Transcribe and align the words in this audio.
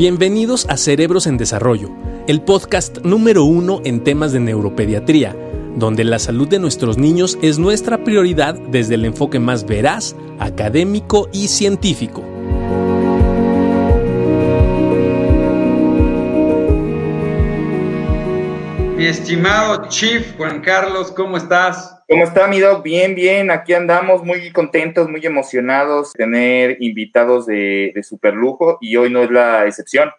Bienvenidos 0.00 0.64
a 0.70 0.78
Cerebros 0.78 1.26
en 1.26 1.36
Desarrollo, 1.36 1.90
el 2.26 2.40
podcast 2.40 3.00
número 3.04 3.44
uno 3.44 3.82
en 3.84 4.02
temas 4.02 4.32
de 4.32 4.40
neuropediatría, 4.40 5.36
donde 5.76 6.04
la 6.04 6.18
salud 6.18 6.48
de 6.48 6.58
nuestros 6.58 6.96
niños 6.96 7.36
es 7.42 7.58
nuestra 7.58 8.02
prioridad 8.02 8.54
desde 8.54 8.94
el 8.94 9.04
enfoque 9.04 9.38
más 9.38 9.66
veraz, 9.66 10.16
académico 10.38 11.28
y 11.34 11.48
científico. 11.48 12.22
Mi 18.96 19.04
estimado 19.04 19.86
Chief 19.90 20.34
Juan 20.38 20.62
Carlos, 20.62 21.12
¿cómo 21.14 21.36
estás? 21.36 21.99
¿Cómo 22.10 22.24
está 22.24 22.48
mi 22.48 22.58
doc? 22.58 22.82
Bien, 22.82 23.14
bien, 23.14 23.52
aquí 23.52 23.72
andamos 23.72 24.24
muy 24.24 24.50
contentos, 24.50 25.08
muy 25.08 25.24
emocionados 25.24 26.12
de 26.12 26.24
tener 26.24 26.76
invitados 26.80 27.46
de, 27.46 27.92
de 27.94 28.02
super 28.02 28.34
lujo 28.34 28.78
y 28.80 28.96
hoy 28.96 29.10
no 29.10 29.22
es 29.22 29.30
la 29.30 29.64
excepción. 29.64 30.10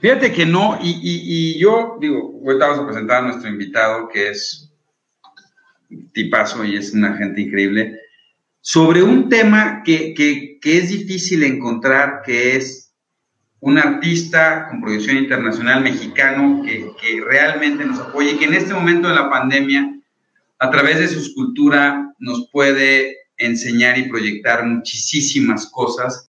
Fíjate 0.00 0.32
que 0.32 0.44
no, 0.44 0.76
y, 0.82 1.56
yo 1.56 1.98
digo, 2.00 2.40
hoy 2.42 2.56
vamos 2.58 2.80
a 2.80 2.84
presentar 2.84 3.18
a 3.22 3.26
nuestro 3.28 3.48
invitado 3.48 4.08
que 4.08 4.30
es 4.30 4.74
tipazo 6.12 6.64
y 6.64 6.78
es 6.78 6.92
una 6.92 7.16
gente 7.16 7.42
increíble, 7.42 8.00
sobre 8.60 9.04
un 9.04 9.28
tema 9.28 9.84
que, 9.84 10.58
es 10.64 10.88
difícil 10.88 11.44
encontrar, 11.44 12.22
que 12.26 12.56
es 12.56 12.92
un 13.60 13.78
artista 13.78 14.66
con 14.68 14.80
proyección 14.80 15.16
internacional 15.16 15.84
mexicano 15.84 16.64
que, 16.64 17.22
realmente 17.24 17.84
nos 17.84 18.00
apoye 18.00 18.36
que 18.36 18.46
en 18.46 18.54
este 18.54 18.74
momento 18.74 19.06
de 19.06 19.14
la 19.14 19.30
pandemia 19.30 19.93
a 20.58 20.70
través 20.70 20.98
de 20.98 21.08
su 21.08 21.20
escultura 21.20 22.14
nos 22.18 22.48
puede 22.50 23.16
enseñar 23.36 23.98
y 23.98 24.08
proyectar 24.08 24.64
muchísimas 24.64 25.66
cosas. 25.66 26.30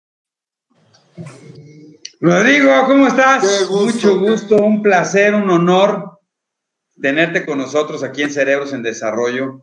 Rodrigo, 2.20 2.70
¿cómo 2.86 3.06
estás? 3.06 3.70
Mucho 3.70 4.18
gusto, 4.18 4.56
un 4.56 4.82
placer, 4.82 5.34
un 5.34 5.48
honor 5.50 6.18
tenerte 7.00 7.46
con 7.46 7.58
nosotros 7.58 8.02
aquí 8.02 8.22
en 8.22 8.30
Cerebros 8.32 8.72
en 8.72 8.82
Desarrollo. 8.82 9.62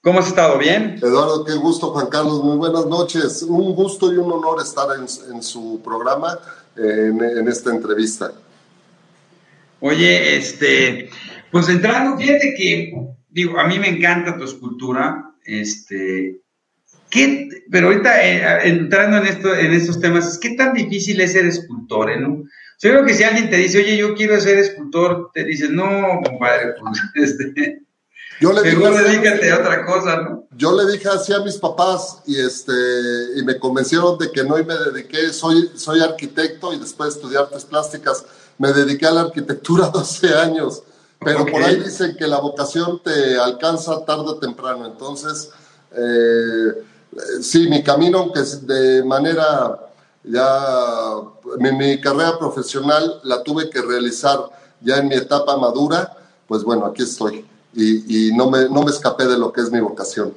¿Cómo 0.00 0.20
has 0.20 0.28
estado? 0.28 0.56
¿Bien? 0.58 0.98
Eduardo, 1.02 1.44
qué 1.44 1.54
gusto, 1.54 1.90
Juan 1.90 2.06
Carlos. 2.06 2.42
Muy 2.42 2.56
buenas 2.56 2.86
noches. 2.86 3.42
Un 3.42 3.74
gusto 3.74 4.12
y 4.12 4.16
un 4.16 4.32
honor 4.32 4.62
estar 4.62 4.88
en, 4.96 5.42
su 5.42 5.82
programa, 5.84 6.38
en, 6.76 7.20
en, 7.22 7.48
esta 7.48 7.70
entrevista. 7.70 8.32
Oye, 9.80 10.36
este, 10.36 11.10
pues 11.50 11.68
entrando, 11.68 12.16
fíjate 12.16 12.54
que 12.56 13.17
digo, 13.30 13.58
a 13.58 13.66
mí 13.66 13.78
me 13.78 13.88
encanta 13.88 14.36
tu 14.36 14.44
escultura, 14.44 15.32
este, 15.44 16.40
¿qué, 17.10 17.48
pero 17.70 17.88
ahorita 17.88 18.24
eh, 18.24 18.68
entrando 18.68 19.18
en, 19.18 19.26
esto, 19.26 19.54
en 19.54 19.72
estos 19.72 20.00
temas, 20.00 20.38
¿qué 20.38 20.50
tan 20.50 20.74
difícil 20.74 21.20
es 21.20 21.32
ser 21.32 21.46
escultor, 21.46 22.10
eh, 22.10 22.20
no? 22.20 22.44
Yo 22.80 22.90
creo 22.90 23.04
que 23.04 23.14
si 23.14 23.24
alguien 23.24 23.50
te 23.50 23.56
dice, 23.56 23.78
oye, 23.78 23.96
yo 23.96 24.14
quiero 24.14 24.40
ser 24.40 24.58
escultor, 24.58 25.30
te 25.34 25.44
dices, 25.44 25.70
no, 25.70 26.20
compadre, 26.24 26.74
pues, 26.80 27.00
este, 27.14 27.82
yo 28.40 28.52
le 28.52 28.62
dije, 28.62 28.76
dedícate 28.76 29.50
a 29.50 29.58
otra 29.58 29.84
cosa, 29.84 30.22
¿no? 30.22 30.46
Yo 30.56 30.72
le 30.76 30.90
dije 30.92 31.08
así 31.08 31.32
a 31.32 31.40
mis 31.40 31.56
papás 31.56 32.22
y 32.26 32.38
este 32.38 32.72
y 33.36 33.42
me 33.44 33.58
convencieron 33.58 34.16
de 34.18 34.30
que 34.30 34.44
no 34.44 34.58
y 34.58 34.64
me 34.64 34.74
dediqué, 34.74 35.32
soy, 35.32 35.70
soy 35.74 36.00
arquitecto 36.00 36.72
y 36.72 36.78
después 36.78 37.14
de 37.14 37.20
estudiar 37.20 37.44
artes 37.44 37.64
plásticas 37.64 38.24
me 38.58 38.72
dediqué 38.72 39.06
a 39.06 39.12
la 39.12 39.20
arquitectura 39.22 39.86
12 39.92 40.34
años. 40.34 40.82
Pero 41.24 41.46
por 41.46 41.62
ahí 41.62 41.76
dicen 41.76 42.16
que 42.16 42.26
la 42.26 42.38
vocación 42.38 43.00
te 43.02 43.38
alcanza 43.38 44.04
tarde 44.04 44.24
o 44.26 44.36
temprano. 44.36 44.86
Entonces, 44.86 45.50
eh, 45.92 46.82
sí, 47.40 47.68
mi 47.68 47.82
camino, 47.82 48.18
aunque 48.18 48.40
de 48.62 49.02
manera 49.04 49.88
ya, 50.22 51.16
mi, 51.58 52.00
carrera 52.00 52.38
profesional 52.38 53.20
la 53.24 53.42
tuve 53.42 53.68
que 53.70 53.82
realizar 53.82 54.38
ya 54.80 54.98
en 54.98 55.08
mi 55.08 55.16
etapa 55.16 55.56
madura, 55.56 56.16
pues 56.46 56.62
bueno, 56.62 56.86
aquí 56.86 57.02
estoy. 57.02 57.44
Y, 57.74 58.32
no, 58.34 58.50
me, 58.50 58.68
no 58.68 58.82
me 58.82 58.90
escapé 58.90 59.26
de 59.26 59.38
lo 59.38 59.52
que 59.52 59.60
es 59.60 59.70
mi 59.70 59.80
vocación. 59.80 60.34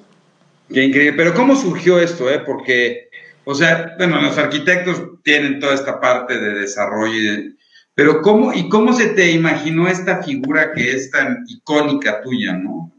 Qué 0.72 0.84
increíble. 0.84 1.18
Pero 1.18 1.34
¿cómo 1.34 1.56
surgió 1.56 2.00
esto? 2.00 2.30
Eh? 2.30 2.40
Porque, 2.40 3.10
o 3.46 3.56
sea, 3.56 3.96
bueno, 3.98 4.22
los 4.22 4.38
arquitectos 4.38 5.02
tienen 5.24 5.60
toda 5.60 5.74
esta 5.74 6.00
parte 6.00 6.40
de 6.40 6.60
desarrollo 6.60 7.14
y 7.14 7.24
de, 7.24 7.56
pero 8.02 8.24
¿cómo, 8.24 8.52
y 8.52 8.68
cómo 8.68 8.94
se 8.94 9.10
te 9.10 9.30
imaginó 9.30 9.88
esta 9.88 10.24
figura 10.24 10.72
que 10.74 10.92
es 10.92 11.12
tan 11.12 11.46
icónica 11.48 12.20
tuya, 12.24 12.54
no? 12.54 12.92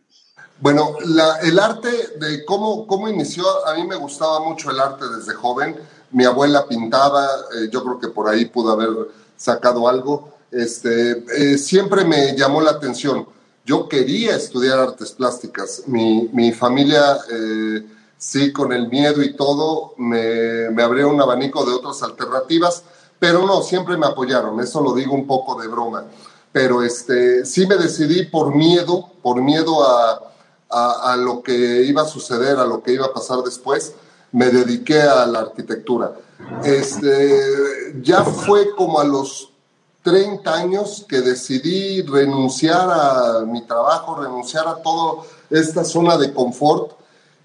Bueno, 0.61 0.95
el 1.43 1.59
arte 1.59 1.89
de 2.21 2.45
cómo, 2.45 2.87
cómo 2.87 3.09
inició, 3.09 3.45
a 3.67 3.75
mí 3.75 3.85
me 3.85 3.97
gustaba 3.97 4.39
mucho 4.39 4.71
el 4.71 4.79
arte 4.79 5.07
desde 5.09 5.35
joven. 5.35 5.75
Mi 6.13 6.25
abuela 6.25 6.69
pintaba, 6.69 7.25
eh, 7.27 7.69
yo 7.69 7.83
creo 7.83 7.99
que 7.99 8.11
por 8.11 8.29
ahí 8.29 8.45
pudo 8.45 8.71
haber 8.71 9.09
sacado 9.37 9.89
algo. 9.89 10.35
Este, 10.53 11.25
eh, 11.37 11.59
siempre 11.59 12.05
me 12.05 12.37
llamó 12.37 12.61
la 12.61 12.71
atención. 12.71 13.27
Yo 13.67 13.89
quería 13.89 14.37
estudiar 14.37 14.79
artes 14.79 15.11
plásticas. 15.11 15.83
Mi, 15.89 16.31
mi 16.33 16.53
familia, 16.53 17.19
eh, 17.29 17.85
sí, 18.17 18.53
con 18.53 18.73
el 18.73 18.89
miedo 18.89 19.21
y 19.21 19.35
todo, 19.35 19.95
me, 19.99 20.71
me 20.71 20.83
abrió 20.85 21.09
un 21.09 21.21
abanico 21.21 21.65
de 21.65 21.73
otras 21.73 22.05
alternativas 22.05 22.85
pero 23.23 23.47
no, 23.47 23.63
siempre 23.63 23.97
me 23.97 24.07
apoyaron, 24.07 24.59
eso 24.59 24.81
lo 24.81 24.95
digo 24.95 25.15
un 25.15 25.29
poco 25.29 25.55
de 25.63 25.69
broma, 25.69 26.07
pero 26.51 26.83
este, 26.83 27.47
sí 27.47 27.69
me 27.69 27.77
decidí 27.77 28.25
por 28.25 28.53
miedo, 28.53 29.11
por 29.23 29.41
miedo 29.41 29.81
a, 29.87 30.33
a, 30.69 31.17
lo 31.17 31.41
que 31.41 31.85
iba 31.85 32.03
a 32.03 32.05
suceder, 32.05 32.59
a 32.59 32.65
lo 32.65 32.83
que 32.83 32.95
iba 32.95 33.07
a 33.07 33.13
pasar 33.13 33.39
después, 33.45 33.95
me 34.33 34.47
dediqué 34.47 35.03
a 35.03 35.25
la 35.27 35.39
arquitectura. 35.39 36.17
Este, 36.65 37.95
ya 38.03 38.25
fue 38.25 38.75
como 38.75 38.99
a 38.99 39.05
los 39.05 39.51
30 40.03 40.53
años 40.53 41.07
que 41.09 41.21
decidí 41.21 42.03
renunciar 42.03 42.89
a 42.91 43.45
mi 43.47 43.65
trabajo, 43.65 44.21
renunciar 44.21 44.67
a 44.67 44.83
toda 44.83 45.23
esta 45.49 45.85
zona 45.85 46.17
de 46.17 46.33
confort 46.33 46.91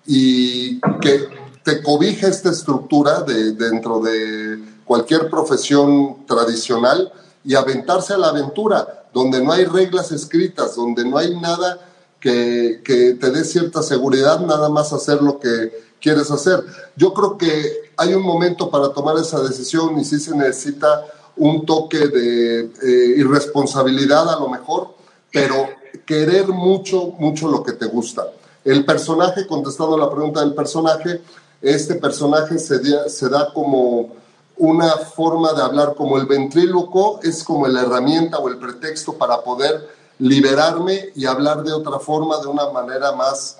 y 0.07 0.79
que 1.01 1.27
te 1.63 1.83
cobija 1.83 2.29
esta 2.29 2.49
estructura 2.49 3.21
de, 3.21 3.51
dentro 3.51 3.99
de 3.99 4.76
cualquier 4.87 5.29
profesión 5.29 6.25
tradicional 6.25 7.11
y 7.43 7.55
aventarse 7.55 8.13
a 8.13 8.17
la 8.17 8.29
aventura, 8.29 9.05
donde 9.13 9.43
no 9.43 9.51
hay 9.51 9.65
reglas 9.65 10.11
escritas, 10.11 10.75
donde 10.75 11.05
no 11.05 11.17
hay 11.17 11.35
nada 11.39 11.79
que, 12.19 12.81
te 13.19 13.31
dé 13.31 13.43
cierta 13.43 13.83
seguridad, 13.83 14.39
nada 14.39 14.69
más 14.69 14.91
hacer 14.93 15.21
lo 15.21 15.39
que 15.39 15.71
quieres 16.01 16.31
hacer. 16.31 16.63
Yo 16.95 17.13
creo 17.13 17.37
que 17.37 17.91
hay 17.97 18.13
un 18.13 18.23
momento 18.23 18.69
para 18.69 18.89
tomar 18.89 19.17
esa 19.17 19.41
decisión 19.41 19.99
y 19.99 20.05
sí 20.05 20.19
se 20.19 20.35
necesita 20.35 21.05
un 21.35 21.65
toque 21.65 22.07
de 22.07 22.59
eh, 22.59 23.13
irresponsabilidad 23.17 24.29
a 24.29 24.39
lo 24.39 24.49
mejor, 24.49 24.95
pero 25.31 25.67
querer 26.05 26.47
mucho, 26.47 27.13
mucho 27.19 27.47
lo 27.49 27.63
que 27.63 27.73
te 27.73 27.85
gusta. 27.85 28.27
El 28.63 28.83
personaje, 28.85 29.47
contestando 29.47 29.97
la 29.97 30.09
pregunta 30.09 30.41
del 30.41 30.53
personaje, 30.53 31.21
este 31.61 31.95
personaje 31.95 32.59
se, 32.59 33.09
se 33.09 33.29
da 33.29 33.53
como 33.53 34.15
una 34.59 34.89
forma 34.97 35.53
de 35.53 35.61
hablar 35.61 35.93
como 35.95 36.17
el 36.17 36.25
ventríloco 36.25 37.19
es 37.21 37.43
como 37.43 37.67
la 37.67 37.81
herramienta 37.81 38.37
o 38.37 38.49
el 38.49 38.57
pretexto 38.57 39.13
para 39.13 39.41
poder 39.41 39.87
liberarme 40.19 41.09
y 41.15 41.25
hablar 41.25 41.63
de 41.63 41.73
otra 41.73 41.99
forma, 41.99 42.39
de 42.39 42.47
una 42.47 42.69
manera 42.69 43.11
más 43.11 43.59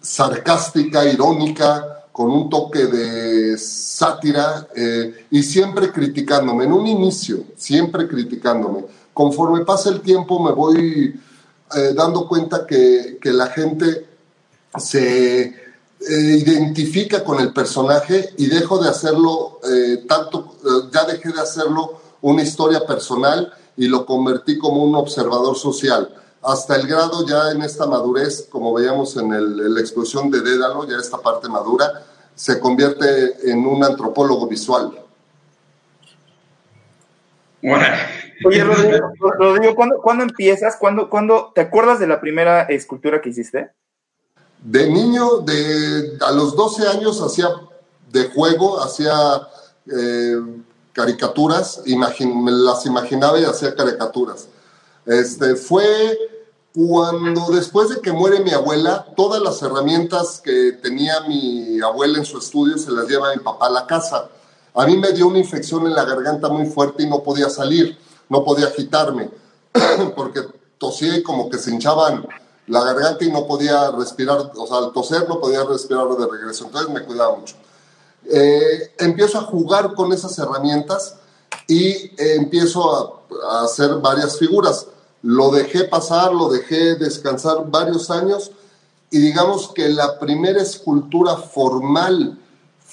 sarcástica, 0.00 1.04
irónica, 1.04 2.04
con 2.12 2.30
un 2.30 2.48
toque 2.48 2.86
de 2.86 3.58
sátira 3.58 4.68
eh, 4.76 5.26
y 5.30 5.42
siempre 5.42 5.90
criticándome. 5.90 6.64
En 6.64 6.72
un 6.72 6.86
inicio, 6.86 7.44
siempre 7.56 8.06
criticándome. 8.06 8.84
Conforme 9.12 9.64
pasa 9.64 9.90
el 9.90 10.00
tiempo 10.00 10.40
me 10.40 10.52
voy 10.52 11.20
eh, 11.76 11.92
dando 11.94 12.28
cuenta 12.28 12.66
que, 12.66 13.18
que 13.20 13.32
la 13.32 13.48
gente 13.48 14.06
se 14.76 15.63
eh, 16.08 16.36
identifica 16.38 17.24
con 17.24 17.40
el 17.40 17.52
personaje 17.52 18.30
y 18.36 18.46
dejo 18.46 18.82
de 18.82 18.90
hacerlo 18.90 19.60
eh, 19.64 20.04
tanto, 20.06 20.56
eh, 20.64 20.88
ya 20.92 21.04
dejé 21.04 21.32
de 21.32 21.40
hacerlo 21.40 22.00
una 22.20 22.42
historia 22.42 22.86
personal 22.86 23.52
y 23.76 23.88
lo 23.88 24.04
convertí 24.04 24.58
como 24.58 24.82
un 24.82 24.94
observador 24.94 25.56
social. 25.56 26.14
Hasta 26.42 26.76
el 26.76 26.86
grado 26.86 27.26
ya 27.26 27.50
en 27.52 27.62
esta 27.62 27.86
madurez, 27.86 28.46
como 28.50 28.74
veíamos 28.74 29.16
en 29.16 29.74
la 29.74 29.80
explosión 29.80 30.30
de 30.30 30.42
Dédalo, 30.42 30.86
ya 30.86 30.98
esta 30.98 31.18
parte 31.18 31.48
madura, 31.48 32.04
se 32.34 32.60
convierte 32.60 33.50
en 33.50 33.66
un 33.66 33.82
antropólogo 33.82 34.46
visual. 34.46 34.92
Oye, 38.44 38.62
Rodrigo, 38.62 39.74
¿cuándo, 40.02 40.22
empiezas? 40.22 40.76
¿Cuándo, 40.76 41.08
¿Cuándo, 41.08 41.52
te 41.54 41.62
acuerdas 41.62 41.98
de 41.98 42.06
la 42.06 42.20
primera 42.20 42.62
escultura 42.64 43.22
que 43.22 43.30
hiciste? 43.30 43.70
De 44.64 44.88
niño, 44.88 45.40
de, 45.40 46.16
a 46.22 46.32
los 46.32 46.56
12 46.56 46.88
años 46.88 47.20
hacía 47.20 47.50
de 48.10 48.30
juego, 48.30 48.80
hacía 48.80 49.46
eh, 49.94 50.36
caricaturas, 50.94 51.82
me 51.84 52.50
las 52.50 52.86
imaginaba 52.86 53.38
y 53.38 53.44
hacía 53.44 53.74
caricaturas. 53.74 54.48
Este, 55.04 55.54
fue 55.54 56.16
cuando 56.74 57.50
después 57.52 57.90
de 57.90 58.00
que 58.00 58.10
muere 58.10 58.40
mi 58.40 58.52
abuela, 58.52 59.06
todas 59.14 59.42
las 59.42 59.60
herramientas 59.60 60.40
que 60.42 60.72
tenía 60.82 61.20
mi 61.28 61.78
abuela 61.82 62.16
en 62.16 62.24
su 62.24 62.38
estudio 62.38 62.78
se 62.78 62.90
las 62.90 63.06
lleva 63.06 63.34
mi 63.34 63.42
papá 63.42 63.66
a 63.66 63.70
la 63.70 63.86
casa. 63.86 64.30
A 64.72 64.86
mí 64.86 64.96
me 64.96 65.12
dio 65.12 65.26
una 65.26 65.40
infección 65.40 65.86
en 65.86 65.94
la 65.94 66.06
garganta 66.06 66.48
muy 66.48 66.64
fuerte 66.64 67.02
y 67.02 67.06
no 67.06 67.22
podía 67.22 67.50
salir, 67.50 67.98
no 68.30 68.42
podía 68.42 68.68
agitarme, 68.68 69.28
porque 70.16 70.40
tosía 70.78 71.18
y 71.18 71.22
como 71.22 71.50
que 71.50 71.58
se 71.58 71.70
hinchaban 71.70 72.26
la 72.66 72.82
garganta 72.84 73.24
y 73.24 73.30
no 73.30 73.46
podía 73.46 73.90
respirar, 73.90 74.52
o 74.56 74.66
sea, 74.66 74.78
al 74.78 74.92
toser 74.92 75.28
no 75.28 75.40
podía 75.40 75.64
respirar 75.64 76.08
de 76.08 76.26
regreso, 76.26 76.64
entonces 76.66 76.90
me 76.90 77.02
cuidaba 77.02 77.36
mucho. 77.36 77.56
Eh, 78.26 78.94
empiezo 78.98 79.38
a 79.38 79.42
jugar 79.42 79.94
con 79.94 80.12
esas 80.12 80.38
herramientas 80.38 81.16
y 81.68 81.88
eh, 81.90 82.36
empiezo 82.36 83.24
a, 83.50 83.58
a 83.58 83.64
hacer 83.64 83.94
varias 83.96 84.38
figuras. 84.38 84.86
Lo 85.22 85.50
dejé 85.50 85.84
pasar, 85.84 86.32
lo 86.32 86.48
dejé 86.48 86.96
descansar 86.96 87.70
varios 87.70 88.10
años 88.10 88.50
y 89.10 89.18
digamos 89.18 89.70
que 89.74 89.88
la 89.88 90.18
primera 90.18 90.60
escultura 90.60 91.36
formal 91.36 92.38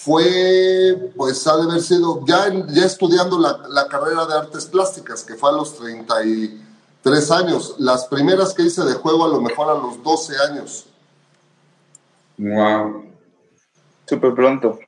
fue, 0.03 1.11
pues 1.15 1.45
ha 1.45 1.57
de 1.57 1.63
haber 1.63 1.81
sido, 1.81 2.25
ya, 2.25 2.47
ya 2.69 2.85
estudiando 2.85 3.37
la, 3.37 3.61
la, 3.69 3.87
carrera 3.87 4.25
de 4.25 4.33
artes 4.33 4.65
plásticas, 4.65 5.23
que 5.23 5.35
fue 5.35 5.49
a 5.49 5.53
los 5.53 5.75
33 7.03 7.31
años. 7.31 7.75
Las 7.79 8.05
primeras 8.07 8.53
que 8.53 8.63
hice 8.63 8.83
de 8.83 8.93
juego 8.93 9.25
a 9.25 9.29
lo 9.29 9.41
mejor 9.41 9.69
a 9.69 9.73
los 9.73 10.01
12 10.03 10.33
años. 10.49 10.87
Wow. 12.37 13.05
Súper 14.05 14.33
pronto. 14.33 14.79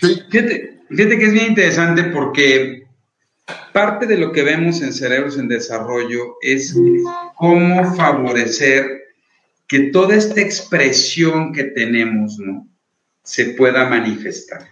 Sí. 0.00 0.22
Fíjate, 0.30 0.82
fíjate 0.88 1.18
que 1.18 1.24
es 1.24 1.32
bien 1.32 1.46
interesante 1.46 2.04
porque 2.04 2.86
parte 3.72 4.06
de 4.06 4.18
lo 4.18 4.32
que 4.32 4.42
vemos 4.42 4.80
en 4.82 4.92
Cerebros 4.92 5.38
en 5.38 5.48
Desarrollo 5.48 6.36
es 6.40 6.74
cómo 7.36 7.94
favorecer 7.94 9.04
que 9.66 9.90
toda 9.90 10.14
esta 10.14 10.40
expresión 10.40 11.52
que 11.52 11.64
tenemos 11.64 12.38
¿no? 12.38 12.66
se 13.22 13.46
pueda 13.46 13.88
manifestar. 13.88 14.68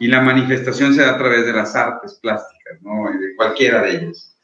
Y 0.00 0.06
la 0.06 0.20
manifestación 0.20 0.94
se 0.94 1.02
da 1.02 1.14
a 1.14 1.18
través 1.18 1.44
de 1.44 1.52
las 1.52 1.74
artes 1.74 2.18
plásticas, 2.22 2.80
¿no? 2.82 3.10
de 3.10 3.34
cualquiera 3.34 3.82
de 3.82 3.96
ellas. 3.96 4.37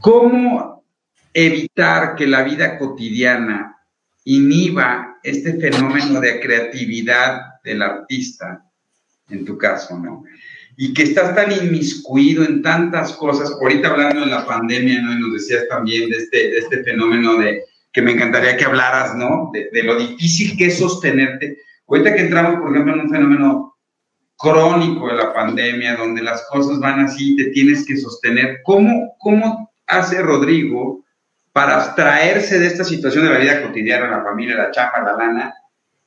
¿Cómo 0.00 0.84
evitar 1.32 2.14
que 2.14 2.26
la 2.26 2.42
vida 2.42 2.78
cotidiana 2.78 3.76
inhiba 4.24 5.18
este 5.22 5.54
fenómeno 5.60 6.20
de 6.20 6.40
creatividad 6.40 7.60
del 7.62 7.82
artista, 7.82 8.64
en 9.28 9.44
tu 9.44 9.58
caso, 9.58 9.98
¿no? 9.98 10.24
y 10.76 10.92
que 10.92 11.04
estás 11.04 11.34
tan 11.34 11.50
inmiscuido 11.52 12.44
en 12.44 12.60
tantas 12.60 13.12
cosas, 13.14 13.50
ahorita 13.50 13.88
hablando 13.88 14.20
de 14.20 14.26
la 14.26 14.46
pandemia, 14.46 15.00
¿no? 15.00 15.12
Y 15.12 15.20
nos 15.20 15.32
decías 15.32 15.66
también 15.68 16.10
de 16.10 16.18
este, 16.18 16.36
de 16.36 16.58
este 16.58 16.84
fenómeno 16.84 17.36
de 17.36 17.64
que 17.90 18.02
me 18.02 18.12
encantaría 18.12 18.58
que 18.58 18.66
hablaras, 18.66 19.16
¿no? 19.16 19.50
De, 19.54 19.82
lo 19.82 19.96
difícil 19.96 20.56
que 20.56 20.66
es 20.66 20.78
sostenerte. 20.78 21.58
Ahorita 21.88 22.14
que 22.14 22.22
entramos, 22.22 22.60
por 22.60 22.72
ejemplo, 22.72 22.92
en 22.92 23.00
un 23.00 23.10
fenómeno 23.10 23.76
crónico 24.36 25.08
de 25.08 25.14
la 25.14 25.32
pandemia, 25.32 25.96
donde 25.96 26.22
las 26.22 26.46
cosas 26.50 26.78
van 26.78 27.00
así, 27.00 27.34
te 27.36 27.46
tienes 27.46 27.86
que 27.86 27.96
sostener. 27.96 28.58
¿Cómo, 28.62 29.16
cómo 29.18 29.72
hace 29.86 30.20
Rodrigo 30.22 31.04
para 31.52 31.82
abstraerse 31.82 32.58
de 32.58 32.66
esta 32.66 32.84
situación 32.84 33.24
de 33.24 33.32
la 33.32 33.38
vida 33.38 33.62
cotidiana, 33.62 34.10
la 34.10 34.22
familia, 34.22 34.56
la 34.56 34.70
chapa, 34.70 35.00
la 35.00 35.16
lana, 35.16 35.54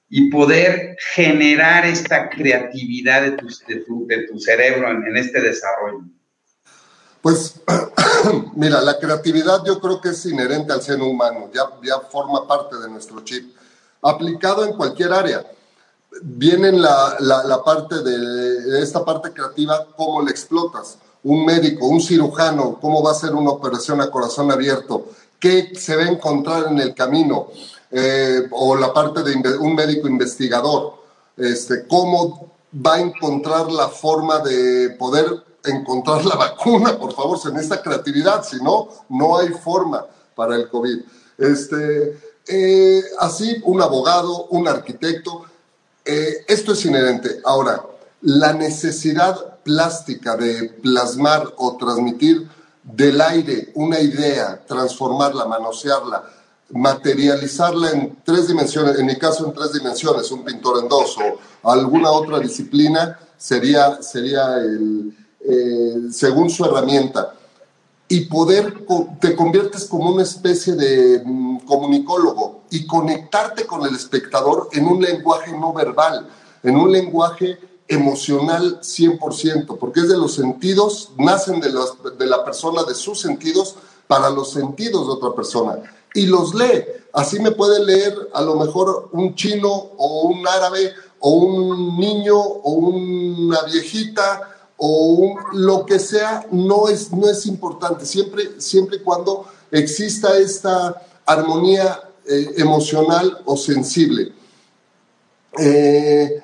y 0.10 0.30
poder 0.30 0.96
generar 1.14 1.86
esta 1.86 2.30
creatividad 2.30 3.22
de 3.22 3.32
tu, 3.32 4.40
cerebro 4.40 4.90
en, 4.90 5.16
este 5.18 5.40
desarrollo? 5.40 6.02
Pues 7.22 7.62
mira, 8.56 8.82
la 8.82 9.00
creatividad 9.00 9.64
yo 9.66 9.80
creo 9.80 10.02
que 10.02 10.10
es 10.10 10.26
inherente 10.26 10.74
al 10.74 10.82
ser 10.82 11.00
humano, 11.02 11.50
ya, 11.54 11.64
ya 11.84 12.00
forma 12.00 12.48
parte 12.48 12.78
de 12.78 12.90
nuestro 12.90 13.24
chip, 13.24 13.56
aplicado 14.02 14.66
en 14.66 14.74
cualquier 14.74 15.14
área. 15.14 15.46
Viene 16.24 16.72
la, 16.72 17.62
parte 17.64 18.02
de 18.02 18.82
esta 18.82 19.06
parte 19.06 19.32
creativa, 19.32 19.88
cómo 19.96 20.24
la 20.24 20.32
explotas. 20.32 20.98
Un 21.24 21.46
médico, 21.46 21.88
un 21.88 22.02
cirujano, 22.02 22.80
cómo 22.80 23.04
va 23.04 23.12
a 23.12 23.14
hacer 23.14 23.34
una 23.36 23.52
operación 23.52 24.02
a 24.02 24.10
corazón 24.10 24.52
abierto, 24.52 25.08
qué 25.40 25.72
se 25.76 25.96
va 25.96 26.04
a 26.04 26.10
encontrar 26.10 26.68
en 26.72 26.80
el 26.80 26.94
camino 26.94 27.48
eh, 27.92 28.44
o 28.52 28.76
la 28.76 28.94
parte 28.94 29.24
de 29.24 29.58
un 29.58 29.76
médico 29.76 30.08
investigador, 30.08 30.94
este, 31.36 31.88
cómo 31.88 32.52
va 32.74 32.96
a 32.96 33.00
encontrar 33.00 33.72
la 33.72 33.88
forma 33.88 34.40
de 34.40 34.92
poder 34.92 35.26
encontrar 35.66 36.26
la 36.26 36.36
vacuna, 36.48 36.98
por 36.98 37.14
favor, 37.14 37.40
se 37.40 37.50
necesita 37.50 37.82
creatividad, 37.82 38.44
si 38.44 38.58
no, 38.58 38.90
no 39.10 39.38
hay 39.38 39.50
forma 39.50 40.06
para 40.36 40.56
el 40.56 40.70
COVID. 40.70 41.00
Este, 41.38 42.18
eh, 42.48 43.04
así, 43.20 43.62
un 43.64 43.82
abogado, 43.82 44.46
un 44.48 44.68
arquitecto, 44.68 45.46
eh, 46.06 46.46
esto 46.48 46.74
es 46.74 46.86
inherente. 46.86 47.40
Ahora, 47.44 47.84
la 48.22 48.54
necesidad 48.54 49.59
plástica 49.70 50.36
de 50.36 50.68
plasmar 50.82 51.54
o 51.58 51.78
transmitir 51.78 52.50
del 52.82 53.22
aire 53.22 53.72
una 53.76 54.00
idea, 54.00 54.60
transformarla, 54.66 55.46
manosearla, 55.46 56.24
materializarla 56.72 57.92
en 57.92 58.18
tres 58.24 58.48
dimensiones, 58.48 58.98
en 58.98 59.06
mi 59.06 59.16
caso 59.18 59.46
en 59.46 59.54
tres 59.54 59.74
dimensiones, 59.74 60.32
un 60.32 60.44
pintor 60.44 60.82
en 60.82 60.90
dos 60.90 61.16
o 61.64 61.70
alguna 61.70 62.10
otra 62.10 62.40
disciplina, 62.40 63.20
sería, 63.38 64.02
sería 64.02 64.58
el, 64.58 65.16
eh, 65.40 66.10
según 66.12 66.50
su 66.50 66.66
herramienta. 66.66 67.36
Y 68.08 68.22
poder, 68.22 68.74
te 69.22 69.36
conviertes 69.36 69.86
como 69.86 70.10
una 70.10 70.24
especie 70.24 70.74
de 70.74 71.22
mm, 71.24 71.60
comunicólogo 71.60 72.64
y 72.72 72.88
conectarte 72.88 73.68
con 73.68 73.86
el 73.86 73.96
espectador 73.96 74.70
en 74.72 74.88
un 74.88 75.00
lenguaje 75.00 75.52
no 75.52 75.74
verbal, 75.74 76.28
en 76.64 76.76
un 76.76 76.92
lenguaje 76.92 77.60
emocional 77.90 78.80
100%, 78.80 79.78
porque 79.78 80.00
es 80.02 80.08
de 80.08 80.18
los 80.18 80.36
sentidos, 80.36 81.12
nacen 81.18 81.60
de, 81.60 81.72
los, 81.72 81.98
de 82.18 82.26
la 82.26 82.46
persona, 82.46 82.84
de 82.84 82.96
sus 82.96 83.20
sentidos, 83.20 83.76
para 84.08 84.30
los 84.30 84.52
sentidos 84.52 85.06
de 85.06 85.14
otra 85.14 85.36
persona 85.36 85.84
y 86.14 86.26
los 86.26 86.56
lee. 86.56 86.84
Así 87.14 87.40
me 87.40 87.52
puede 87.52 87.84
leer 87.86 88.16
a 88.34 88.42
lo 88.42 88.56
mejor 88.56 89.10
un 89.12 89.36
chino 89.36 89.70
o 89.70 90.24
un 90.30 90.48
árabe 90.48 90.94
o 91.20 91.32
un 91.32 92.00
niño 92.00 92.38
o 92.38 92.72
una 92.72 93.62
viejita 93.64 94.56
o 94.78 95.36
lo 95.54 95.86
que 95.86 96.00
sea, 96.00 96.48
no 96.52 96.88
es, 96.88 97.12
no 97.12 97.30
es 97.30 97.46
importante, 97.46 98.06
siempre, 98.06 98.62
siempre 98.62 99.04
cuando 99.04 99.46
exista 99.72 100.38
esta 100.38 101.02
armonía 101.26 102.00
eh, 102.26 102.54
emocional 102.58 103.42
o 103.46 103.58
sensible. 103.58 104.32
Eh, 105.58 106.42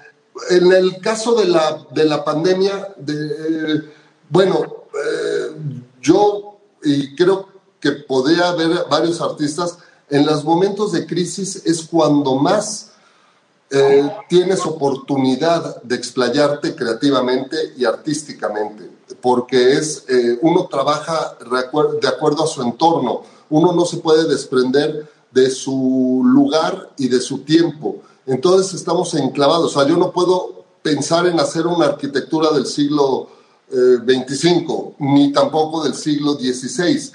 en 0.49 0.71
el 0.71 0.99
caso 0.99 1.35
de 1.35 1.45
la, 1.45 1.85
de 1.91 2.05
la 2.05 2.23
pandemia, 2.23 2.93
de, 2.97 3.13
eh, 3.13 3.93
bueno, 4.29 4.85
eh, 4.93 5.55
yo 6.01 6.57
y 6.83 7.15
creo 7.15 7.49
que 7.79 7.91
podría 7.91 8.49
haber 8.49 8.85
varios 8.89 9.21
artistas, 9.21 9.77
en 10.09 10.25
los 10.25 10.43
momentos 10.43 10.91
de 10.91 11.05
crisis 11.05 11.65
es 11.65 11.83
cuando 11.83 12.35
más 12.35 12.91
eh, 13.71 14.07
tienes 14.29 14.65
oportunidad 14.65 15.81
de 15.81 15.95
explayarte 15.95 16.75
creativamente 16.75 17.73
y 17.75 17.85
artísticamente, 17.85 18.89
porque 19.19 19.73
es, 19.73 20.05
uno 20.41 20.67
trabaja 20.67 21.37
de 21.99 22.07
acuerdo 22.07 22.43
a 22.43 22.47
su 22.47 22.61
entorno, 22.61 23.23
uno 23.49 23.73
no 23.73 23.85
se 23.85 23.97
puede 23.97 24.27
desprender 24.27 25.09
de 25.31 25.49
su 25.49 26.21
lugar 26.23 26.91
y 26.97 27.07
de 27.07 27.19
su 27.19 27.39
tiempo. 27.39 28.01
Entonces 28.27 28.73
estamos 28.73 29.13
enclavados, 29.13 29.75
o 29.75 29.79
sea, 29.79 29.87
yo 29.87 29.97
no 29.97 30.11
puedo 30.11 30.65
pensar 30.81 31.27
en 31.27 31.39
hacer 31.39 31.67
una 31.67 31.85
arquitectura 31.85 32.51
del 32.51 32.65
siglo 32.65 33.29
eh, 33.71 33.97
25, 34.03 34.95
ni 34.99 35.31
tampoco 35.31 35.83
del 35.83 35.95
siglo 35.95 36.33
XVI 36.33 37.11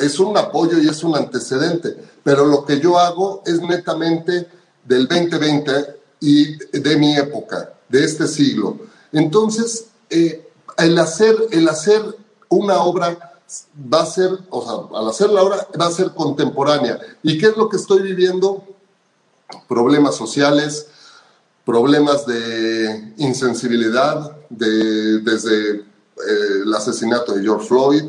es 0.00 0.18
un 0.18 0.36
apoyo 0.36 0.78
y 0.78 0.88
es 0.88 1.04
un 1.04 1.14
antecedente, 1.14 1.96
pero 2.22 2.46
lo 2.46 2.64
que 2.64 2.80
yo 2.80 2.98
hago 2.98 3.42
es 3.44 3.60
netamente 3.60 4.48
del 4.84 5.06
2020 5.06 5.72
y 6.20 6.56
de 6.78 6.96
mi 6.96 7.16
época, 7.16 7.74
de 7.88 8.04
este 8.04 8.26
siglo. 8.26 8.78
Entonces, 9.12 9.86
eh, 10.08 10.48
el, 10.78 10.98
hacer, 10.98 11.36
el 11.50 11.68
hacer 11.68 12.02
una 12.48 12.82
obra 12.82 13.36
va 13.92 14.02
a 14.02 14.06
ser, 14.06 14.30
o 14.48 14.62
sea, 14.62 14.98
al 14.98 15.08
hacer 15.08 15.30
la 15.30 15.42
obra 15.42 15.68
va 15.78 15.86
a 15.86 15.92
ser 15.92 16.12
contemporánea. 16.12 16.98
¿Y 17.22 17.38
qué 17.38 17.46
es 17.46 17.56
lo 17.56 17.68
que 17.68 17.76
estoy 17.76 18.00
viviendo? 18.02 18.64
Problemas 19.68 20.16
sociales, 20.16 20.86
problemas 21.64 22.26
de 22.26 23.14
insensibilidad, 23.18 24.36
de, 24.48 25.20
desde 25.20 25.70
eh, 25.76 25.84
el 26.64 26.74
asesinato 26.74 27.32
de 27.32 27.42
George 27.42 27.66
Floyd, 27.66 28.04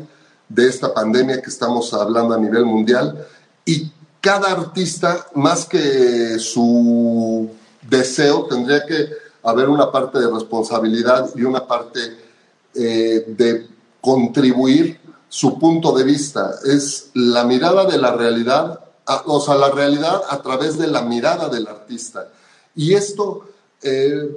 de 0.48 0.68
esta 0.68 0.92
pandemia 0.92 1.40
que 1.40 1.48
estamos 1.48 1.92
hablando 1.94 2.34
a 2.34 2.38
nivel 2.38 2.64
mundial 2.64 3.26
y 3.64 3.90
cada 4.20 4.52
artista, 4.52 5.26
más 5.34 5.64
que 5.64 6.38
su 6.38 7.50
deseo, 7.88 8.46
tendría 8.46 8.86
que 8.86 9.08
haber 9.42 9.68
una 9.68 9.90
parte 9.90 10.20
de 10.20 10.30
responsabilidad 10.30 11.30
y 11.34 11.42
una 11.42 11.66
parte 11.66 12.00
eh, 12.74 13.24
de 13.26 13.66
contribuir 14.00 15.00
su 15.28 15.58
punto 15.58 15.92
de 15.92 16.04
vista, 16.04 16.54
es 16.64 17.10
la 17.14 17.44
mirada 17.44 17.84
de 17.86 17.98
la 17.98 18.14
realidad, 18.14 18.80
o 19.26 19.40
sea, 19.40 19.54
la 19.54 19.70
realidad 19.70 20.22
a 20.28 20.42
través 20.42 20.78
de 20.78 20.86
la 20.86 21.02
mirada 21.02 21.48
del 21.48 21.66
artista. 21.66 22.28
Y 22.74 22.94
esto 22.94 23.46
eh, 23.82 24.30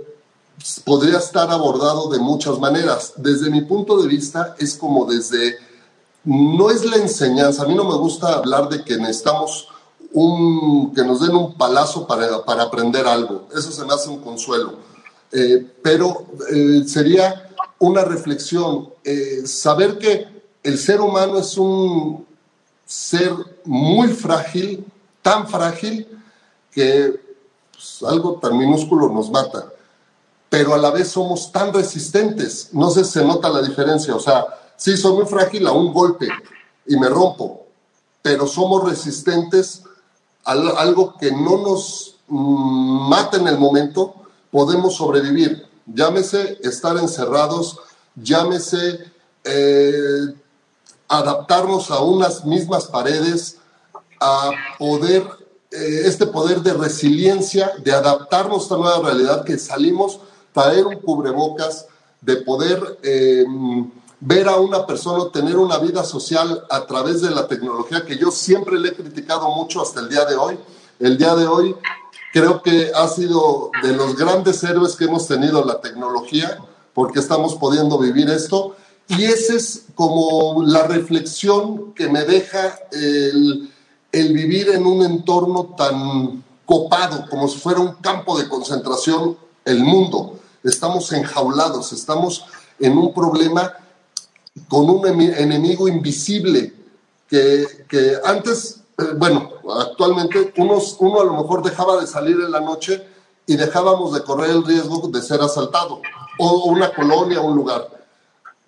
podría 0.84 1.20
estar 1.20 1.50
abordado 1.52 2.10
de 2.10 2.20
muchas 2.20 2.60
maneras. 2.60 3.14
Desde 3.18 3.50
mi 3.50 3.62
punto 3.62 4.02
de 4.02 4.08
vista, 4.08 4.56
es 4.60 4.76
como 4.76 5.06
desde, 5.06 5.58
no 6.24 6.70
es 6.70 6.86
la 6.86 6.98
enseñanza, 6.98 7.64
a 7.64 7.68
mí 7.68 7.76
no 7.76 7.84
me 7.84 7.96
gusta 7.96 8.34
hablar 8.34 8.70
de 8.70 8.84
que 8.84 8.98
necesitamos 8.98 9.68
un, 10.14 10.94
que 10.94 11.04
nos 11.04 11.20
den 11.22 11.36
un 11.36 11.56
palazo 11.56 12.08
para, 12.08 12.44
para 12.46 12.64
aprender 12.64 13.06
algo, 13.06 13.48
eso 13.54 13.72
se 13.72 13.84
me 13.84 13.94
hace 13.94 14.10
un 14.10 14.22
consuelo, 14.22 14.76
eh, 15.32 15.66
pero 15.84 16.26
eh, 16.54 16.84
sería 16.88 17.50
una 17.80 18.06
reflexión, 18.06 18.90
saber 19.46 20.00
que 20.00 20.26
el 20.64 20.80
ser 20.80 21.02
humano 21.02 21.38
es 21.38 21.58
un 21.58 22.26
ser 22.86 23.34
muy 23.64 24.10
frágil, 24.10 24.86
tan 25.22 25.48
frágil 25.48 26.08
que 26.72 27.20
pues, 27.72 28.04
algo 28.04 28.40
tan 28.40 28.58
minúsculo 28.58 29.10
nos 29.10 29.30
mata 29.30 29.72
pero 30.56 30.74
a 30.74 30.78
la 30.78 30.90
vez 30.90 31.10
somos 31.10 31.52
tan 31.52 31.74
resistentes. 31.74 32.70
No 32.72 32.90
sé 32.90 33.04
si 33.04 33.12
se 33.12 33.26
nota 33.26 33.50
la 33.50 33.62
diferencia. 33.62 34.16
O 34.16 34.22
sea, 34.22 34.46
sí, 34.78 34.96
soy 34.96 35.12
muy 35.12 35.26
frágil 35.26 35.68
a 35.68 35.74
un 35.74 35.94
golpe 35.94 36.30
y 36.88 36.96
me 36.96 37.10
rompo, 37.10 37.66
pero 38.22 38.48
somos 38.48 38.86
resistentes 38.86 39.84
a 40.46 40.54
algo 40.54 41.18
que 41.18 41.30
no 41.30 41.58
nos 41.58 42.16
mm, 42.30 43.10
mata 43.10 43.36
en 43.36 43.50
el 43.50 43.58
momento, 43.58 44.16
podemos 44.50 44.96
sobrevivir. 44.96 45.68
Llámese 45.88 46.58
estar 46.64 46.96
encerrados, 46.96 47.78
llámese 48.16 49.12
eh, 49.44 50.36
adaptarnos 51.08 51.92
a 51.92 52.02
unas 52.02 52.46
mismas 52.46 52.86
paredes, 52.86 53.58
a 54.20 54.52
poder, 54.80 55.24
eh, 55.72 56.02
este 56.06 56.26
poder 56.26 56.62
de 56.62 56.74
resiliencia, 56.74 57.72
de 57.84 57.92
adaptarnos 57.92 58.60
a 58.60 58.64
esta 58.64 58.78
nueva 58.78 59.00
realidad 59.00 59.44
que 59.44 59.58
salimos 59.58 60.20
traer 60.54 60.86
un 60.86 60.96
cubrebocas, 61.00 61.88
de 62.22 62.38
poder 62.38 63.00
eh, 63.04 63.46
ver 64.20 64.48
a 64.48 64.56
una 64.56 64.88
persona 64.88 65.30
tener 65.32 65.58
una 65.58 65.78
vida 65.78 66.04
social 66.04 66.66
a 66.70 66.86
través 66.86 67.22
de 67.22 67.30
la 67.30 67.48
tecnología, 67.48 68.06
que 68.06 68.18
yo 68.18 68.32
siempre 68.32 68.80
le 68.80 68.90
he 68.90 68.94
criticado 68.94 69.50
mucho 69.52 69.82
hasta 69.82 70.00
el 70.00 70.10
día 70.10 70.26
de 70.26 70.36
hoy. 70.36 70.58
El 71.00 71.18
día 71.18 71.36
de 71.36 71.46
hoy 71.46 71.76
creo 72.34 72.62
que 72.62 72.92
ha 72.96 73.08
sido 73.08 73.70
de 73.84 73.94
los 73.94 74.16
grandes 74.16 74.64
héroes 74.64 74.96
que 74.96 75.06
hemos 75.06 75.28
tenido 75.28 75.64
la 75.64 75.82
tecnología, 75.82 76.58
porque 76.94 77.20
estamos 77.20 77.56
pudiendo 77.56 77.98
vivir 78.00 78.30
esto. 78.30 78.76
Y 79.08 79.24
esa 79.26 79.54
es 79.54 79.86
como 79.94 80.64
la 80.64 80.84
reflexión 80.84 81.94
que 81.94 82.10
me 82.10 82.24
deja 82.24 82.80
el, 82.92 83.70
vivir 84.12 84.70
en 84.70 84.86
un 84.86 85.04
entorno 85.04 85.76
tan 85.78 86.44
copado, 86.66 87.26
como 87.30 87.48
si 87.48 87.60
fuera 87.60 87.80
un 87.80 87.94
campo 87.96 88.38
de 88.38 88.50
concentración, 88.50 89.38
el 89.64 89.84
mundo 89.84 90.40
estamos 90.64 91.12
enjaulados, 91.12 91.94
estamos 91.94 92.46
en 92.80 92.98
un 92.98 93.14
problema 93.14 93.74
con 94.68 94.90
un 94.90 95.06
enemigo 95.08 95.88
invisible 95.88 96.74
que, 97.28 97.86
que 97.88 98.14
antes, 98.24 98.82
eh, 98.98 99.04
bueno, 99.18 99.50
actualmente 99.80 100.54
uno 100.58 100.80
a 101.22 101.26
lo 101.26 101.34
mejor 101.34 101.62
dejaba 101.64 102.00
de 102.00 102.08
salir 102.08 102.36
en 102.36 102.52
la 102.52 102.62
noche 102.62 103.06
y 103.46 103.56
dejábamos 103.56 104.14
de 104.14 104.24
correr 104.24 104.52
el 104.52 104.66
riesgo 104.66 105.08
de 105.08 105.22
ser 105.22 105.42
asaltado, 105.42 106.02
o 106.40 106.66
una 106.66 106.92
colonia, 106.94 107.42
un 107.42 107.56
lugar. 107.56 107.95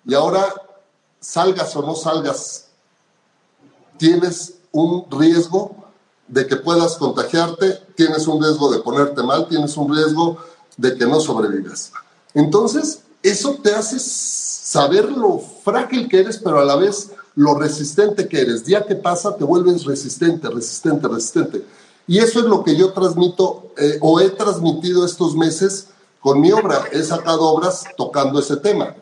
Y 0.08 0.14
ahora, 0.14 0.54
salgas 1.20 1.76
o 1.76 1.82
no 1.82 1.94
salgas, 1.94 2.68
tienes 3.98 4.54
un 4.72 5.04
riesgo 5.10 5.76
de 6.26 6.46
que 6.46 6.56
puedas 6.56 6.96
contagiarte, 6.96 7.74
tienes 7.94 8.26
un 8.26 8.42
riesgo 8.42 8.72
de 8.72 8.78
ponerte 8.78 9.22
mal, 9.22 9.46
tienes 9.48 9.76
un 9.76 9.94
riesgo 9.94 10.38
de 10.78 10.96
que 10.96 11.04
no 11.04 11.20
sobrevivas. 11.20 11.92
Entonces, 12.32 13.02
eso 13.22 13.58
te 13.62 13.74
hace 13.74 13.98
saber 13.98 15.12
lo 15.12 15.40
frágil 15.62 16.08
que 16.08 16.20
eres, 16.20 16.38
pero 16.38 16.58
a 16.58 16.64
la 16.64 16.76
vez 16.76 17.10
lo 17.34 17.54
resistente 17.54 18.28
que 18.28 18.40
eres. 18.40 18.64
Día 18.64 18.86
que 18.86 18.94
pasa, 18.94 19.36
te 19.36 19.44
vuelves 19.44 19.84
resistente, 19.84 20.48
resistente, 20.48 21.06
resistente. 21.06 21.66
Y 22.06 22.16
eso 22.16 22.38
es 22.38 22.46
lo 22.46 22.64
que 22.64 22.74
yo 22.74 22.94
transmito 22.94 23.72
eh, 23.76 23.98
o 24.00 24.20
he 24.20 24.30
transmitido 24.30 25.04
estos 25.04 25.36
meses 25.36 25.88
con 26.20 26.40
mi 26.40 26.50
obra. 26.50 26.84
He 26.92 27.02
sacado 27.02 27.42
obras 27.42 27.84
tocando 27.94 28.40
ese 28.40 28.56
tema. 28.56 28.94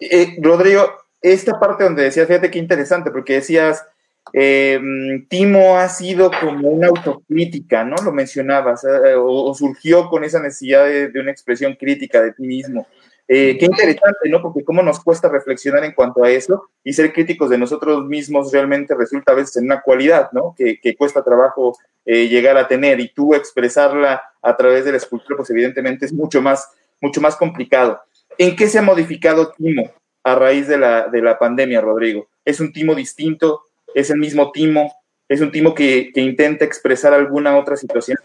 Eh, 0.00 0.36
Rodrigo, 0.40 0.88
esta 1.20 1.58
parte 1.58 1.84
donde 1.84 2.04
decías, 2.04 2.26
fíjate 2.26 2.50
qué 2.50 2.58
interesante, 2.58 3.10
porque 3.10 3.34
decías, 3.34 3.84
eh, 4.32 4.80
Timo 5.28 5.76
ha 5.76 5.88
sido 5.88 6.30
como 6.40 6.68
una 6.68 6.88
autocrítica, 6.88 7.84
¿no? 7.84 7.96
Lo 8.04 8.12
mencionabas, 8.12 8.84
eh, 8.84 9.14
o, 9.16 9.52
surgió 9.54 10.08
con 10.08 10.24
esa 10.24 10.40
necesidad 10.40 10.86
de, 10.86 11.20
una 11.20 11.32
expresión 11.32 11.74
crítica 11.74 12.20
de 12.20 12.32
ti 12.32 12.42
mismo. 12.42 12.86
Eh, 13.26 13.56
qué 13.58 13.66
interesante, 13.66 14.28
¿no? 14.28 14.42
Porque 14.42 14.64
cómo 14.64 14.82
nos 14.82 15.02
cuesta 15.02 15.28
reflexionar 15.28 15.84
en 15.84 15.92
cuanto 15.92 16.24
a 16.24 16.30
eso 16.30 16.70
y 16.82 16.92
ser 16.92 17.12
críticos 17.12 17.48
de 17.48 17.58
nosotros 17.58 18.04
mismos 18.04 18.52
realmente 18.52 18.94
resulta 18.94 19.32
a 19.32 19.36
veces 19.36 19.56
en 19.56 19.64
una 19.64 19.82
cualidad, 19.82 20.30
¿no? 20.32 20.54
Que, 20.56 20.96
cuesta 20.96 21.22
trabajo 21.22 21.76
llegar 22.04 22.56
a 22.56 22.66
tener 22.66 22.98
y 22.98 23.12
tú 23.12 23.34
expresarla 23.34 24.22
a 24.42 24.56
través 24.56 24.84
de 24.84 24.90
la 24.90 24.96
escultura, 24.96 25.36
pues 25.36 25.50
evidentemente 25.50 26.06
es 26.06 26.12
mucho 26.12 26.42
más, 26.42 26.68
mucho 27.00 27.20
más 27.20 27.36
complicado. 27.36 28.00
¿En 28.40 28.56
qué 28.56 28.68
se 28.68 28.78
ha 28.78 28.82
modificado 28.82 29.52
Timo 29.52 29.92
a 30.24 30.34
raíz 30.34 30.66
de 30.66 30.78
la, 30.78 31.08
de 31.08 31.20
la 31.20 31.38
pandemia, 31.38 31.80
Rodrigo? 31.80 32.26
¿Es 32.44 32.58
un 32.58 32.72
Timo 32.72 32.94
distinto? 32.94 33.64
es 33.94 34.10
el 34.10 34.18
mismo 34.18 34.50
timo, 34.52 34.92
es 35.28 35.40
un 35.40 35.50
timo 35.50 35.74
que, 35.74 36.10
intenta 36.14 36.64
expresar 36.64 37.12
alguna 37.12 37.56
otra 37.56 37.76
situación. 37.76 38.18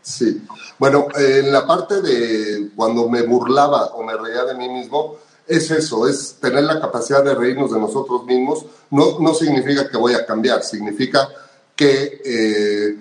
Sí, 0.00 0.42
bueno, 0.78 1.06
en 1.14 1.52
la 1.52 1.66
parte 1.66 2.02
de 2.02 2.70
cuando 2.74 3.08
me 3.08 3.22
burlaba 3.22 3.86
o 3.86 4.02
me 4.02 4.16
reía 4.16 4.44
de 4.44 4.54
mí 4.54 4.68
mismo, 4.68 5.16
es 5.46 5.70
eso, 5.70 6.08
es 6.08 6.38
tener 6.40 6.64
la 6.64 6.80
capacidad 6.80 7.22
de 7.24 7.34
reírnos 7.34 7.72
de 7.72 7.78
nosotros 7.78 8.24
mismos. 8.24 8.66
No, 8.90 9.18
no 9.20 9.34
significa 9.34 9.88
que 9.88 9.96
voy 9.96 10.14
a 10.14 10.26
cambiar, 10.26 10.62
significa 10.62 11.28
que 11.76 12.20
eh, 12.24 12.96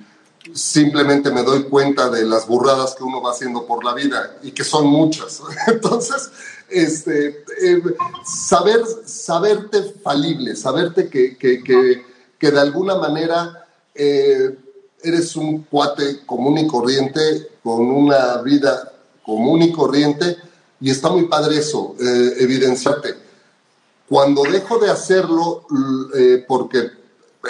simplemente 0.54 1.32
me 1.32 1.44
doy 1.44 1.64
cuenta 1.64 2.10
de 2.10 2.26
las 2.26 2.48
burradas 2.48 2.96
que 2.96 3.04
uno 3.04 3.22
va 3.22 3.32
haciendo 3.32 3.66
por 3.66 3.84
la 3.84 3.94
vida 3.94 4.38
y 4.42 4.52
que 4.52 4.64
son 4.64 4.88
muchas. 4.88 5.42
Entonces, 5.68 6.32
este, 6.70 7.44
eh, 7.62 7.84
saber, 8.26 8.82
saberte 9.06 9.84
falible, 10.04 10.56
saberte 10.56 11.10
que, 11.10 11.38
que, 11.38 11.62
que, 11.64 12.52
de 12.52 12.60
alguna 12.60 12.96
manera 12.96 13.68
eh, 13.94 14.58
eres 15.04 15.36
un 15.36 15.64
cuate 15.64 16.26
común 16.26 16.58
y 16.58 16.68
corriente, 16.68 17.50
con 17.64 17.82
una 17.92 18.42
vida 18.42 18.92
común 19.24 19.62
y 19.62 19.72
corriente, 19.72 20.38
y 20.80 20.90
está 20.90 21.10
muy 21.10 21.28
padre 21.28 21.60
eso, 21.60 21.96
eh, 22.00 22.34
evidenciarte. 22.40 23.16
Cuando 24.10 24.44
dejo 24.44 24.80
de 24.80 24.90
hacerlo, 24.90 25.66
porque 26.46 26.90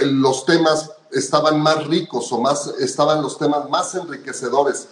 los 0.04 0.46
temas 0.46 0.92
estaban 1.12 1.62
más 1.62 1.88
ricos 1.88 2.32
o 2.32 2.40
más, 2.40 2.68
estaban 2.80 3.22
los 3.22 3.38
temas 3.38 3.70
más 3.70 3.96
enriquecedores 3.96 4.88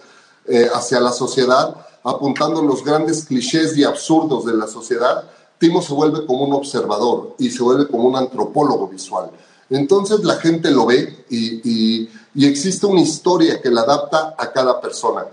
hacia 0.74 1.00
la 1.00 1.12
sociedad, 1.12 1.76
apuntando 2.04 2.62
los 2.62 2.84
grandes 2.84 3.26
clichés 3.26 3.78
y 3.78 3.84
absurdos 3.84 4.46
de 4.46 4.54
la 4.54 4.68
sociedad, 4.68 5.26
Timo 5.60 5.82
se 5.82 5.94
vuelve 5.94 6.26
como 6.26 6.46
un 6.46 6.54
observador 6.54 7.36
y 7.38 7.52
se 7.52 7.62
vuelve 7.62 7.88
como 7.88 8.06
un 8.06 8.16
antropólogo 8.16 8.88
visual. 8.88 9.30
Entonces 9.70 10.24
la 10.24 10.38
gente 10.38 10.72
lo 10.72 10.86
ve 10.86 11.26
y, 11.30 12.10
existe 12.36 12.86
una 12.86 13.02
historia 13.02 13.62
que 13.62 13.70
la 13.70 13.82
adapta 13.82 14.36
a 14.38 14.52
cada 14.52 14.80
persona. 14.80 15.26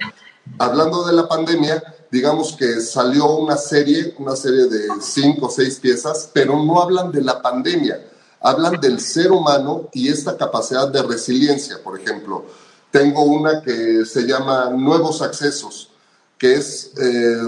Hablando 0.58 1.04
de 1.04 1.12
la 1.12 1.28
pandemia, 1.28 1.82
digamos 2.10 2.52
que 2.52 2.80
salió 2.80 3.36
una 3.36 3.56
serie, 3.56 4.14
una 4.18 4.34
serie 4.34 4.66
de 4.66 4.88
cinco 5.00 5.46
o 5.46 5.50
seis 5.50 5.78
piezas, 5.78 6.28
pero 6.32 6.62
no 6.62 6.82
hablan 6.82 7.12
de 7.12 7.22
la 7.22 7.40
pandemia, 7.40 8.04
hablan 8.46 8.80
del 8.80 9.00
ser 9.00 9.32
humano 9.32 9.88
y 9.92 10.08
esta 10.08 10.36
capacidad 10.36 10.86
de 10.88 11.02
resiliencia, 11.02 11.82
por 11.82 11.98
ejemplo. 11.98 12.44
Tengo 12.92 13.22
una 13.22 13.60
que 13.60 14.04
se 14.04 14.22
llama 14.22 14.70
Nuevos 14.70 15.20
Accesos, 15.20 15.90
que 16.38 16.54
es 16.54 16.92
eh, 16.96 17.44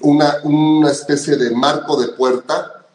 una, 0.00 0.36
una 0.44 0.90
especie 0.90 1.36
de 1.36 1.50
marco 1.50 2.00
de 2.00 2.08
puerta 2.08 2.86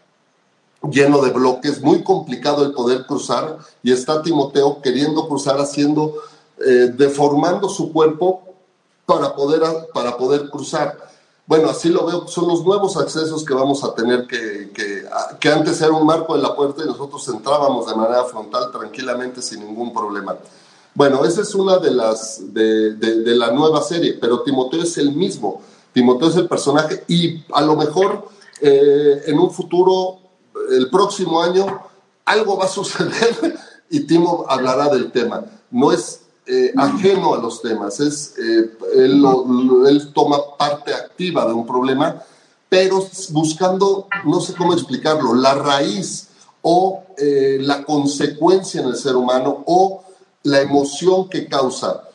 lleno 0.89 1.21
de 1.21 1.29
bloques, 1.29 1.81
muy 1.81 2.03
complicado 2.03 2.65
el 2.65 2.73
poder 2.73 3.05
cruzar, 3.05 3.59
y 3.83 3.91
está 3.91 4.23
Timoteo 4.23 4.81
queriendo 4.81 5.27
cruzar, 5.27 5.59
haciendo, 5.59 6.15
eh, 6.65 6.91
deformando 6.95 7.69
su 7.69 7.93
cuerpo 7.93 8.55
para 9.05 9.35
poder, 9.35 9.61
para 9.93 10.17
poder 10.17 10.49
cruzar. 10.49 10.97
Bueno, 11.49 11.71
así 11.71 11.89
lo 11.89 12.05
veo, 12.05 12.27
son 12.27 12.47
los 12.47 12.63
nuevos 12.63 12.95
accesos 12.95 13.43
que 13.43 13.55
vamos 13.55 13.83
a 13.83 13.95
tener 13.95 14.27
que, 14.27 14.69
que, 14.71 15.49
antes 15.49 15.81
era 15.81 15.91
un 15.93 16.05
marco 16.05 16.35
de 16.35 16.43
la 16.43 16.55
puerta 16.55 16.83
y 16.83 16.85
nosotros 16.85 17.27
entrábamos 17.27 17.87
de 17.87 17.95
manera 17.95 18.23
frontal 18.25 18.71
tranquilamente 18.71 19.41
sin 19.41 19.65
ningún 19.65 19.91
problema. 19.91 20.37
Bueno, 20.93 21.25
esa 21.25 21.41
es 21.41 21.55
una 21.55 21.79
de 21.79 21.89
las 21.89 22.53
de, 22.53 22.93
de, 22.93 23.35
la 23.35 23.49
nueva 23.49 23.81
serie, 23.81 24.19
pero 24.21 24.43
Timoteo 24.43 24.83
es 24.83 24.95
el 24.99 25.11
mismo. 25.15 25.63
Timoteo 25.91 26.29
es 26.29 26.35
el 26.35 26.47
personaje 26.47 27.03
y 27.07 27.43
a 27.51 27.61
lo 27.61 27.75
mejor 27.75 28.29
eh, 28.61 29.23
en 29.25 29.39
un 29.39 29.49
futuro 29.49 30.19
el 30.69 30.91
próximo 30.91 31.41
año 31.41 31.65
algo 32.25 32.57
va 32.57 32.65
a 32.65 32.67
suceder 32.67 33.57
y 33.89 34.01
Timo 34.01 34.45
hablará 34.47 34.89
del 34.89 35.11
tema. 35.11 35.45
No 35.71 35.91
es 35.91 36.27
eh, 36.51 36.73
ajeno 36.75 37.35
a 37.35 37.37
los 37.37 37.61
temas, 37.61 37.99
es, 37.99 38.33
eh, 38.39 38.75
él, 38.95 40.11
toma 40.15 40.39
parte 40.57 40.91
activa 40.91 41.45
de 41.45 41.53
un 41.53 41.63
problema, 41.63 42.23
pero 42.67 43.07
buscando, 43.29 44.07
no 44.25 44.41
sé 44.41 44.55
cómo 44.55 44.73
explicarlo, 44.73 45.35
la 45.35 45.53
raíz 45.53 46.29
o 46.63 47.03
eh, 47.19 47.59
la 47.61 47.85
consecuencia 47.85 48.81
en 48.81 48.87
el 48.87 48.95
ser 48.95 49.15
humano 49.15 49.63
o 49.67 50.03
la 50.41 50.61
emoción 50.61 51.29
que 51.29 51.47
causa. 51.47 52.05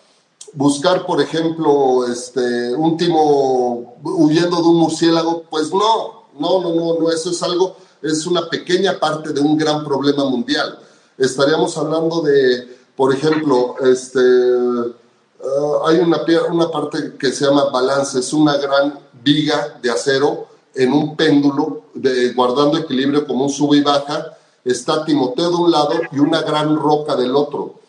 Buscar, 0.53 1.07
por 1.07 1.21
ejemplo, 1.21 2.05
este, 2.09 2.75
un 2.75 2.97
timo 2.97 3.95
huyendo 4.03 4.57
de 4.57 4.69
un 4.69 4.79
murciélago, 4.79 5.45
pues 5.49 5.73
no, 5.73 6.25
no, 6.41 6.61
no, 6.61 6.75
no, 6.75 6.99
no, 6.99 7.11
eso 7.12 7.31
es 7.31 7.41
algo, 7.41 7.76
es 8.03 8.26
una 8.26 8.49
pequeña 8.49 8.99
parte 8.99 9.33
de 9.33 9.41
un 9.41 9.57
gran 9.57 9.85
problema 9.85 10.25
mundial. 10.25 10.76
Estaríamos 11.17 11.79
hablando 11.79 12.21
de, 12.21 12.75
por 12.97 13.13
ejemplo, 13.13 13.77
este, 13.83 14.21
ah, 14.21 15.79
hay 15.87 15.99
una, 15.99 16.21
una 16.51 16.71
parte 16.71 17.15
que 17.19 17.33
se 17.33 17.45
llama 17.45 17.71
balance, 17.71 18.19
es 18.19 18.33
una 18.33 18.57
gran 18.57 18.99
viga 19.23 19.79
de 19.83 19.91
acero 19.91 20.49
en 20.75 20.93
un 20.93 21.17
péndulo, 21.17 21.85
de, 21.95 22.33
guardando 22.33 22.79
equilibrio 22.79 23.27
como 23.27 23.45
un 23.45 23.51
sube 23.51 23.79
y 23.79 23.83
baja, 23.83 24.37
está 24.65 25.05
Timoteo 25.05 25.51
de 25.51 25.57
un 25.57 25.71
lado 25.71 25.93
y 26.11 26.19
una 26.19 26.43
gran 26.43 26.77
roca 26.77 27.17
del 27.17 27.35
otro. 27.35 27.81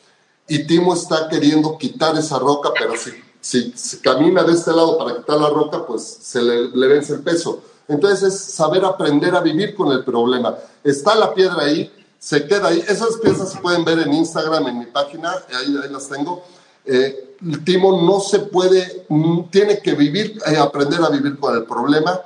Y 0.48 0.68
Timo 0.68 0.94
está 0.94 1.28
queriendo 1.28 1.78
quitar 1.78 2.16
esa 2.18 2.38
roca, 2.38 2.70
pero 2.78 2.94
si, 2.96 3.12
si, 3.42 4.00
camina 4.00 4.44
de 4.44 4.54
este 4.54 4.72
lado 4.72 4.98
para 4.98 5.18
quitar 5.18 5.40
la 5.40 5.50
roca, 5.50 5.86
pues 5.86 6.04
se 6.04 6.42
le, 6.42 6.70
le, 6.70 6.88
vence 6.88 7.14
el 7.14 7.22
peso. 7.22 7.62
Entonces 7.88 8.34
es 8.34 8.40
saber 8.40 8.86
aprender 8.86 9.36
a 9.36 9.42
vivir 9.42 9.76
con 9.76 9.92
el 9.92 10.04
problema. 10.04 10.56
Está 10.84 11.16
la 11.16 11.34
piedra 11.34 11.64
ahí, 11.64 11.92
se 12.20 12.48
queda 12.48 12.70
ahí. 12.70 12.84
Esas 12.88 13.18
piezas 13.22 13.52
se 13.52 13.60
pueden 13.60 13.86
ver 13.86 14.00
en 14.00 14.14
Instagram, 14.14 14.68
en 14.68 14.80
mi 14.80 14.86
página, 14.86 15.32
ahí, 15.50 15.78
ahí 15.84 15.90
las 15.90 16.08
tengo. 16.08 16.44
Eh, 16.86 17.36
Timo 17.64 18.02
no 18.02 18.20
se 18.20 18.40
puede, 18.40 19.06
mm, 19.10 19.50
tiene 19.50 19.80
que 19.80 19.94
vivir, 19.94 20.40
eh, 20.48 20.58
aprender 20.58 21.02
a 21.02 21.10
vivir 21.10 21.38
con 21.40 21.56
el 21.56 21.66
problema, 21.66 22.22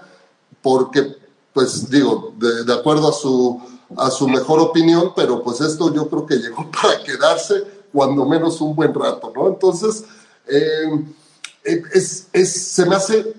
porque, 0.61 1.15
pues 1.53 1.89
digo, 1.89 2.33
de, 2.37 2.73
acuerdo 2.73 3.09
a 3.09 3.13
su 3.13 3.61
a 3.97 4.11
su 4.11 4.27
mejor 4.27 4.59
opinión, 4.59 5.13
pero 5.15 5.41
pues 5.43 5.61
esto 5.61 5.91
yo 5.93 6.07
creo 6.09 6.25
que 6.25 6.35
llegó 6.35 6.69
para 6.81 7.03
quedarse 7.03 7.63
cuando 7.91 8.25
menos 8.25 8.61
un 8.61 8.75
buen 8.75 8.93
rato, 8.93 9.31
¿no? 9.35 9.47
Entonces, 9.47 10.03
eh, 10.47 11.05
es, 11.63 12.27
es, 12.31 12.51
se 12.51 12.85
me 12.85 12.95
hace 12.95 13.33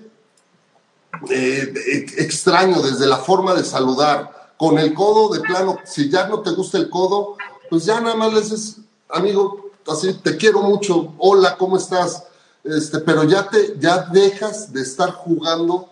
eh, 1.29 1.73
extraño 2.17 2.81
desde 2.81 3.05
la 3.05 3.17
forma 3.17 3.53
de 3.53 3.63
saludar, 3.63 4.40
con 4.61 4.77
el 4.77 4.93
codo 4.93 5.33
de 5.33 5.39
plano, 5.39 5.79
si 5.85 6.07
ya 6.07 6.27
no 6.27 6.41
te 6.41 6.51
gusta 6.51 6.77
el 6.77 6.87
codo, 6.87 7.35
pues 7.67 7.83
ya 7.83 7.99
nada 7.99 8.13
más 8.15 8.31
le 8.31 8.41
dices, 8.41 8.77
amigo, 9.09 9.71
así, 9.87 10.13
te 10.13 10.37
quiero 10.37 10.61
mucho, 10.61 11.15
hola, 11.17 11.57
¿cómo 11.57 11.77
estás? 11.77 12.25
Este, 12.63 12.99
pero 12.99 13.23
ya 13.23 13.49
te 13.49 13.75
ya 13.79 14.05
dejas 14.11 14.71
de 14.71 14.83
estar 14.83 15.13
jugando 15.13 15.89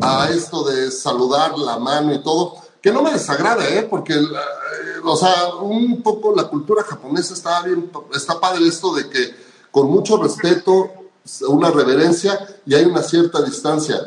a 0.00 0.30
esto 0.30 0.64
de 0.64 0.90
saludar 0.90 1.58
la 1.58 1.78
mano 1.78 2.14
y 2.14 2.22
todo 2.22 2.54
que 2.80 2.90
no 2.90 3.02
me 3.02 3.12
desagrada, 3.12 3.68
¿eh? 3.68 3.82
porque, 3.82 4.14
eh, 4.14 4.24
o 5.04 5.14
sea, 5.14 5.54
un 5.60 6.00
poco 6.02 6.34
la 6.34 6.44
cultura 6.44 6.84
japonesa 6.84 7.34
está 7.34 7.60
bien, 7.64 7.92
está 8.14 8.40
padre 8.40 8.66
esto 8.66 8.94
de 8.94 9.10
que 9.10 9.34
con 9.70 9.90
mucho 9.90 10.16
respeto, 10.16 10.90
una 11.48 11.70
reverencia 11.70 12.62
y 12.64 12.76
hay 12.76 12.86
una 12.86 13.02
cierta 13.02 13.42
distancia. 13.42 14.00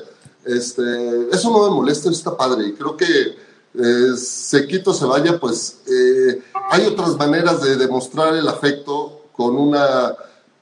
Este, 0.45 1.29
eso 1.31 1.51
no 1.51 1.69
me 1.69 1.75
molesta, 1.75 2.09
está 2.09 2.35
padre. 2.35 2.69
Y 2.69 2.73
creo 2.73 2.97
que 2.97 3.49
eh, 3.75 4.17
se 4.17 4.67
quito, 4.67 4.93
se 4.93 5.05
vaya, 5.05 5.39
pues 5.39 5.79
eh, 5.88 6.41
hay 6.71 6.85
otras 6.85 7.15
maneras 7.17 7.61
de 7.61 7.75
demostrar 7.75 8.35
el 8.35 8.47
afecto 8.47 9.23
con 9.33 9.57
una, 9.57 10.13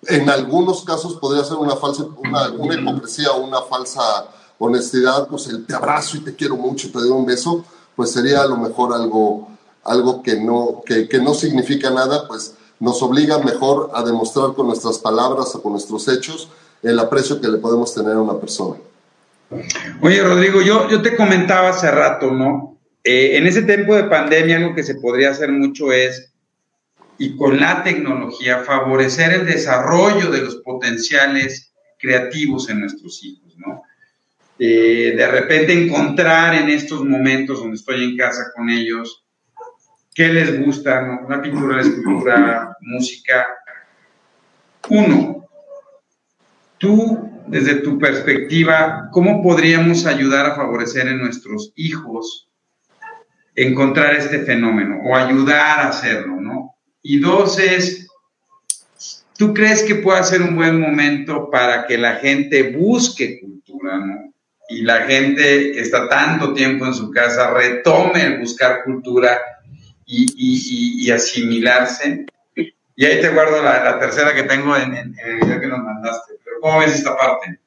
en 0.03 0.29
algunos 0.29 0.83
casos 0.83 1.15
podría 1.15 1.43
ser 1.43 1.57
una 1.57 1.75
falsa, 1.75 2.05
una, 2.17 2.75
hipocresía 2.75 3.31
o 3.31 3.45
una 3.45 3.61
falsa 3.61 4.01
honestidad, 4.59 5.27
pues 5.27 5.47
el 5.47 5.65
te 5.65 5.73
abrazo 5.73 6.17
y 6.17 6.21
te 6.21 6.35
quiero 6.35 6.55
mucho, 6.55 6.91
te 6.91 6.99
doy 6.99 7.09
un 7.09 7.25
beso 7.25 7.63
pues 7.97 8.11
sería 8.11 8.43
a 8.43 8.47
lo 8.47 8.57
mejor 8.57 8.93
algo, 8.93 9.49
algo 9.83 10.21
que, 10.21 10.39
no, 10.39 10.83
que, 10.85 11.19
no 11.19 11.33
significa 11.33 11.89
nada, 11.89 12.27
pues 12.27 12.55
nos 12.79 13.01
obliga 13.01 13.39
mejor 13.39 13.89
a 13.93 14.03
demostrar 14.03 14.53
con 14.53 14.67
nuestras 14.67 14.99
palabras 14.99 15.53
o 15.55 15.63
con 15.63 15.71
nuestros 15.71 16.07
hechos 16.07 16.47
el 16.83 16.99
aprecio 16.99 17.41
que 17.41 17.47
le 17.47 17.57
podemos 17.57 17.93
tener 17.95 18.13
a 18.13 18.21
una 18.21 18.39
persona. 18.39 18.75
Oye, 20.03 20.21
Rodrigo, 20.21 20.61
yo, 20.61 20.87
yo 20.87 21.01
te 21.01 21.17
comentaba 21.17 21.69
hace 21.69 21.89
rato, 21.89 22.29
¿no? 22.29 22.76
Eh, 23.09 23.37
en 23.37 23.47
ese 23.47 23.61
tiempo 23.61 23.95
de 23.95 24.03
pandemia 24.03 24.57
algo 24.57 24.75
que 24.75 24.83
se 24.83 24.95
podría 24.95 25.29
hacer 25.29 25.49
mucho 25.49 25.93
es, 25.93 26.33
y 27.17 27.37
con 27.37 27.57
la 27.57 27.81
tecnología, 27.81 28.65
favorecer 28.65 29.31
el 29.31 29.45
desarrollo 29.45 30.29
de 30.29 30.41
los 30.41 30.57
potenciales 30.57 31.73
creativos 31.97 32.69
en 32.69 32.81
nuestros 32.81 33.23
hijos, 33.23 33.55
¿no? 33.55 33.81
Eh, 34.59 35.13
de 35.15 35.25
repente 35.25 35.71
encontrar 35.71 36.55
en 36.55 36.67
estos 36.67 37.05
momentos 37.05 37.59
donde 37.59 37.77
estoy 37.77 38.03
en 38.03 38.17
casa 38.17 38.51
con 38.53 38.69
ellos, 38.69 39.23
qué 40.13 40.27
les 40.27 40.61
gusta, 40.65 41.01
¿no? 41.03 41.25
una 41.25 41.41
pintura, 41.41 41.77
la 41.77 41.83
escultura, 41.83 42.77
música. 42.81 43.47
Uno, 44.89 45.47
tú, 46.77 47.31
desde 47.47 47.75
tu 47.75 47.97
perspectiva, 47.97 49.07
¿cómo 49.13 49.41
podríamos 49.41 50.05
ayudar 50.05 50.45
a 50.47 50.55
favorecer 50.55 51.07
en 51.07 51.19
nuestros 51.19 51.71
hijos 51.77 52.46
encontrar 53.57 54.15
este 54.15 54.39
fenómeno 54.45 55.01
o 55.03 55.15
ayudar 55.15 55.79
a 55.79 55.89
hacerlo, 55.89 56.39
¿no? 56.39 56.75
Y 57.01 57.19
dos 57.19 57.59
es, 57.59 58.07
¿tú 59.37 59.53
crees 59.53 59.83
que 59.83 59.95
puede 59.95 60.23
ser 60.23 60.43
un 60.43 60.55
buen 60.55 60.79
momento 60.79 61.49
para 61.49 61.85
que 61.87 61.97
la 61.97 62.17
gente 62.17 62.71
busque 62.71 63.41
cultura, 63.41 63.97
¿no? 63.97 64.27
y 64.69 64.81
la 64.81 65.05
gente 65.05 65.71
que 65.71 65.79
está 65.79 66.09
tanto 66.09 66.53
tiempo 66.53 66.85
en 66.85 66.93
su 66.93 67.09
casa 67.09 67.51
retome 67.51 68.25
el 68.25 68.39
buscar 68.39 68.83
cultura 68.83 69.39
y, 70.05 71.09
asimilarse. 71.09 72.25
Y 72.95 73.05
ahí 73.05 73.21
te 73.21 73.29
guardo 73.29 73.61
la, 73.61 73.97
tercera 73.99 74.33
que 74.33 74.43
tengo 74.43 74.75
en, 74.75 74.93
el 74.93 75.35
video 75.39 75.59
que 75.59 75.67
nos 75.67 75.79
mandaste. 75.79 76.33
Pero 76.43 76.57
¿cómo 76.61 76.79
ves 76.79 76.95
esta 76.95 77.15
parte? 77.15 77.59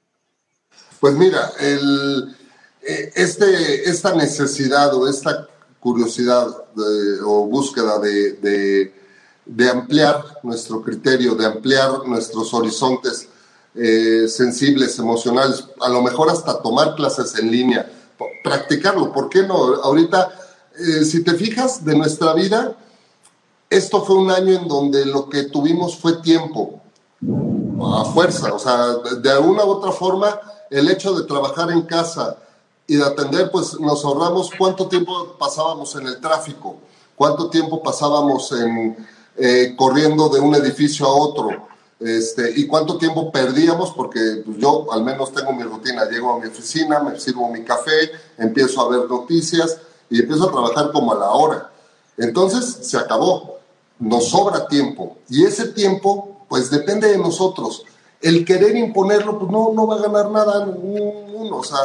Pues 1.01 1.15
mira, 1.15 1.51
el, 1.59 2.37
eh, 2.83 3.13
este, 3.15 3.89
esta 3.89 4.15
necesidad 4.15 4.93
o 4.95 5.09
esta 5.09 5.49
curiosidad 5.81 6.47
o 7.25 7.47
búsqueda 7.47 7.99
de, 7.99 8.93
de 9.47 9.69
ampliar 9.69 10.23
nuestro 10.45 10.81
criterio, 10.81 11.35
de 11.35 11.47
ampliar 11.47 12.07
nuestros 12.07 12.55
horizontes, 12.55 13.29
eh, 13.75 14.27
sensibles, 14.29 14.99
emocionales, 14.99 15.65
a 15.81 15.89
lo 15.89 16.03
mejor 16.03 16.31
hasta 16.31 16.63
tomar 16.63 16.95
clases 16.95 17.37
en 17.39 17.51
línea, 17.51 17.91
practicarlo, 18.45 19.13
¿por 19.13 19.29
qué 19.29 19.43
no? 19.43 19.55
Ahorita, 19.83 20.29
eh, 20.79 21.05
si 21.05 21.25
te 21.25 21.35
fijas 21.35 21.85
de 21.85 21.97
nuestra 21.97 22.33
vida, 22.35 22.77
esto 23.69 24.05
fue 24.05 24.17
un 24.17 24.31
año 24.31 24.53
en 24.55 24.69
donde 24.69 25.05
lo 25.07 25.29
que 25.29 25.45
tuvimos 25.45 25.97
fue 25.97 26.21
tiempo, 26.21 26.81
a 27.83 28.05
fuerza, 28.05 28.53
o 28.55 28.59
sea, 28.59 28.95
de 29.21 29.31
alguna 29.31 29.65
u 29.65 29.71
otra 29.71 29.93
forma, 29.93 30.41
el 30.71 30.89
hecho 30.89 31.13
de 31.15 31.25
trabajar 31.25 31.71
en 31.71 31.83
casa 31.83 32.37
y 32.91 32.97
de 32.97 33.05
atender, 33.05 33.53
pues 33.53 33.79
nos 33.79 34.05
ahorramos 34.05 34.51
cuánto 34.59 34.89
tiempo 34.89 35.37
pasábamos 35.39 35.95
en 35.95 36.09
el 36.09 36.21
tráfico, 36.21 36.75
cuánto 37.15 37.49
tiempo 37.49 37.81
pasábamos 37.81 38.51
en, 38.51 39.07
eh, 39.37 39.77
corriendo 39.77 40.29
de 40.29 40.41
un 40.41 40.53
edificio 40.57 41.07
a 41.07 41.15
otro, 41.15 41.51
este, 42.01 42.53
y 42.57 42.67
cuánto 42.67 42.99
tiempo 42.99 43.31
perdíamos, 43.31 43.93
porque 43.93 44.43
pues, 44.45 44.59
yo 44.59 44.93
al 44.93 45.05
menos 45.05 45.33
tengo 45.33 45.53
mi 45.53 45.63
rutina, 45.63 46.05
llego 46.07 46.33
a 46.33 46.41
mi 46.41 46.49
oficina, 46.49 46.99
me 46.99 47.17
sirvo 47.21 47.49
mi 47.49 47.63
café, 47.63 48.11
empiezo 48.37 48.81
a 48.81 48.89
ver 48.89 49.09
noticias 49.09 49.79
y 50.11 50.19
empiezo 50.19 50.49
a 50.49 50.51
trabajar 50.51 50.91
como 50.91 51.13
a 51.13 51.15
la 51.15 51.31
hora. 51.31 51.71
Entonces 52.19 52.89
se 52.89 52.99
acabó, 52.99 53.59
nos 54.01 54.31
sobra 54.31 54.67
tiempo 54.67 55.17
y 55.29 55.45
ese 55.45 55.69
tiempo 55.69 56.45
pues 56.49 56.73
depende 56.73 57.07
de 57.07 57.19
nosotros. 57.19 57.85
El 58.21 58.45
querer 58.45 58.77
imponerlo 58.77 59.39
pues 59.39 59.49
no, 59.49 59.71
no 59.73 59.87
va 59.87 59.95
a 59.95 60.03
ganar 60.03 60.29
nada 60.33 60.67
uno, 60.67 61.59
o 61.59 61.63
sea, 61.63 61.79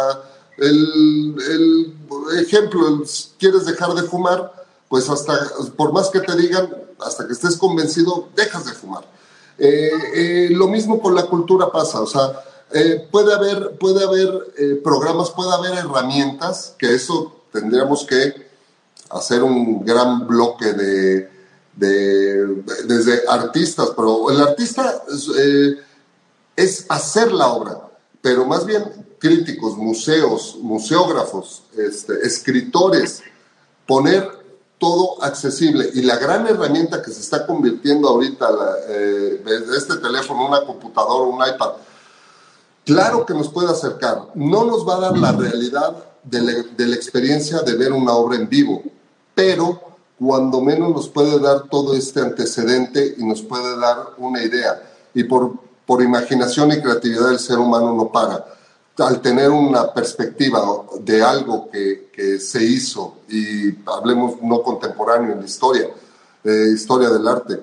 el, 0.57 1.35
el 1.49 2.39
ejemplo, 2.39 3.03
quieres 3.37 3.65
dejar 3.65 3.93
de 3.93 4.03
fumar, 4.03 4.53
pues 4.89 5.09
hasta, 5.09 5.33
por 5.75 5.91
más 5.91 6.09
que 6.09 6.19
te 6.19 6.35
digan, 6.35 6.69
hasta 6.99 7.27
que 7.27 7.33
estés 7.33 7.57
convencido, 7.57 8.29
dejas 8.35 8.65
de 8.65 8.71
fumar. 8.73 9.03
Eh, 9.57 9.89
eh, 10.13 10.47
lo 10.51 10.67
mismo 10.67 11.01
con 11.01 11.15
la 11.15 11.25
cultura 11.25 11.71
pasa, 11.71 12.01
o 12.01 12.07
sea, 12.07 12.43
eh, 12.71 13.07
puede 13.09 13.33
haber, 13.33 13.77
puede 13.77 14.03
haber 14.03 14.81
programas, 14.83 15.31
puede 15.31 15.53
haber 15.53 15.73
herramientas, 15.73 16.75
que 16.77 16.93
eso 16.93 17.43
tendríamos 17.51 18.05
que 18.05 18.49
hacer 19.09 19.43
un 19.43 19.85
gran 19.85 20.27
bloque 20.27 20.73
de, 20.73 21.29
desde 21.75 23.21
artistas, 23.27 23.91
pero 23.95 24.29
el 24.31 24.41
artista 24.41 25.03
es, 26.55 26.85
hacer 26.89 27.31
la 27.31 27.47
obra, 27.47 27.81
pero 28.21 28.45
más 28.45 28.65
bien 28.65 28.83
críticos, 29.25 29.75
museos, 29.75 30.57
museógrafos, 30.61 31.63
este, 31.75 32.13
escritores, 32.27 33.23
poner 33.87 34.29
todo 34.77 35.23
accesible 35.23 35.89
y 35.95 36.03
la 36.03 36.17
gran 36.17 36.45
herramienta 36.45 37.01
que 37.01 37.09
se 37.09 37.21
está 37.21 37.47
convirtiendo 37.47 38.07
ahorita 38.07 38.47
eh, 38.87 39.43
este 39.75 39.97
teléfono, 39.97 40.45
una 40.47 40.63
computadora, 40.63 41.23
un 41.27 41.55
iPad, 41.55 41.71
claro 42.85 43.25
que 43.25 43.33
nos 43.33 43.49
puede 43.49 43.71
acercar, 43.71 44.27
no 44.35 44.63
nos 44.63 44.87
va 44.87 44.97
a 44.97 44.99
dar 44.99 45.17
la 45.17 45.31
realidad 45.31 46.05
de 46.23 46.41
la, 46.41 46.51
de 46.77 46.85
la 46.85 46.95
experiencia 46.95 47.61
de 47.61 47.75
ver 47.75 47.93
una 47.93 48.13
obra 48.13 48.35
en 48.35 48.47
vivo, 48.47 48.83
pero 49.33 49.81
cuando 50.19 50.61
menos 50.61 50.91
nos 50.91 51.09
puede 51.09 51.39
dar 51.39 51.63
todo 51.63 51.95
este 51.95 52.19
antecedente 52.19 53.15
y 53.17 53.25
nos 53.25 53.41
puede 53.41 53.75
dar 53.79 54.13
una 54.19 54.43
idea. 54.43 54.83
Y 55.15 55.23
por, 55.23 55.53
por 55.87 56.03
imaginación 56.03 56.71
y 56.71 56.81
creatividad 56.81 57.31
el 57.31 57.39
ser 57.39 57.57
humano 57.57 57.91
no 57.93 58.11
para. 58.11 58.54
Al 58.97 59.21
tener 59.21 59.49
una 59.49 59.93
perspectiva 59.93 60.61
de 61.01 61.21
algo 61.21 61.69
que, 61.69 62.09
que 62.13 62.39
se 62.39 62.63
hizo, 62.63 63.17
y 63.29 63.75
hablemos 63.85 64.41
no 64.41 64.61
contemporáneo 64.61 65.33
en 65.33 65.39
la 65.39 65.45
historia, 65.45 65.89
eh, 66.43 66.71
historia 66.73 67.09
del 67.09 67.27
arte, 67.27 67.59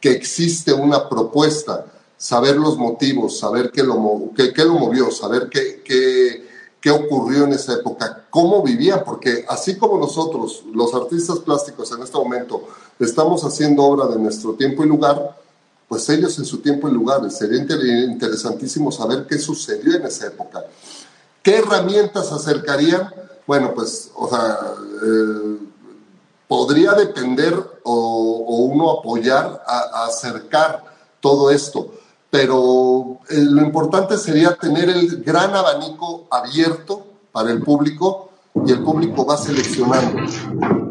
que 0.00 0.10
existe 0.10 0.72
una 0.72 1.08
propuesta, 1.08 1.86
saber 2.16 2.56
los 2.56 2.76
motivos, 2.76 3.38
saber 3.38 3.70
qué 3.70 3.82
lo, 3.82 4.30
qué, 4.36 4.64
lo 4.64 4.74
movió, 4.74 5.10
saber 5.10 5.48
qué, 5.48 5.82
qué, 5.84 6.46
qué 6.80 6.90
ocurrió 6.90 7.44
en 7.44 7.52
esa 7.52 7.74
época, 7.74 8.26
cómo 8.28 8.62
vivían, 8.62 9.02
porque 9.04 9.44
así 9.48 9.76
como 9.76 9.98
nosotros, 9.98 10.64
los 10.72 10.92
artistas 10.94 11.38
plásticos 11.38 11.92
en 11.92 12.02
este 12.02 12.18
momento, 12.18 12.64
estamos 12.98 13.44
haciendo 13.44 13.84
obra 13.84 14.06
de 14.06 14.18
nuestro 14.20 14.54
tiempo 14.54 14.84
y 14.84 14.88
lugar, 14.88 15.36
pues 15.88 16.08
ellos 16.08 16.38
en 16.38 16.44
su 16.44 16.58
tiempo 16.58 16.88
y 16.88 16.92
lugar. 16.92 17.30
Sería 17.30 17.58
interesantísimo 17.58 18.90
saber 18.90 19.26
qué 19.26 19.38
sucedió 19.38 19.96
en 19.96 20.06
esa 20.06 20.26
época. 20.26 20.64
¿Qué 21.42 21.58
herramientas 21.58 22.32
acercarían? 22.32 23.12
Bueno, 23.46 23.74
pues, 23.74 24.10
o 24.14 24.28
sea, 24.28 24.58
eh, 25.02 25.58
podría 26.48 26.92
depender 26.92 27.54
o, 27.82 28.66
uno 28.72 28.90
apoyar 28.90 29.62
a 29.66 30.06
acercar 30.06 30.84
todo 31.20 31.50
esto 31.50 31.90
pero 32.34 33.20
eh, 33.30 33.46
lo 33.48 33.62
importante 33.62 34.18
sería 34.18 34.56
tener 34.56 34.90
el 34.90 35.22
gran 35.22 35.54
abanico 35.54 36.26
abierto 36.28 37.06
para 37.30 37.52
el 37.52 37.62
público 37.62 38.30
y 38.66 38.72
el 38.72 38.82
público 38.82 39.24
va 39.24 39.36
seleccionando. 39.36 40.18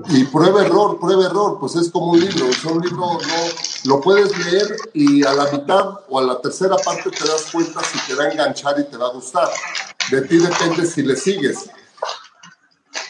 Y 0.10 0.26
prueba 0.26 0.66
error, 0.66 1.00
prueba 1.00 1.26
error, 1.26 1.58
pues 1.60 1.76
es 1.76 1.90
como 1.90 2.12
un 2.12 2.20
libro, 2.20 2.46
es 2.48 2.64
un 2.66 2.82
libro, 2.82 2.98
no, 2.98 3.20
lo 3.86 4.02
puedes 4.02 4.38
leer 4.46 4.76
y 4.94 5.26
a 5.26 5.34
la 5.34 5.52
mitad 5.52 6.00
o 6.10 6.20
a 6.20 6.24
la 6.24 6.42
tercera 6.42 6.76
parte 6.78 7.10
te 7.10 7.28
das 7.28 7.50
cuenta 7.52 7.82
si 7.84 8.00
te 8.08 8.16
va 8.16 8.26
a 8.26 8.32
enganchar 8.32 8.80
y 8.80 8.84
te 8.84 8.98
va 8.98 9.08
a 9.08 9.12
gustar. 9.12 9.50
De 10.12 10.22
ti 10.22 10.38
depende 10.38 10.86
si 10.86 11.04
le 11.04 11.16
sigues. 11.16 11.70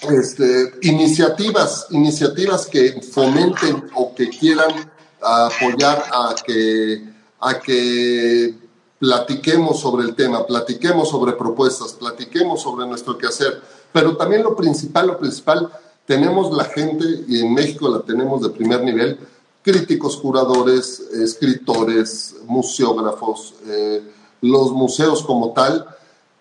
Este, 0.02 0.74
iniciativas, 0.82 1.88
iniciativas 1.90 2.66
que 2.68 3.02
fomenten 3.02 3.90
o 3.96 4.14
que 4.14 4.30
quieran 4.30 4.92
apoyar 5.22 6.04
a 6.12 6.36
que 6.46 7.14
a 7.44 7.60
que 7.60 8.56
platiquemos 9.00 9.82
sobre 9.82 10.06
el 10.06 10.16
tema, 10.16 10.46
platiquemos 10.46 11.10
sobre 11.10 11.34
propuestas, 11.34 11.94
platiquemos 11.94 12.62
sobre 12.62 12.88
nuestro 12.88 13.18
quehacer. 13.18 13.62
Pero 13.92 14.16
también 14.16 14.44
lo 14.44 14.56
principal, 14.56 15.08
lo 15.08 15.20
principal, 15.20 15.70
tenemos 16.06 16.56
la 16.56 16.66
gente, 16.66 17.06
y 17.28 17.40
en 17.40 17.54
México 17.54 17.90
la 17.90 18.02
tenemos 18.02 18.42
de 18.42 18.50
primer 18.50 18.84
nivel, 18.84 19.20
críticos, 19.62 20.18
curadores, 20.18 21.00
escritores, 21.00 22.36
museógrafos, 22.46 23.56
eh, 23.68 24.04
los 24.42 24.72
museos 24.72 25.24
como 25.24 25.54
tal, 25.54 25.86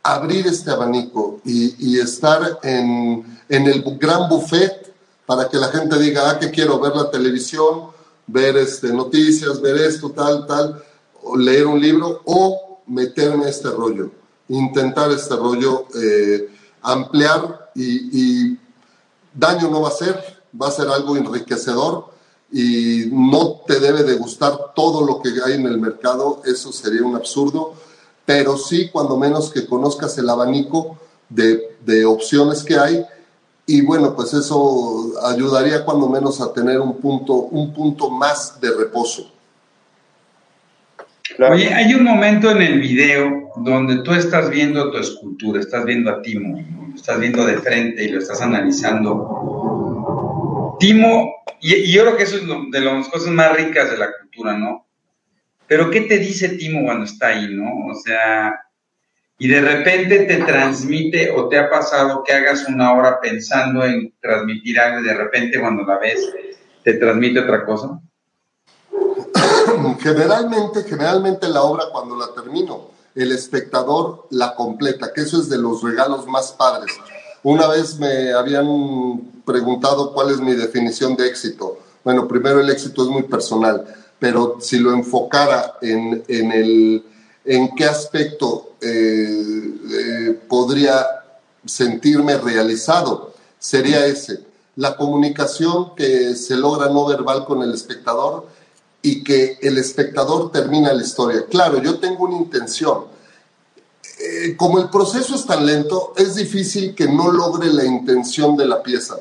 abrir 0.02 0.46
este 0.48 0.70
abanico 0.72 1.40
y, 1.44 1.98
estar 1.98 2.58
en, 2.64 3.24
en, 3.48 3.66
el 3.68 3.84
gran 3.98 4.28
buffet 4.28 4.92
para 5.24 5.48
que 5.48 5.56
la 5.56 5.68
gente 5.68 5.96
diga, 5.98 6.28
ah, 6.28 6.38
que 6.40 6.50
quiero 6.50 6.80
ver 6.80 6.96
la 6.96 7.10
televisión, 7.10 7.92
ver 8.26 8.56
este, 8.56 8.92
noticias, 8.92 9.60
ver 9.60 9.76
esto, 9.76 10.10
tal, 10.10 10.46
tal 10.46 10.82
leer 11.36 11.66
un 11.66 11.80
libro 11.80 12.20
o 12.24 12.82
meterme 12.86 13.48
este 13.48 13.70
rollo, 13.70 14.10
intentar 14.48 15.10
este 15.10 15.36
rollo, 15.36 15.86
eh, 15.94 16.48
ampliar 16.82 17.70
y, 17.74 18.58
daño 19.34 19.68
no 19.68 19.80
va 19.80 19.88
a 19.88 19.92
ser, 19.92 20.42
va 20.60 20.68
a 20.68 20.72
ser 20.72 20.88
algo 20.88 21.16
enriquecedor 21.16 22.12
y 22.52 23.06
no 23.10 23.62
te 23.66 23.80
debe 23.80 24.02
de 24.02 24.16
gustar 24.16 24.72
todo 24.74 25.06
lo 25.06 25.20
que 25.22 25.30
hay 25.44 25.54
en 25.54 25.66
el 25.66 25.78
mercado, 25.78 26.42
eso 26.44 26.72
sería 26.72 27.02
un 27.02 27.16
absurdo, 27.16 27.74
pero 28.26 28.58
sí 28.58 28.90
cuando 28.90 29.16
menos 29.16 29.50
que 29.50 29.66
conozcas 29.66 30.16
el 30.18 30.28
abanico 30.28 30.98
de, 31.28 31.76
de 31.84 32.04
opciones 32.04 32.62
que 32.62 32.78
hay 32.78 33.04
y 33.66 33.80
bueno, 33.80 34.14
pues 34.14 34.34
eso 34.34 35.12
ayudaría 35.22 35.84
cuando 35.84 36.08
menos 36.08 36.40
a 36.40 36.52
tener 36.52 36.80
un 36.80 36.96
punto, 36.96 37.34
un 37.34 37.72
punto 37.72 38.10
más 38.10 38.60
de 38.60 38.70
reposo. 38.70 39.31
Oye, 41.38 41.72
hay 41.72 41.94
un 41.94 42.04
momento 42.04 42.50
en 42.50 42.60
el 42.62 42.80
video 42.80 43.50
donde 43.56 44.02
tú 44.02 44.12
estás 44.12 44.50
viendo 44.50 44.90
tu 44.90 44.98
escultura, 44.98 45.60
estás 45.60 45.84
viendo 45.84 46.10
a 46.10 46.20
Timo, 46.20 46.60
lo 46.88 46.94
estás 46.94 47.20
viendo 47.20 47.46
de 47.46 47.58
frente 47.58 48.04
y 48.04 48.08
lo 48.08 48.18
estás 48.18 48.42
analizando. 48.42 49.16
Timo, 50.78 51.32
y, 51.60 51.90
yo 51.90 52.02
creo 52.02 52.16
que 52.16 52.24
eso 52.24 52.36
es 52.36 52.42
de 52.70 52.80
las 52.80 53.08
cosas 53.08 53.32
más 53.32 53.56
ricas 53.56 53.90
de 53.90 53.96
la 53.98 54.10
cultura, 54.20 54.58
¿no? 54.58 54.86
Pero 55.66 55.90
¿qué 55.90 56.02
te 56.02 56.18
dice 56.18 56.50
Timo 56.50 56.84
cuando 56.84 57.04
está 57.04 57.28
ahí, 57.28 57.48
no? 57.50 57.86
O 57.86 57.94
sea, 57.94 58.54
y 59.38 59.48
de 59.48 59.60
repente 59.60 60.20
te 60.20 60.36
transmite 60.38 61.30
o 61.30 61.48
te 61.48 61.58
ha 61.58 61.70
pasado 61.70 62.22
que 62.24 62.32
hagas 62.32 62.68
una 62.68 62.92
hora 62.92 63.20
pensando 63.20 63.84
en 63.84 64.12
transmitir 64.20 64.78
algo 64.78 65.00
y 65.00 65.04
de 65.04 65.14
repente 65.14 65.58
cuando 65.58 65.82
la 65.84 65.98
ves 65.98 66.30
te 66.84 66.94
transmite 66.94 67.40
otra 67.40 67.64
cosa. 67.64 68.00
generalmente, 70.00 70.84
generalmente 70.84 71.48
la 71.48 71.62
obra 71.62 71.86
cuando 71.92 72.16
la 72.16 72.32
termino, 72.34 72.88
el 73.14 73.32
espectador 73.32 74.26
la 74.30 74.54
completa, 74.54 75.12
que 75.12 75.22
eso 75.22 75.40
es 75.40 75.48
de 75.48 75.58
los 75.58 75.82
regalos 75.82 76.26
más 76.26 76.52
padres. 76.52 76.92
Una 77.42 77.66
vez 77.66 77.98
me 77.98 78.32
habían 78.32 79.42
preguntado 79.44 80.12
cuál 80.12 80.30
es 80.30 80.40
mi 80.40 80.54
definición 80.54 81.16
de 81.16 81.26
éxito. 81.26 81.78
Bueno, 82.04 82.28
primero 82.28 82.60
el 82.60 82.70
éxito 82.70 83.02
es 83.02 83.08
muy 83.08 83.24
personal, 83.24 83.84
pero 84.18 84.58
si 84.60 84.78
lo 84.78 84.92
enfocara 84.92 85.74
en, 85.82 86.22
en, 86.28 86.52
el, 86.52 87.04
en 87.44 87.74
qué 87.74 87.84
aspecto 87.84 88.72
eh, 88.80 89.74
eh, 89.90 90.40
podría 90.48 91.04
sentirme 91.64 92.38
realizado, 92.38 93.34
sería 93.58 94.06
ese. 94.06 94.40
La 94.76 94.96
comunicación 94.96 95.94
que 95.94 96.34
se 96.34 96.56
logra 96.56 96.88
no 96.88 97.06
verbal 97.06 97.44
con 97.44 97.62
el 97.62 97.74
espectador 97.74 98.46
y 99.02 99.24
que 99.24 99.58
el 99.60 99.78
espectador 99.78 100.52
termina 100.52 100.92
la 100.92 101.02
historia. 101.02 101.44
Claro, 101.46 101.82
yo 101.82 101.98
tengo 101.98 102.24
una 102.24 102.36
intención. 102.36 103.06
Eh, 104.20 104.56
como 104.56 104.78
el 104.78 104.88
proceso 104.88 105.34
es 105.34 105.44
tan 105.44 105.66
lento, 105.66 106.12
es 106.16 106.36
difícil 106.36 106.94
que 106.94 107.08
no 107.08 107.32
logre 107.32 107.72
la 107.72 107.84
intención 107.84 108.56
de 108.56 108.66
la 108.66 108.80
pieza. 108.80 109.16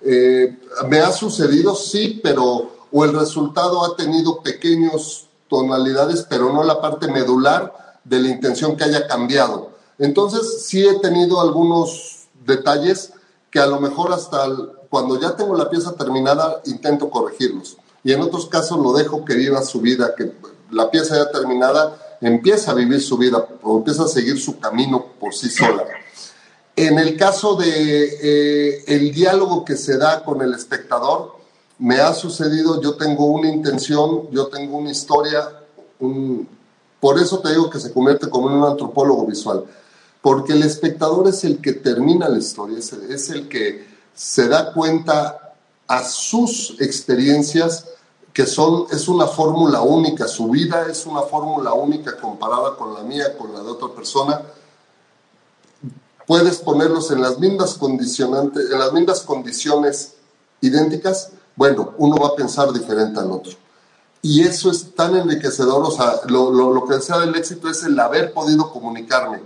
Eh, 0.00 0.56
me 0.88 1.00
ha 1.00 1.10
sucedido, 1.10 1.74
sí, 1.74 2.20
pero 2.22 2.70
o 2.92 3.04
el 3.04 3.12
resultado 3.12 3.84
ha 3.84 3.96
tenido 3.96 4.40
pequeños 4.40 5.26
tonalidades, 5.48 6.24
pero 6.30 6.52
no 6.52 6.62
la 6.62 6.80
parte 6.80 7.08
medular 7.08 7.98
de 8.04 8.20
la 8.20 8.28
intención 8.28 8.76
que 8.76 8.84
haya 8.84 9.08
cambiado. 9.08 9.70
Entonces, 9.98 10.64
sí 10.64 10.86
he 10.86 11.00
tenido 11.00 11.40
algunos 11.40 12.28
detalles 12.46 13.12
que 13.50 13.58
a 13.58 13.66
lo 13.66 13.80
mejor 13.80 14.12
hasta 14.12 14.46
cuando 14.88 15.20
ya 15.20 15.34
tengo 15.34 15.56
la 15.56 15.68
pieza 15.68 15.96
terminada 15.96 16.60
intento 16.66 17.10
corregirlos 17.10 17.78
y 18.04 18.12
en 18.12 18.20
otros 18.20 18.46
casos 18.46 18.78
lo 18.78 18.92
dejo 18.92 19.24
que 19.24 19.34
viva 19.34 19.62
su 19.62 19.80
vida, 19.80 20.14
que 20.14 20.30
la 20.70 20.90
pieza 20.90 21.16
ya 21.16 21.30
terminada 21.30 22.16
empieza 22.20 22.70
a 22.70 22.74
vivir 22.74 23.00
su 23.00 23.16
vida 23.16 23.48
o 23.62 23.78
empieza 23.78 24.04
a 24.04 24.08
seguir 24.08 24.38
su 24.38 24.58
camino 24.58 25.06
por 25.18 25.34
sí 25.34 25.48
sola. 25.48 25.84
En 26.76 26.98
el 26.98 27.16
caso 27.16 27.56
de 27.56 27.68
eh, 27.68 28.84
el 28.86 29.12
diálogo 29.12 29.64
que 29.64 29.76
se 29.76 29.96
da 29.96 30.22
con 30.22 30.42
el 30.42 30.52
espectador, 30.52 31.36
me 31.78 32.00
ha 32.00 32.12
sucedido, 32.12 32.80
yo 32.80 32.94
tengo 32.94 33.26
una 33.26 33.48
intención, 33.48 34.30
yo 34.30 34.48
tengo 34.48 34.76
una 34.78 34.90
historia, 34.90 35.50
por 37.00 37.18
eso 37.18 37.40
te 37.40 37.50
digo 37.50 37.70
que 37.70 37.80
se 37.80 37.92
convierte 37.92 38.28
como 38.28 38.48
en 38.48 38.56
un 38.56 38.64
antropólogo 38.64 39.26
visual, 39.26 39.64
porque 40.20 40.52
el 40.52 40.62
espectador 40.62 41.28
es 41.28 41.42
el 41.44 41.60
que 41.60 41.72
termina 41.72 42.28
la 42.28 42.38
historia, 42.38 42.78
es 42.78 42.92
es 42.92 43.30
el 43.30 43.48
que 43.48 43.86
se 44.14 44.48
da 44.48 44.72
cuenta 44.72 45.54
a 45.86 46.02
sus 46.04 46.76
experiencias 46.80 47.86
que 48.34 48.46
son, 48.46 48.86
es 48.90 49.06
una 49.06 49.28
fórmula 49.28 49.80
única, 49.80 50.26
su 50.26 50.48
vida 50.48 50.86
es 50.90 51.06
una 51.06 51.22
fórmula 51.22 51.72
única 51.72 52.16
comparada 52.16 52.76
con 52.76 52.92
la 52.92 53.02
mía, 53.02 53.38
con 53.38 53.52
la 53.54 53.62
de 53.62 53.70
otra 53.70 53.88
persona. 53.94 54.42
Puedes 56.26 56.56
ponerlos 56.58 57.12
en 57.12 57.22
las 57.22 57.38
mismas 57.38 57.74
condicionantes, 57.74 58.70
en 58.72 58.78
las 58.78 58.92
mismas 58.92 59.20
condiciones 59.20 60.14
idénticas, 60.60 61.30
bueno, 61.54 61.94
uno 61.98 62.16
va 62.16 62.28
a 62.28 62.34
pensar 62.34 62.72
diferente 62.72 63.20
al 63.20 63.30
otro. 63.30 63.52
Y 64.20 64.42
eso 64.42 64.68
es 64.68 64.94
tan 64.96 65.14
enriquecedor, 65.14 65.84
o 65.84 65.90
sea, 65.92 66.22
lo, 66.26 66.50
lo, 66.50 66.72
lo 66.72 66.86
que 66.86 67.00
sea 67.00 67.20
del 67.20 67.36
éxito 67.36 67.70
es 67.70 67.84
el 67.84 67.98
haber 68.00 68.32
podido 68.32 68.72
comunicarme. 68.72 69.42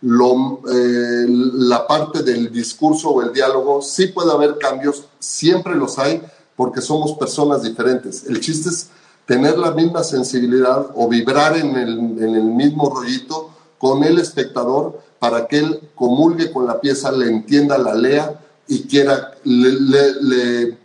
lo, 0.00 0.60
eh, 0.70 1.26
la 1.28 1.86
parte 1.86 2.22
del 2.22 2.52
discurso 2.52 3.10
o 3.10 3.22
el 3.22 3.32
diálogo, 3.32 3.80
sí 3.80 4.08
puede 4.08 4.32
haber 4.32 4.58
cambios, 4.58 5.04
siempre 5.18 5.74
los 5.74 5.98
hay, 5.98 6.20
porque 6.56 6.80
somos 6.80 7.12
personas 7.12 7.62
diferentes. 7.62 8.24
El 8.24 8.40
chiste 8.40 8.68
es 8.68 8.90
tener 9.26 9.58
la 9.58 9.70
misma 9.70 10.04
sensibilidad 10.04 10.86
o 10.94 11.08
vibrar 11.08 11.56
en 11.56 11.76
el, 11.76 11.98
en 12.22 12.34
el 12.34 12.44
mismo 12.44 12.90
rollito 12.90 13.50
con 13.78 14.04
el 14.04 14.18
espectador 14.18 15.00
para 15.18 15.46
que 15.46 15.58
él 15.58 15.90
comulgue 15.94 16.52
con 16.52 16.66
la 16.66 16.80
pieza, 16.80 17.10
le 17.10 17.26
entienda, 17.26 17.78
la 17.78 17.94
lea 17.94 18.40
y 18.68 18.82
quiera, 18.84 19.32
le, 19.44 20.78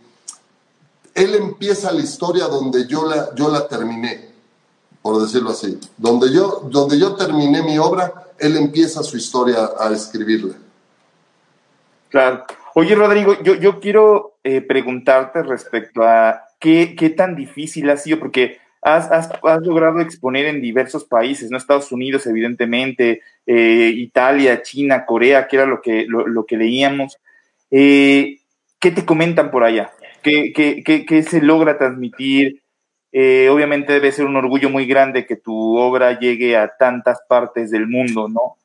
él 1.14 1.34
empieza 1.34 1.92
la 1.92 2.00
historia 2.00 2.46
donde 2.46 2.86
yo 2.86 3.06
la, 3.06 3.34
yo 3.34 3.50
la 3.50 3.68
terminé, 3.68 4.32
por 5.02 5.20
decirlo 5.20 5.50
así. 5.50 5.78
Donde 5.96 6.32
yo, 6.32 6.66
donde 6.70 6.98
yo 6.98 7.14
terminé 7.14 7.62
mi 7.62 7.78
obra, 7.78 8.32
él 8.38 8.56
empieza 8.56 9.02
su 9.02 9.16
historia 9.16 9.70
a 9.78 9.90
escribirla. 9.90 10.54
Claro. 12.08 12.44
Oye, 12.74 12.94
Rodrigo, 12.94 13.42
yo, 13.42 13.54
yo 13.54 13.80
quiero 13.80 14.38
eh, 14.44 14.60
preguntarte 14.60 15.42
respecto 15.42 16.02
a 16.02 16.44
qué, 16.58 16.94
qué, 16.96 17.10
tan 17.10 17.34
difícil 17.34 17.90
ha 17.90 17.96
sido, 17.96 18.18
porque 18.18 18.58
has, 18.82 19.10
has, 19.10 19.30
has, 19.42 19.62
logrado 19.62 20.00
exponer 20.00 20.46
en 20.46 20.60
diversos 20.60 21.04
países, 21.04 21.50
¿no? 21.50 21.56
Estados 21.56 21.90
Unidos, 21.92 22.26
evidentemente, 22.26 23.22
eh, 23.46 23.92
Italia, 23.94 24.62
China, 24.62 25.04
Corea, 25.04 25.48
que 25.48 25.56
era 25.56 25.66
lo 25.66 25.82
que, 25.82 26.06
lo, 26.06 26.26
lo 26.26 26.46
que 26.46 26.56
leíamos. 26.56 27.18
Eh, 27.70 28.38
¿Qué 28.78 28.90
te 28.90 29.04
comentan 29.04 29.50
por 29.50 29.64
allá? 29.64 29.90
¿Qué, 30.22 30.52
qué, 30.52 30.82
qué, 30.84 31.04
qué 31.04 31.22
se 31.22 31.40
logra 31.40 31.76
transmitir? 31.76 32.62
Eh, 33.12 33.48
obviamente 33.50 33.92
debe 33.92 34.12
ser 34.12 34.26
un 34.26 34.36
orgullo 34.36 34.70
muy 34.70 34.86
grande 34.86 35.26
que 35.26 35.36
tu 35.36 35.76
obra 35.76 36.18
llegue 36.18 36.56
a 36.56 36.76
tantas 36.78 37.20
partes 37.28 37.70
del 37.70 37.88
mundo, 37.88 38.28
¿no? 38.28 38.56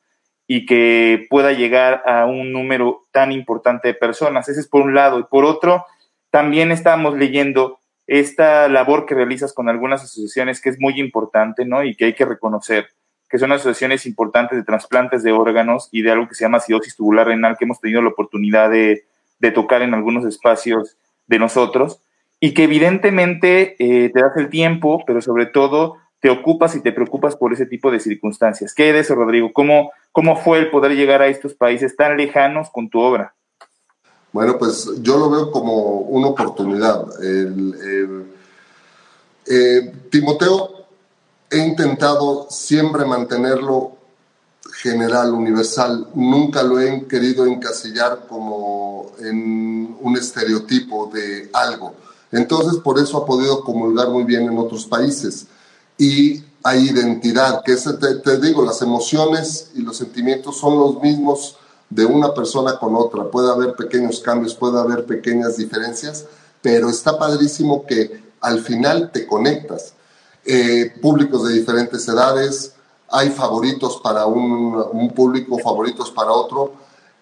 Y 0.46 0.66
que 0.66 1.26
pueda 1.28 1.52
llegar 1.52 2.02
a 2.06 2.26
un 2.26 2.52
número 2.52 3.02
tan 3.10 3.32
importante 3.32 3.88
de 3.88 3.94
personas. 3.94 4.48
Ese 4.48 4.60
es 4.60 4.68
por 4.68 4.82
un 4.82 4.94
lado. 4.94 5.18
Y 5.18 5.24
por 5.24 5.44
otro, 5.44 5.84
también 6.30 6.70
estamos 6.70 7.16
leyendo 7.16 7.78
esta 8.06 8.68
labor 8.68 9.06
que 9.06 9.14
realizas 9.14 9.52
con 9.52 9.68
algunas 9.68 10.04
asociaciones 10.04 10.60
que 10.60 10.68
es 10.70 10.78
muy 10.78 11.00
importante, 11.00 11.64
¿no? 11.64 11.82
Y 11.82 11.96
que 11.96 12.04
hay 12.04 12.14
que 12.14 12.24
reconocer, 12.24 12.88
que 13.28 13.38
son 13.38 13.50
asociaciones 13.50 14.06
importantes 14.06 14.56
de 14.56 14.64
trasplantes 14.64 15.22
de 15.24 15.32
órganos 15.32 15.88
y 15.90 16.02
de 16.02 16.12
algo 16.12 16.28
que 16.28 16.36
se 16.36 16.44
llama 16.44 16.58
acidosis 16.58 16.94
tubular 16.94 17.26
renal, 17.26 17.56
que 17.58 17.64
hemos 17.64 17.80
tenido 17.80 18.02
la 18.02 18.10
oportunidad 18.10 18.70
de, 18.70 19.04
de 19.40 19.50
tocar 19.50 19.82
en 19.82 19.94
algunos 19.94 20.24
espacios 20.24 20.96
de 21.26 21.38
nosotros 21.38 22.00
y 22.40 22.52
que 22.54 22.64
evidentemente 22.64 23.76
eh, 23.78 24.10
te 24.10 24.20
das 24.20 24.36
el 24.36 24.48
tiempo, 24.48 25.02
pero 25.06 25.20
sobre 25.20 25.46
todo 25.46 25.96
te 26.20 26.30
ocupas 26.30 26.74
y 26.74 26.80
te 26.80 26.92
preocupas 26.92 27.36
por 27.36 27.52
ese 27.52 27.66
tipo 27.66 27.90
de 27.90 28.00
circunstancias. 28.00 28.74
¿Qué 28.74 28.92
de 28.92 29.00
eso, 29.00 29.14
Rodrigo? 29.14 29.52
¿Cómo, 29.52 29.92
¿Cómo 30.12 30.36
fue 30.36 30.58
el 30.58 30.70
poder 30.70 30.92
llegar 30.92 31.22
a 31.22 31.28
estos 31.28 31.54
países 31.54 31.94
tan 31.96 32.16
lejanos 32.16 32.70
con 32.70 32.88
tu 32.88 33.00
obra? 33.00 33.34
Bueno, 34.32 34.58
pues 34.58 34.90
yo 35.00 35.18
lo 35.18 35.30
veo 35.30 35.50
como 35.50 36.00
una 36.00 36.28
oportunidad. 36.28 37.06
Eh, 39.48 39.92
Timoteo, 40.10 40.86
he 41.50 41.58
intentado 41.58 42.46
siempre 42.50 43.04
mantenerlo 43.04 43.96
general, 44.74 45.32
universal. 45.32 46.08
Nunca 46.14 46.62
lo 46.62 46.80
he 46.80 47.06
querido 47.06 47.46
encasillar 47.46 48.26
como 48.28 49.12
en 49.20 49.96
un 50.00 50.16
estereotipo 50.16 51.10
de 51.12 51.48
algo. 51.52 51.94
Entonces, 52.32 52.80
por 52.80 52.98
eso 52.98 53.18
ha 53.18 53.26
podido 53.26 53.62
comulgar 53.62 54.10
muy 54.10 54.24
bien 54.24 54.42
en 54.42 54.58
otros 54.58 54.84
países. 54.86 55.46
Y 55.98 56.42
hay 56.62 56.88
identidad, 56.88 57.62
que 57.64 57.72
es, 57.72 57.84
te, 57.84 58.16
te, 58.16 58.38
digo, 58.38 58.64
las 58.64 58.82
emociones 58.82 59.70
y 59.74 59.82
los 59.82 59.96
sentimientos 59.96 60.58
son 60.58 60.78
los 60.78 61.00
mismos 61.00 61.56
de 61.88 62.04
una 62.04 62.34
persona 62.34 62.78
con 62.78 62.96
otra. 62.96 63.30
Puede 63.30 63.50
haber 63.50 63.74
pequeños 63.74 64.20
cambios, 64.20 64.54
puede 64.54 64.78
haber 64.78 65.06
pequeñas 65.06 65.56
diferencias, 65.56 66.24
pero 66.60 66.90
está 66.90 67.18
padrísimo 67.18 67.86
que 67.86 68.20
al 68.40 68.60
final 68.60 69.10
te 69.12 69.26
conectas. 69.26 69.92
Eh, 70.44 70.92
públicos 71.00 71.46
de 71.46 71.54
diferentes 71.54 72.06
edades, 72.08 72.72
hay 73.08 73.30
favoritos 73.30 74.00
para 74.02 74.26
un, 74.26 74.84
un 74.92 75.10
público, 75.10 75.58
favoritos 75.58 76.10
para 76.10 76.32
otro. 76.32 76.72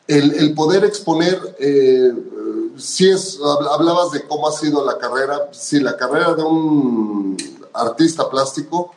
El, 0.06 0.34
el 0.34 0.54
poder 0.54 0.84
exponer, 0.84 1.56
eh, 1.58 2.12
si 2.76 3.10
es, 3.10 3.38
hablabas 3.70 4.10
de 4.12 4.22
cómo 4.26 4.48
ha 4.48 4.52
sido 4.52 4.84
la 4.84 4.98
carrera, 4.98 5.48
si 5.52 5.80
la 5.80 5.96
carrera 5.96 6.34
de 6.34 6.42
un 6.42 7.36
artista 7.74 8.30
plástico 8.30 8.94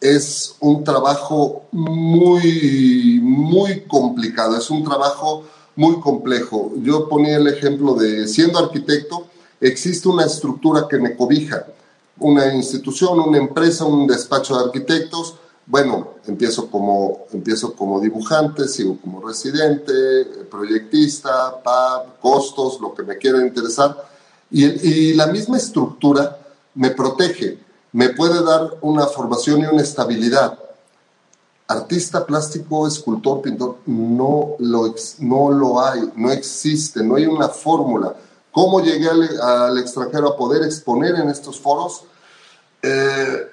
es 0.00 0.56
un 0.60 0.82
trabajo 0.82 1.66
muy, 1.70 3.20
muy 3.22 3.82
complicado, 3.82 4.56
es 4.56 4.68
un 4.70 4.82
trabajo 4.82 5.44
muy 5.76 6.00
complejo. 6.00 6.72
Yo 6.76 7.08
ponía 7.08 7.36
el 7.36 7.46
ejemplo 7.46 7.94
de, 7.94 8.26
siendo 8.26 8.58
arquitecto, 8.58 9.28
existe 9.60 10.08
una 10.08 10.24
estructura 10.24 10.86
que 10.90 10.98
me 10.98 11.16
cobija, 11.16 11.66
una 12.18 12.52
institución, 12.52 13.20
una 13.20 13.38
empresa, 13.38 13.84
un 13.84 14.06
despacho 14.06 14.56
de 14.56 14.64
arquitectos, 14.64 15.36
bueno, 15.66 16.14
empiezo 16.26 16.68
como, 16.68 17.26
empiezo 17.32 17.74
como 17.74 18.00
dibujante, 18.00 18.66
sigo 18.66 18.98
como 19.00 19.26
residente, 19.26 19.92
proyectista, 20.50 21.62
PAP, 21.62 22.20
costos, 22.20 22.80
lo 22.80 22.92
que 22.92 23.04
me 23.04 23.16
quiera 23.16 23.40
interesar. 23.40 23.96
Y, 24.50 24.64
y, 24.66 25.14
la 25.14 25.28
misma 25.28 25.56
estructura 25.56 26.38
me 26.74 26.90
protege, 26.90 27.58
me 27.92 28.10
puede 28.10 28.42
dar 28.42 28.78
una 28.80 29.06
formación 29.06 29.60
y 29.60 29.66
una 29.66 29.82
estabilidad. 29.82 30.58
Artista 31.68 32.26
plástico, 32.26 32.86
escultor, 32.86 33.40
pintor, 33.40 33.78
no 33.86 34.56
lo, 34.58 34.94
no 35.20 35.50
lo 35.50 35.80
hay, 35.80 36.10
no 36.16 36.30
existe, 36.30 37.02
no 37.02 37.16
hay 37.16 37.26
una 37.26 37.48
fórmula. 37.48 38.14
¿Cómo 38.50 38.80
llegué 38.80 39.08
al, 39.08 39.78
extranjero 39.78 40.28
a 40.28 40.36
poder 40.36 40.62
exponer 40.64 41.14
en 41.14 41.30
estos 41.30 41.58
foros? 41.58 42.04
Eh, 42.82 43.48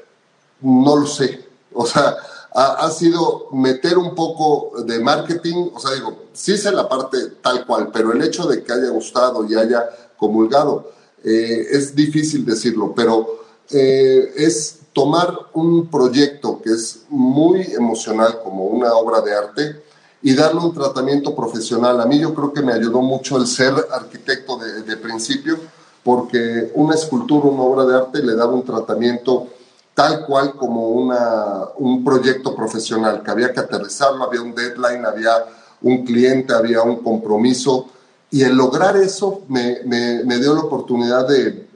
no 0.62 0.98
lo 0.98 1.06
sé 1.06 1.50
o 1.74 1.86
sea, 1.86 2.18
ha, 2.54 2.86
ha, 2.86 2.92
sido 2.92 3.48
meter 3.52 3.98
un 3.98 4.16
poco 4.16 4.84
de 4.84 5.00
marketing, 5.00 5.70
o 5.74 5.80
sea, 5.80 5.92
digo, 5.92 6.26
sí 6.34 6.58
sé 6.58 6.72
la 6.72 6.90
parte 6.90 7.18
tal 7.42 7.66
cual, 7.66 7.90
pero 7.94 8.12
el 8.12 8.22
hecho 8.22 8.46
de 8.48 8.64
que 8.64 8.74
haya 8.74 8.90
gustado 8.90 9.46
y 9.46 9.56
haya 9.56 9.90
comulgado, 10.18 10.92
eh, 11.24 11.68
es 11.72 11.96
difícil 11.96 12.46
decirlo, 12.46 12.94
pero 12.96 13.44
eh, 13.72 14.34
es 14.36 14.80
tomar 14.94 15.38
un 15.54 15.88
proyecto 15.88 16.62
que 16.62 16.72
es 16.72 17.04
muy 17.10 17.62
emocional 17.74 18.42
como 18.44 18.66
una 18.66 18.94
obra 18.94 19.22
de 19.22 19.34
arte 19.34 19.84
y 20.22 20.34
darle 20.34 20.60
un 20.60 20.74
tratamiento 20.74 21.36
profesional. 21.36 22.02
A 22.02 22.06
mí 22.06 22.20
yo 22.20 22.34
creo 22.34 22.52
que 22.52 22.62
me 22.62 22.74
ayudó 22.74 23.02
mucho 23.02 23.38
el 23.38 23.48
ser 23.48 23.74
arquitecto 23.92 24.58
de, 24.58 24.82
de 24.84 24.98
principio, 24.98 25.58
porque 26.04 26.72
una 26.76 26.96
escultura, 26.96 27.48
una 27.48 27.64
obra 27.64 27.86
de 27.86 27.96
arte 27.96 28.24
le 28.24 28.36
daba 28.36 28.54
un 28.54 28.64
tratamiento 28.64 29.48
tal 29.94 30.26
cual 30.26 30.56
como 30.56 30.90
una, 30.90 31.66
un 31.78 32.04
proyecto 32.06 32.56
profesional, 32.56 33.22
que 33.22 33.32
había 33.32 33.52
que 33.52 33.60
aterrizarlo, 33.60 34.24
había 34.24 34.42
un 34.42 34.56
deadline, 34.56 35.06
había 35.06 35.46
un 35.82 36.06
cliente, 36.06 36.54
había 36.54 36.82
un 36.84 37.04
compromiso. 37.04 37.90
Y 38.32 38.44
el 38.44 38.56
lograr 38.56 38.96
eso 38.96 39.42
me, 39.50 39.80
me, 39.86 40.24
me 40.24 40.38
dio 40.38 40.54
la 40.54 40.62
oportunidad 40.62 41.28
de, 41.28 41.68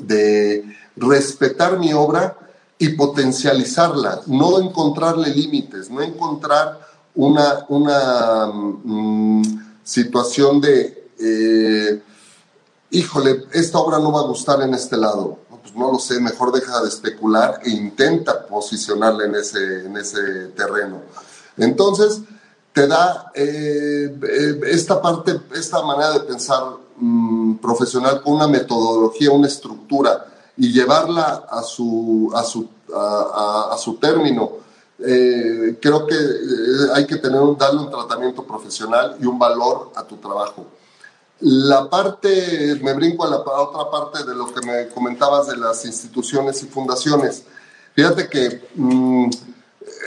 de 0.00 0.64
respetar 0.96 1.78
mi 1.78 1.92
obra 1.92 2.36
y 2.78 2.90
potencializarla, 2.90 4.22
no 4.26 4.60
encontrarle 4.60 5.28
límites, 5.30 5.90
no 5.90 6.02
encontrar 6.02 6.80
una, 7.14 7.66
una 7.68 8.46
mmm, 8.46 9.42
situación 9.82 10.60
de, 10.60 11.10
eh, 11.18 12.02
híjole, 12.90 13.44
esta 13.52 13.78
obra 13.78 13.98
no 13.98 14.12
va 14.12 14.20
a 14.20 14.24
gustar 14.24 14.62
en 14.62 14.74
este 14.74 14.96
lado 14.96 15.38
pues 15.60 15.74
no 15.74 15.92
lo 15.92 15.98
sé, 15.98 16.20
mejor 16.20 16.52
deja 16.52 16.80
de 16.80 16.88
especular 16.88 17.60
e 17.64 17.70
intenta 17.70 18.46
posicionarle 18.46 19.26
en 19.26 19.34
ese, 19.34 19.86
en 19.86 19.96
ese 19.96 20.48
terreno. 20.56 21.02
Entonces, 21.56 22.20
te 22.72 22.86
da 22.86 23.30
eh, 23.34 24.16
eh, 24.22 24.60
esta 24.66 25.02
parte, 25.02 25.40
esta 25.54 25.82
manera 25.82 26.12
de 26.12 26.20
pensar 26.20 26.62
mmm, 26.96 27.56
profesional 27.56 28.22
con 28.22 28.34
una 28.34 28.46
metodología, 28.46 29.30
una 29.30 29.48
estructura 29.48 30.26
y 30.56 30.72
llevarla 30.72 31.46
a 31.50 31.62
su, 31.62 32.30
a 32.34 32.42
su, 32.42 32.68
a, 32.94 33.68
a, 33.70 33.74
a 33.74 33.78
su 33.78 33.94
término. 33.94 34.52
Eh, 34.98 35.78
creo 35.80 36.06
que 36.06 36.14
eh, 36.14 36.90
hay 36.94 37.06
que 37.06 37.16
tener 37.16 37.40
darle 37.56 37.80
un 37.80 37.90
tratamiento 37.90 38.44
profesional 38.44 39.16
y 39.20 39.24
un 39.24 39.38
valor 39.38 39.90
a 39.94 40.04
tu 40.04 40.16
trabajo. 40.16 40.66
La 41.40 41.88
parte, 41.88 42.78
me 42.82 42.92
brinco 42.92 43.24
a 43.24 43.30
la 43.30 43.36
a 43.36 43.62
otra 43.62 43.90
parte 43.90 44.24
de 44.24 44.34
lo 44.34 44.52
que 44.52 44.60
me 44.66 44.88
comentabas 44.88 45.46
de 45.46 45.56
las 45.56 45.86
instituciones 45.86 46.62
y 46.62 46.66
fundaciones. 46.66 47.44
Fíjate 47.94 48.28
que 48.28 48.62
mmm, 48.74 49.30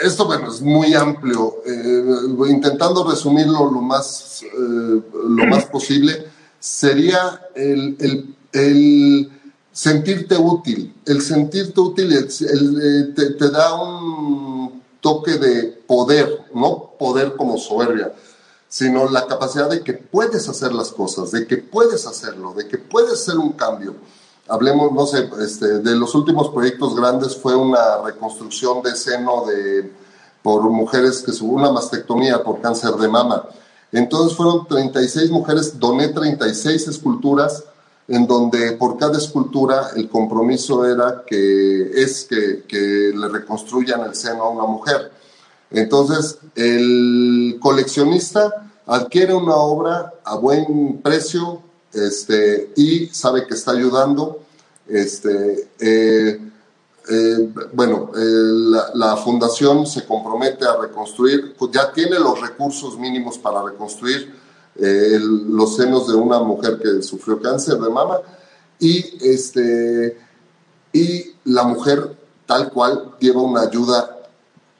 esto, 0.03 0.25
bueno, 0.25 0.51
es 0.51 0.61
muy 0.61 0.93
amplio. 0.93 1.55
Eh, 1.65 2.05
intentando 2.49 3.03
resumirlo 3.03 3.71
lo 3.71 3.81
más, 3.81 4.43
eh, 4.43 5.01
lo 5.11 5.45
más 5.47 5.65
posible, 5.65 6.27
sería 6.59 7.41
el, 7.55 7.95
el, 7.99 8.35
el, 8.51 9.32
sentirte 9.73 10.37
útil. 10.37 10.95
El 11.05 11.21
sentirte 11.21 11.81
útil 11.81 12.13
eh, 12.13 13.13
te, 13.15 13.31
te, 13.31 13.49
da 13.49 13.73
un 13.73 14.81
toque 15.01 15.37
de 15.37 15.63
poder, 15.85 16.45
no 16.53 16.91
poder 16.97 17.35
como 17.35 17.57
soberbia, 17.57 18.13
sino 18.69 19.09
la 19.09 19.25
capacidad 19.27 19.69
de 19.69 19.83
que 19.83 19.93
puedes 19.93 20.47
hacer 20.47 20.73
las 20.73 20.91
cosas, 20.91 21.31
de 21.31 21.45
que 21.45 21.57
puedes 21.57 22.05
hacerlo, 22.05 22.53
de 22.53 22.67
que 22.67 22.77
puedes 22.77 23.13
hacer 23.13 23.37
un 23.37 23.53
cambio. 23.53 23.95
Hablemos, 24.47 24.91
no 24.91 25.05
sé, 25.05 25.29
este, 25.41 25.79
de 25.79 25.95
los 25.95 26.13
últimos 26.15 26.49
proyectos 26.49 26.95
grandes 26.95 27.35
fue 27.35 27.55
una 27.55 28.01
reconstrucción 28.03 28.81
de 28.83 28.95
seno 28.95 29.45
de, 29.45 29.91
por 30.43 30.61
mujeres 30.69 31.23
que 31.23 31.31
hubo 31.43 31.55
una 31.55 31.71
mastectomía 31.71 32.43
por 32.43 32.61
cáncer 32.61 32.91
de 32.91 33.07
mama. 33.07 33.47
Entonces 33.91 34.35
fueron 34.35 34.67
36 34.67 35.31
mujeres, 35.31 35.79
doné 35.79 36.09
36 36.09 36.87
esculturas 36.87 37.63
en 38.07 38.27
donde 38.27 38.73
por 38.73 38.97
cada 38.97 39.17
escultura 39.17 39.91
el 39.95 40.09
compromiso 40.09 40.85
era 40.85 41.23
que 41.25 41.91
es 42.01 42.25
que, 42.25 42.63
que, 42.67 43.11
le 43.15 43.27
reconstruyan 43.29 44.01
el 44.01 44.15
seno 44.15 44.43
a 44.43 44.49
una 44.49 44.65
mujer. 44.65 45.11
Entonces, 45.71 46.37
el 46.55 47.57
coleccionista 47.59 48.69
adquiere 48.85 49.33
una 49.33 49.55
obra 49.55 50.13
a 50.23 50.35
buen 50.35 51.01
precio 51.01 51.61
este, 51.93 52.73
y 52.75 53.07
sabe 53.07 53.47
que 53.47 53.53
está 53.53 53.71
ayudando. 53.71 54.41
Este, 54.87 55.69
eh, 55.79 56.39
eh, 57.09 57.49
bueno, 57.73 58.11
eh, 58.15 58.19
la, 58.19 58.91
la, 58.93 59.17
fundación 59.17 59.85
se 59.85 60.05
compromete 60.05 60.65
a 60.65 60.75
reconstruir, 60.75 61.55
ya 61.71 61.91
tiene 61.91 62.19
los 62.19 62.39
recursos 62.39 62.97
mínimos 62.97 63.37
para 63.37 63.61
reconstruir 63.63 64.42
eh, 64.75 65.19
los 65.21 65.75
senos 65.75 66.07
de 66.07 66.15
una 66.15 66.39
mujer 66.39 66.79
que 66.79 67.01
sufrió 67.01 67.41
cáncer 67.41 67.77
de 67.77 67.89
mama 67.89 68.19
y, 68.79 69.17
este, 69.21 70.17
y 70.91 71.35
la 71.45 71.63
mujer 71.63 72.17
tal 72.45 72.71
cual 72.71 73.15
lleva 73.19 73.41
una 73.41 73.61
ayuda 73.61 74.17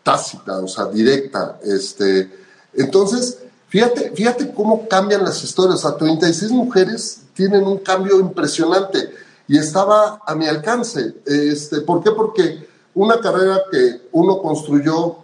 tácita, 0.04 0.58
o 0.58 0.68
sea, 0.68 0.86
directa. 0.86 1.60
Este, 1.64 2.30
entonces, 2.74 3.40
fíjate, 3.70 4.12
fíjate 4.12 4.54
cómo 4.54 4.88
cambian 4.88 5.24
las 5.24 5.44
historias. 5.44 5.86
O 5.86 5.96
36 5.96 6.52
mujeres 6.52 7.22
tienen 7.34 7.64
un 7.64 7.78
cambio 7.78 8.20
impresionante 8.20 9.10
y 9.48 9.58
estaba 9.58 10.22
a 10.26 10.36
mi 10.36 10.48
alcance. 10.48 11.16
Este, 11.26 11.82
¿Por 11.82 12.04
qué? 12.04 12.12
Porque 12.12 12.68
una 12.94 13.20
carrera 13.20 13.62
que 13.72 14.08
uno 14.12 14.42
construyó, 14.42 15.18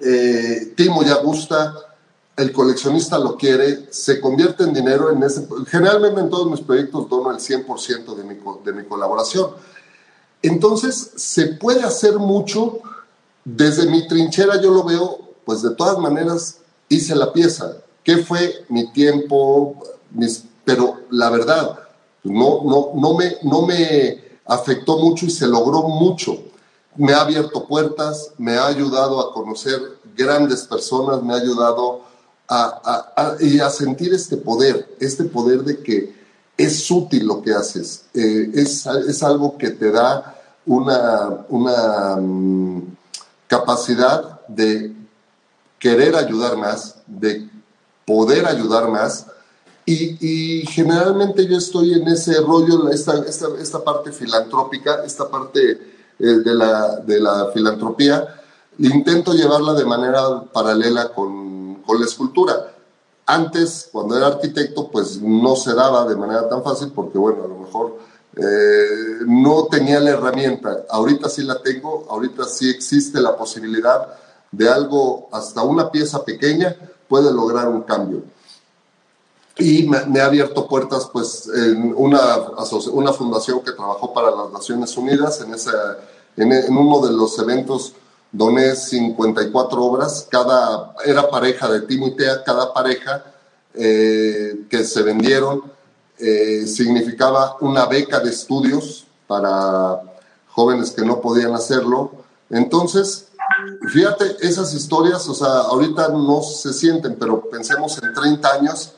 eh, 0.00 0.72
Timo 0.76 1.02
ya 1.02 1.16
gusta, 1.16 1.74
el 2.36 2.52
coleccionista 2.52 3.18
lo 3.18 3.36
quiere, 3.36 3.88
se 3.90 4.20
convierte 4.20 4.64
en 4.64 4.74
dinero 4.74 5.10
en 5.10 5.22
ese... 5.22 5.48
Generalmente 5.68 6.20
en 6.20 6.28
todos 6.28 6.50
mis 6.50 6.60
proyectos 6.60 7.08
dono 7.08 7.30
el 7.30 7.38
100% 7.38 8.14
de 8.14 8.24
mi, 8.24 8.38
de 8.62 8.72
mi 8.72 8.84
colaboración. 8.86 9.52
Entonces, 10.42 11.12
se 11.16 11.46
puede 11.48 11.82
hacer 11.82 12.18
mucho. 12.18 12.80
Desde 13.44 13.86
mi 13.86 14.06
trinchera 14.06 14.60
yo 14.60 14.70
lo 14.70 14.84
veo, 14.84 15.20
pues 15.44 15.62
de 15.62 15.74
todas 15.74 15.98
maneras 15.98 16.58
hice 16.88 17.14
la 17.14 17.32
pieza. 17.32 17.78
¿Qué 18.04 18.18
fue 18.18 18.64
mi 18.68 18.92
tiempo? 18.92 19.82
Mis, 20.10 20.44
pero 20.64 21.00
la 21.10 21.30
verdad, 21.30 21.78
no, 22.22 22.62
no, 22.64 22.90
no, 22.94 23.14
me, 23.14 23.36
no 23.42 23.62
me 23.62 24.22
afectó 24.44 24.98
mucho 24.98 25.26
y 25.26 25.30
se 25.30 25.46
logró 25.46 25.82
mucho. 25.84 26.36
Me 26.96 27.14
ha 27.14 27.22
abierto 27.22 27.66
puertas, 27.66 28.32
me 28.36 28.56
ha 28.56 28.66
ayudado 28.66 29.20
a 29.20 29.32
conocer 29.32 29.80
grandes 30.14 30.64
personas, 30.64 31.22
me 31.22 31.34
ha 31.34 31.38
ayudado 31.38 32.05
a, 32.48 33.36
y 33.40 33.60
a 33.60 33.70
sentir 33.70 34.14
este 34.14 34.36
poder, 34.36 34.96
este 35.00 35.24
poder 35.24 35.62
de 35.62 35.82
que 35.82 36.14
es 36.56 36.90
útil 36.90 37.26
lo 37.26 37.42
que 37.42 37.52
haces, 37.52 38.06
eh, 38.14 38.50
es, 38.54 38.86
es, 38.86 39.22
algo 39.22 39.58
que 39.58 39.70
te 39.70 39.90
da 39.90 40.34
una, 40.64 41.44
una 41.50 42.16
mm, 42.16 42.96
capacidad 43.46 44.46
de 44.48 44.92
querer 45.78 46.16
ayudar 46.16 46.56
más, 46.56 46.96
de 47.06 47.48
poder 48.06 48.46
ayudar 48.46 48.88
más. 48.88 49.26
Y, 49.84 50.16
y 50.20 50.66
generalmente 50.66 51.46
yo 51.46 51.58
estoy 51.58 51.92
en 51.92 52.08
ese 52.08 52.40
rollo, 52.40 52.88
esta, 52.90 53.18
esta, 53.18 53.48
esta 53.60 53.84
parte 53.84 54.10
filantrópica, 54.10 55.04
esta 55.04 55.28
parte 55.28 55.72
eh, 56.18 56.26
de, 56.44 56.54
la, 56.54 56.96
de 56.96 57.20
la 57.20 57.50
filantropía, 57.52 58.26
intento 58.78 59.32
llevarla 59.34 59.74
de 59.74 59.84
manera 59.84 60.42
paralela 60.52 61.10
con 61.10 61.55
con 61.86 62.00
la 62.00 62.06
escultura. 62.06 62.72
Antes, 63.24 63.88
cuando 63.90 64.16
era 64.16 64.28
arquitecto, 64.28 64.88
pues 64.90 65.20
no 65.20 65.56
se 65.56 65.74
daba 65.74 66.04
de 66.06 66.16
manera 66.16 66.48
tan 66.48 66.62
fácil 66.62 66.92
porque, 66.94 67.18
bueno, 67.18 67.44
a 67.44 67.48
lo 67.48 67.58
mejor 67.58 67.98
eh, 68.36 69.24
no 69.26 69.66
tenía 69.66 69.98
la 70.00 70.10
herramienta. 70.10 70.84
Ahorita 70.90 71.28
sí 71.28 71.42
la 71.42 71.60
tengo, 71.62 72.06
ahorita 72.08 72.44
sí 72.44 72.68
existe 72.68 73.20
la 73.20 73.36
posibilidad 73.36 74.08
de 74.52 74.68
algo, 74.68 75.28
hasta 75.32 75.62
una 75.62 75.90
pieza 75.90 76.24
pequeña 76.24 76.76
puede 77.08 77.32
lograr 77.32 77.68
un 77.68 77.82
cambio. 77.82 78.22
Y 79.58 79.88
me, 79.88 80.20
ha 80.20 80.26
abierto 80.26 80.68
puertas, 80.68 81.08
pues, 81.10 81.48
en 81.48 81.94
una, 81.96 82.20
una 82.92 83.12
fundación 83.12 83.60
que 83.60 83.72
trabajó 83.72 84.12
para 84.12 84.30
las 84.30 84.52
Naciones 84.52 84.94
Unidas, 84.98 85.40
en, 85.40 85.54
esa, 85.54 85.98
en, 86.36 86.52
en 86.52 86.76
uno 86.76 87.06
de 87.06 87.12
los 87.12 87.38
eventos 87.38 87.94
doné 88.36 88.76
54 88.76 89.82
obras, 89.82 90.26
cada, 90.30 90.94
era 91.04 91.28
pareja 91.30 91.68
de 91.68 91.82
Timo 91.82 92.08
y 92.08 92.16
Tea, 92.16 92.42
cada 92.44 92.72
pareja 92.72 93.24
eh, 93.74 94.66
que 94.68 94.84
se 94.84 95.02
vendieron 95.02 95.62
eh, 96.18 96.66
significaba 96.66 97.58
una 97.60 97.84
beca 97.84 98.20
de 98.20 98.30
estudios 98.30 99.06
para 99.26 100.00
jóvenes 100.48 100.90
que 100.90 101.04
no 101.04 101.20
podían 101.20 101.54
hacerlo. 101.54 102.10
Entonces, 102.48 103.28
fíjate, 103.92 104.36
esas 104.40 104.72
historias, 104.72 105.28
o 105.28 105.34
sea, 105.34 105.48
ahorita 105.48 106.08
no 106.08 106.40
se 106.42 106.72
sienten, 106.72 107.16
pero 107.16 107.42
pensemos 107.50 108.02
en 108.02 108.14
30 108.14 108.48
años, 108.50 108.92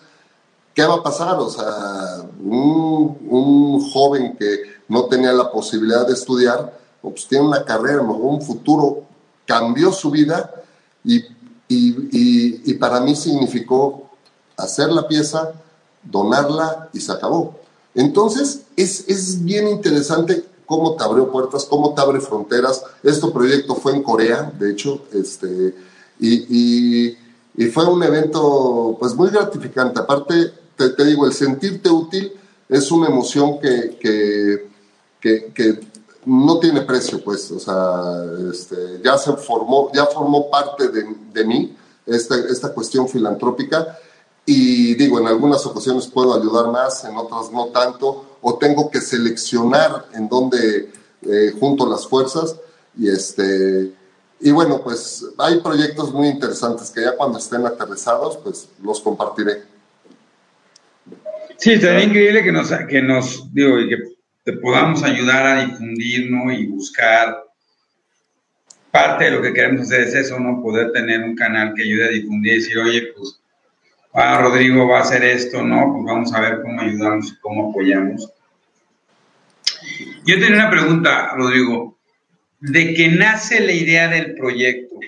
¿qué 0.75 0.85
va 0.85 0.95
a 0.95 1.03
pasar? 1.03 1.37
O 1.39 1.51
sea, 1.51 2.23
un, 2.41 3.81
joven 3.93 4.37
que 4.37 4.63
no 4.89 5.07
tenía 5.07 5.33
la 5.33 5.51
posibilidad 5.51 6.07
de 6.07 6.13
estudiar, 6.13 6.73
pues 7.03 7.27
tiene 7.27 7.47
una 7.47 7.65
carrera, 7.65 8.03
un 8.03 8.43
futuro 8.43 9.08
cambió 9.49 9.91
su 9.93 10.11
vida 10.11 10.53
y, 11.03 11.25
y, 11.69 12.75
para 12.75 13.01
mí 13.01 13.17
significó 13.17 14.11
hacer 14.59 14.91
la 14.91 15.09
pieza, 15.09 15.55
donarla 16.05 16.91
y 16.93 17.01
se 17.01 17.11
acabó. 17.13 17.59
Entonces, 17.95 18.67
es, 18.77 19.09
es 19.09 19.43
bien 19.43 19.67
interesante 19.67 20.45
cómo 20.67 20.97
te 20.97 21.03
abrió 21.03 21.33
puertas, 21.33 21.65
cómo 21.65 21.95
te 21.95 22.03
abre 22.03 22.21
fronteras. 22.21 22.85
Este 23.03 23.27
proyecto 23.29 23.75
fue 23.75 23.95
en 23.95 24.03
Corea, 24.03 24.53
de 24.59 24.71
hecho, 24.71 25.03
este, 25.13 25.75
y, 26.21 27.17
y, 27.57 27.67
fue 27.73 27.87
un 27.87 28.03
evento 28.03 28.97
pues 29.01 29.15
muy 29.15 29.31
gratificante. 29.31 29.99
Aparte, 29.99 30.53
te, 30.77 30.91
te, 30.91 31.05
digo, 31.07 31.27
el 31.27 31.33
sentirte 31.33 31.89
útil 31.89 32.33
es 32.69 32.93
una 32.93 33.09
emoción 33.09 33.59
que, 33.59 33.99
que, 35.21 35.53
que 35.55 35.81
no 36.29 36.59
tiene 36.61 36.83
precio, 36.83 37.25
pues, 37.25 37.51
o 37.51 37.59
sea, 37.59 38.23
este, 38.53 39.01
ya 39.03 39.17
se 39.17 39.33
formó, 39.33 39.91
ya 39.95 40.05
formó 40.05 40.51
parte 40.51 40.89
de, 40.89 41.07
de 41.33 41.45
mí 41.45 41.75
esta, 42.07 42.37
esta 42.51 42.73
cuestión 42.75 43.09
filantrópica 43.09 43.99
y 44.45 44.95
digo, 44.95 45.19
en 45.19 45.27
algunas 45.27 45.65
ocasiones 45.65 46.07
puedo 46.07 46.35
ayudar 46.35 46.71
más, 46.71 47.05
en 47.05 47.17
otras 47.17 47.51
no 47.51 47.67
tanto, 47.67 48.37
o 48.43 48.59
tengo 48.59 48.91
que 48.91 49.01
seleccionar 49.01 50.07
en 50.13 50.29
dónde 50.29 50.91
eh, 51.23 51.53
junto 51.59 51.89
las 51.89 52.07
fuerzas 52.07 52.57
y 52.97 53.09
este 53.09 53.93
y 54.41 54.51
bueno, 54.53 54.81
pues 54.85 55.25
hay 55.39 55.61
proyectos 55.61 56.13
muy 56.13 56.29
interesantes 56.29 56.91
que 56.91 57.03
ya 57.03 57.17
cuando 57.17 57.39
estén 57.39 57.67
aterrizados, 57.67 58.37
pues 58.37 58.69
los 58.83 59.01
compartiré. 59.01 59.63
Sí, 61.57 61.77
sería 61.81 62.05
increíble 62.05 62.45
que 62.45 62.53
nos, 62.53 62.71
que 62.89 63.03
nos 63.03 63.53
digo, 63.53 63.81
y 63.81 63.89
que 63.89 64.18
te 64.49 64.55
podamos 64.55 65.03
ayudar 65.03 65.45
a 65.45 65.67
difundir, 65.67 66.31
¿no? 66.31 66.51
Y 66.51 66.65
buscar. 66.69 67.45
Parte 68.91 69.27
de 69.27 69.33
lo 69.33 69.43
que 69.43 69.53
queremos 69.53 69.83
hacer 69.83 70.01
es 70.01 70.15
eso, 70.15 70.41
¿no? 70.41 70.63
Poder 70.63 70.91
tener 70.93 71.23
un 71.23 71.37
canal 71.37 71.75
que 71.75 71.83
ayude 71.83 72.07
a 72.07 72.09
difundir 72.09 72.55
y 72.55 72.57
decir, 72.57 72.79
oye, 72.79 73.13
pues, 73.15 73.43
ah, 74.15 74.39
Rodrigo 74.41 74.89
va 74.89 75.01
a 75.01 75.03
hacer 75.03 75.23
esto, 75.23 75.63
¿no? 75.63 75.93
Pues 75.93 76.05
vamos 76.07 76.33
a 76.33 76.41
ver 76.41 76.63
cómo 76.63 76.81
ayudamos 76.81 77.31
y 77.31 77.39
cómo 77.41 77.69
apoyamos. 77.69 78.33
Yo 80.25 80.41
tenía 80.41 80.55
una 80.55 80.71
pregunta, 80.71 81.35
Rodrigo. 81.37 81.99
De 82.61 82.95
que 82.95 83.09
nace 83.09 83.61
la 83.61 83.73
idea 83.73 84.09
del 84.09 84.35
proyecto 84.35 84.99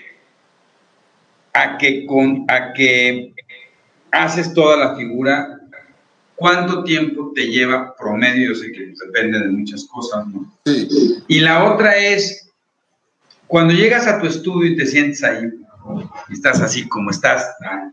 a 1.53 1.79
que, 1.79 2.05
con, 2.05 2.45
a 2.47 2.73
que 2.73 3.33
haces 4.11 4.53
toda 4.53 4.77
la 4.77 4.95
figura, 4.95 5.60
¿cuánto 6.41 6.83
tiempo 6.83 7.31
te 7.35 7.47
lleva 7.47 7.95
promedio? 7.95 8.49
Yo 8.49 8.55
sé 8.55 8.71
que 8.71 8.93
depende 9.05 9.39
de 9.39 9.49
muchas 9.49 9.85
cosas, 9.85 10.25
¿no? 10.27 10.51
Sí. 10.65 10.89
Y 11.27 11.39
la 11.39 11.71
otra 11.71 11.95
es, 11.95 12.49
cuando 13.45 13.75
llegas 13.75 14.07
a 14.07 14.19
tu 14.19 14.25
estudio 14.25 14.71
y 14.71 14.75
te 14.75 14.87
sientes 14.87 15.23
ahí, 15.23 15.51
y 16.29 16.33
estás 16.33 16.59
así 16.59 16.87
como 16.87 17.11
estás, 17.11 17.45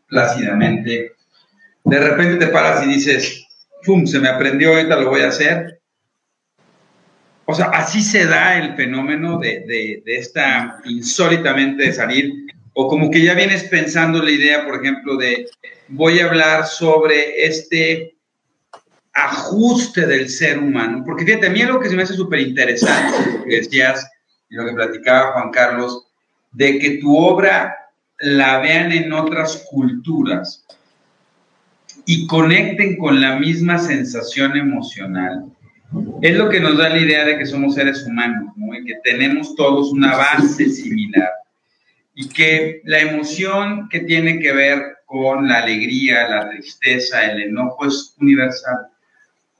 plácidamente, 0.08 1.12
de 1.84 1.98
repente 2.00 2.46
te 2.46 2.50
paras 2.50 2.86
y 2.86 2.88
dices, 2.88 3.46
¡pum! 3.84 4.06
Se 4.06 4.18
me 4.18 4.28
aprendió, 4.28 4.70
ahorita 4.70 4.96
lo 4.96 5.10
voy 5.10 5.20
a 5.20 5.28
hacer. 5.28 5.80
o 7.44 7.54
sea, 7.54 7.66
así 7.66 8.00
se 8.00 8.24
da 8.24 8.58
el 8.58 8.76
fenómeno 8.76 9.38
de, 9.38 9.60
de, 9.66 10.02
de 10.06 10.16
esta 10.16 10.80
insólitamente 10.86 11.84
de 11.84 11.92
salir, 11.92 12.32
o 12.72 12.88
como 12.88 13.10
que 13.10 13.22
ya 13.22 13.34
vienes 13.34 13.64
pensando 13.64 14.22
la 14.22 14.30
idea, 14.30 14.64
por 14.64 14.76
ejemplo, 14.76 15.16
de 15.18 15.50
voy 15.88 16.20
a 16.20 16.26
hablar 16.26 16.66
sobre 16.66 17.44
este 17.44 18.17
ajuste 19.24 20.06
del 20.06 20.28
ser 20.28 20.58
humano, 20.58 21.02
porque 21.04 21.24
fíjate, 21.24 21.48
a 21.48 21.50
mí 21.50 21.62
lo 21.62 21.80
que 21.80 21.88
se 21.88 21.96
me 21.96 22.02
hace 22.02 22.14
súper 22.14 22.40
interesante, 22.40 23.38
lo 23.38 23.44
que 23.44 23.56
decías 23.56 24.08
y 24.48 24.54
lo 24.54 24.64
que 24.64 24.72
platicaba 24.72 25.32
Juan 25.32 25.50
Carlos, 25.50 26.06
de 26.52 26.78
que 26.78 26.98
tu 26.98 27.16
obra 27.16 27.74
la 28.20 28.58
vean 28.60 28.92
en 28.92 29.12
otras 29.12 29.64
culturas 29.70 30.64
y 32.06 32.26
conecten 32.26 32.96
con 32.96 33.20
la 33.20 33.36
misma 33.38 33.78
sensación 33.78 34.56
emocional, 34.56 35.46
es 36.22 36.36
lo 36.36 36.48
que 36.48 36.60
nos 36.60 36.76
da 36.76 36.90
la 36.90 36.98
idea 36.98 37.24
de 37.24 37.38
que 37.38 37.46
somos 37.46 37.74
seres 37.74 38.04
humanos, 38.04 38.52
¿no? 38.56 38.74
Y 38.74 38.84
que 38.84 38.96
tenemos 39.04 39.54
todos 39.54 39.92
una 39.92 40.16
base 40.16 40.68
similar. 40.68 41.30
Y 42.14 42.28
que 42.28 42.82
la 42.84 43.00
emoción 43.00 43.88
que 43.88 44.00
tiene 44.00 44.38
que 44.38 44.52
ver 44.52 44.82
con 45.06 45.48
la 45.48 45.62
alegría, 45.62 46.28
la 46.28 46.50
tristeza, 46.50 47.24
el 47.24 47.42
enojo 47.42 47.86
es 47.86 48.14
universal, 48.20 48.88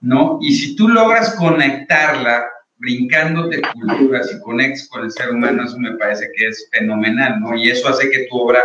¿no? 0.01 0.39
Y 0.41 0.55
si 0.55 0.77
tú 0.77 0.89
logras 0.89 1.35
conectarla, 1.35 2.47
brincándote 2.77 3.61
culturas 3.73 4.31
y 4.33 4.41
conectas 4.41 4.89
con 4.89 5.05
el 5.05 5.11
ser 5.11 5.31
humano, 5.31 5.65
eso 5.65 5.79
me 5.79 5.97
parece 5.97 6.31
que 6.37 6.47
es 6.47 6.69
fenomenal, 6.71 7.41
¿no? 7.41 7.57
Y 7.57 7.71
eso 7.71 7.89
hace 7.89 8.09
que 8.09 8.27
tu 8.29 8.37
obra 8.39 8.63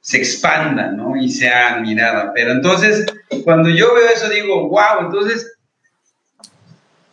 se 0.00 0.18
expanda, 0.18 0.92
¿no? 0.92 1.16
Y 1.16 1.28
sea 1.28 1.74
admirada. 1.74 2.32
Pero 2.34 2.52
entonces, 2.52 3.04
cuando 3.44 3.68
yo 3.68 3.94
veo 3.94 4.08
eso, 4.14 4.28
digo, 4.28 4.68
wow, 4.68 5.06
entonces 5.06 5.52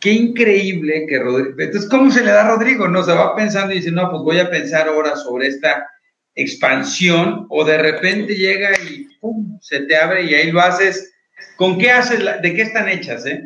qué 0.00 0.12
increíble 0.12 1.06
que 1.08 1.18
Rodrigo, 1.18 1.56
entonces, 1.58 1.90
¿cómo 1.90 2.10
se 2.10 2.24
le 2.24 2.30
da 2.30 2.46
a 2.46 2.50
Rodrigo? 2.50 2.88
No, 2.88 3.02
se 3.02 3.12
va 3.12 3.34
pensando 3.34 3.72
y 3.72 3.78
dice, 3.78 3.90
no, 3.90 4.10
pues 4.10 4.22
voy 4.22 4.38
a 4.38 4.50
pensar 4.50 4.88
ahora 4.88 5.16
sobre 5.16 5.48
esta 5.48 5.86
expansión, 6.34 7.46
o 7.48 7.64
de 7.64 7.78
repente 7.78 8.36
llega 8.36 8.70
y 8.80 9.08
se 9.60 9.80
te 9.80 9.96
abre 9.96 10.22
y 10.22 10.34
ahí 10.34 10.52
lo 10.52 10.60
haces. 10.60 11.12
¿Con 11.58 11.76
qué 11.76 11.90
haces? 11.90 12.20
¿De 12.40 12.54
qué 12.54 12.62
están 12.62 12.88
hechas, 12.88 13.26
eh? 13.26 13.42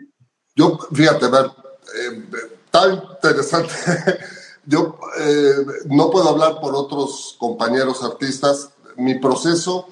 Yo, 0.54 0.78
fíjate, 0.92 1.28
ver, 1.28 1.46
eh, 1.46 2.22
tan 2.70 3.02
interesante. 3.14 3.72
Yo 4.66 4.98
eh, 5.18 5.54
no 5.86 6.10
puedo 6.10 6.28
hablar 6.28 6.60
por 6.60 6.74
otros 6.74 7.34
compañeros 7.38 8.04
artistas. 8.04 8.68
Mi 8.96 9.18
proceso 9.18 9.88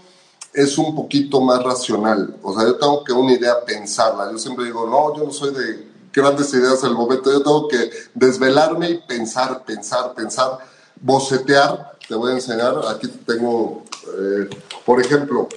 es 0.53 0.77
un 0.77 0.95
poquito 0.95 1.41
más 1.41 1.63
racional. 1.63 2.37
O 2.43 2.55
sea, 2.55 2.69
yo 2.69 2.77
tengo 2.77 3.03
que 3.03 3.13
una 3.13 3.33
idea 3.33 3.65
pensarla. 3.65 4.31
Yo 4.31 4.39
siempre 4.39 4.67
digo, 4.67 4.87
no, 4.87 5.17
yo 5.17 5.25
no 5.25 5.33
soy 5.33 5.53
de 5.55 5.89
grandes 6.13 6.53
ideas 6.55 6.85
al 6.85 6.95
momento. 6.95 7.33
Yo 7.33 7.43
tengo 7.43 7.67
que 7.67 7.91
desvelarme 8.15 8.91
y 8.91 8.99
pensar, 8.99 9.65
pensar, 9.65 10.15
pensar, 10.15 10.59
bocetear. 11.01 11.99
Te 12.07 12.15
voy 12.15 12.33
a 12.33 12.35
enseñar, 12.35 12.75
aquí 12.89 13.09
tengo, 13.27 13.85
eh, 14.07 14.51
por 14.85 15.01
ejemplo, 15.01 15.49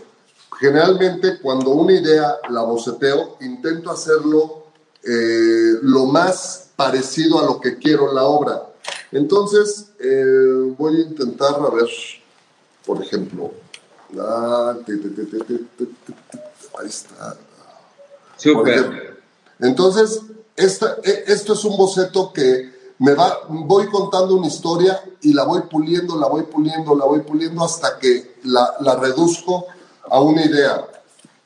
generalmente 0.64 1.40
cuando 1.40 1.72
una 1.72 1.92
idea 1.92 2.38
la 2.50 2.62
boceteo, 2.62 3.36
intento 3.42 3.92
hacerlo 3.92 4.68
eh, 5.04 5.74
lo 5.82 6.06
más 6.06 6.70
parecido 6.78 7.38
a 7.38 7.44
lo 7.44 7.60
que 7.60 7.78
quiero 7.78 8.08
en 8.08 8.16
la 8.16 8.24
obra. 8.24 8.70
Entonces, 9.12 9.88
eh, 10.00 10.74
voy 10.78 10.96
a 10.96 11.00
intentar, 11.02 11.56
a 11.56 11.70
ver, 11.70 11.90
por 12.86 13.04
ejemplo, 13.04 13.52
ah, 14.18 14.78
ahí 16.80 16.88
está. 16.88 17.36
Super. 18.38 19.22
Entonces, 19.60 20.22
esta, 20.56 20.96
e, 21.04 21.26
esto 21.28 21.56
es 21.56 21.66
un 21.66 21.76
boceto 21.76 22.32
que 22.32 22.72
me 23.00 23.14
va, 23.14 23.40
voy 23.50 23.88
contando 23.88 24.36
una 24.36 24.48
historia 24.48 25.04
y 25.20 25.34
la 25.34 25.44
voy 25.44 25.64
puliendo, 25.70 26.18
la 26.18 26.28
voy 26.28 26.44
puliendo, 26.44 26.96
la 26.96 27.04
voy 27.04 27.20
puliendo 27.20 27.66
hasta 27.66 28.00
que 28.00 28.38
la, 28.44 28.76
la 28.80 28.96
reduzco 28.96 29.66
a 30.14 30.20
una 30.22 30.46
idea. 30.46 30.86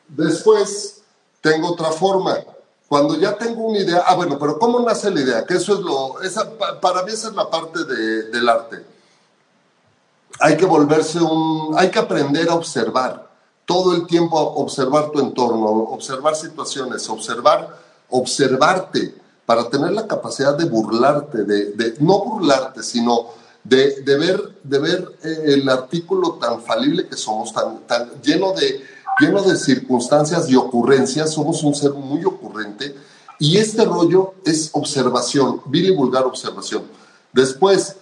Después 0.10 1.02
tengo 1.40 1.72
otra 1.72 1.92
forma. 1.92 2.38
Cuando 2.90 3.16
ya 3.16 3.38
tengo 3.38 3.64
una 3.64 3.80
idea, 3.80 4.04
ah, 4.06 4.16
bueno, 4.16 4.38
pero 4.38 4.60
¿cómo 4.60 4.80
nace 4.82 5.10
la 5.10 5.22
idea? 5.22 5.46
Que 5.46 5.56
eso 5.56 5.76
es 5.76 5.80
lo, 5.80 6.22
esa, 6.22 6.50
para 6.82 7.04
mí 7.04 7.12
esa 7.12 7.30
es 7.30 7.34
la 7.34 7.50
parte 7.50 7.86
de, 7.86 8.24
del 8.24 8.50
arte. 8.50 8.86
Hay 10.40 10.58
que 10.58 10.66
volverse 10.66 11.20
un, 11.20 11.76
hay 11.78 11.90
que 11.90 12.00
aprender 12.00 12.50
a 12.50 12.56
observar, 12.56 13.28
todo 13.66 13.96
el 13.96 14.06
tiempo 14.06 14.38
a 14.38 14.44
observar 14.44 15.12
tu 15.12 15.20
entorno, 15.20 15.66
observar 15.68 16.36
situaciones, 16.36 17.10
observar 17.10 17.88
observarte, 18.10 19.16
para 19.46 19.70
tener 19.70 19.92
la 19.94 20.08
capacidad 20.08 20.58
de 20.58 20.66
burlarte, 20.66 21.44
de, 21.46 21.96
no 22.00 22.20
burlarte, 22.20 22.84
sino 22.84 23.28
de, 23.68 24.18
ver, 24.18 24.60
de 24.64 24.80
ver 24.80 25.12
eh, 25.24 25.44
el 25.46 25.70
artículo 25.70 26.34
tan 26.34 26.62
falible 26.62 27.08
que 27.08 27.18
somos, 27.18 27.54
tan, 27.54 27.80
tan 27.88 28.22
lleno, 28.22 28.54
de, 28.54 28.82
lleno 29.20 29.42
de 29.42 29.58
circunstancias 29.58 30.50
y 30.50 30.56
ocurrencias, 30.56 31.34
somos 31.34 31.64
un 31.64 31.76
ser 31.76 31.92
muy 31.92 32.24
ocurrente, 32.24 32.96
y 33.40 33.58
este 33.58 33.84
rollo 33.86 34.36
es 34.46 34.70
observación, 34.74 35.62
vil 35.66 35.88
y 35.88 35.96
vulgar 35.96 36.26
observación. 36.26 36.84
Después, 37.34 37.98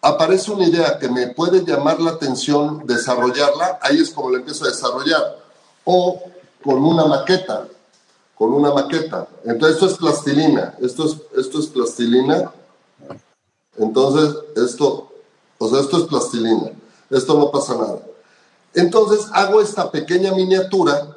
aparece 0.00 0.50
una 0.50 0.66
idea 0.66 0.98
que 0.98 1.08
me 1.08 1.28
puede 1.28 1.64
llamar 1.64 2.00
la 2.00 2.12
atención, 2.12 2.86
desarrollarla, 2.86 3.78
ahí 3.82 4.00
es 4.00 4.10
como 4.10 4.30
la 4.30 4.38
empiezo 4.38 4.64
a 4.64 4.68
desarrollar. 4.68 5.38
O 5.84 6.22
con 6.62 6.82
una 6.82 7.04
maqueta, 7.04 7.66
con 8.34 8.52
una 8.52 8.72
maqueta. 8.72 9.28
Entonces 9.44 9.76
esto 9.76 9.86
es 9.86 9.98
plastilina, 9.98 10.74
esto 10.80 11.06
es, 11.06 11.16
esto 11.38 11.60
es 11.60 11.66
plastilina. 11.66 12.50
Entonces 13.78 14.36
esto, 14.56 15.10
o 15.58 15.68
sea, 15.68 15.80
esto 15.80 15.98
es 15.98 16.04
plastilina, 16.04 16.70
esto 17.10 17.38
no 17.38 17.50
pasa 17.50 17.74
nada. 17.74 17.98
Entonces 18.74 19.26
hago 19.32 19.60
esta 19.60 19.90
pequeña 19.90 20.32
miniatura 20.32 21.16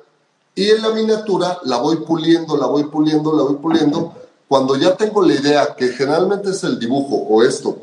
y 0.55 0.69
en 0.69 0.81
la 0.81 0.89
miniatura 0.89 1.59
la 1.63 1.77
voy 1.77 1.97
puliendo, 1.97 2.57
la 2.57 2.67
voy 2.67 2.85
puliendo, 2.85 3.35
la 3.35 3.43
voy 3.43 3.55
puliendo. 3.55 4.13
Cuando 4.47 4.75
ya 4.75 4.95
tengo 4.95 5.21
la 5.21 5.33
idea, 5.33 5.75
que 5.75 5.89
generalmente 5.89 6.51
es 6.51 6.63
el 6.63 6.79
dibujo 6.79 7.15
o 7.15 7.43
esto, 7.43 7.77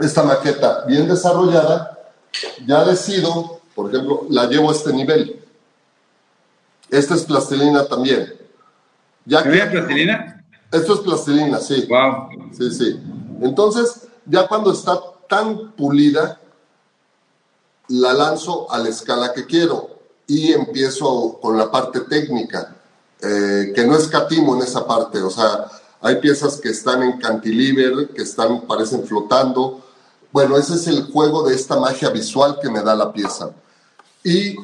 esta 0.00 0.22
maqueta 0.22 0.84
bien 0.86 1.06
desarrollada, 1.06 1.98
ya 2.66 2.84
decido, 2.84 3.60
por 3.74 3.90
ejemplo, 3.90 4.26
la 4.30 4.46
llevo 4.46 4.70
a 4.70 4.72
este 4.72 4.92
nivel. 4.92 5.40
Esta 6.90 7.14
es 7.14 7.24
plastilina 7.24 7.84
también. 7.86 8.34
Ya 9.24 9.42
plastilina? 9.42 10.44
Esto 10.72 10.94
es 10.94 11.00
plastilina, 11.00 11.58
sí. 11.60 11.86
Wow. 11.88 12.52
Sí, 12.52 12.70
sí. 12.70 13.00
Entonces, 13.40 14.08
ya 14.26 14.46
cuando 14.46 14.72
está 14.72 15.00
tan 15.28 15.72
pulida, 15.72 16.40
la 17.88 18.12
lanzo 18.12 18.70
a 18.70 18.78
la 18.78 18.88
escala 18.88 19.32
que 19.32 19.46
quiero 19.46 19.90
y 20.26 20.52
empiezo 20.52 21.38
con 21.40 21.56
la 21.56 21.70
parte 21.70 22.00
técnica, 22.00 22.76
eh, 23.20 23.72
que 23.74 23.86
no 23.86 23.96
escatimo 23.96 24.56
en 24.56 24.62
esa 24.62 24.86
parte. 24.86 25.20
O 25.22 25.30
sea, 25.30 25.66
hay 26.00 26.16
piezas 26.16 26.60
que 26.60 26.70
están 26.70 27.02
en 27.02 27.18
cantilever, 27.18 28.08
que 28.08 28.22
están, 28.22 28.62
parecen 28.62 29.04
flotando. 29.04 29.82
Bueno, 30.32 30.56
ese 30.56 30.74
es 30.74 30.86
el 30.86 31.10
juego 31.12 31.46
de 31.46 31.54
esta 31.54 31.78
magia 31.78 32.10
visual 32.10 32.58
que 32.60 32.70
me 32.70 32.82
da 32.82 32.94
la 32.94 33.12
pieza. 33.12 33.50
Y 34.22 34.56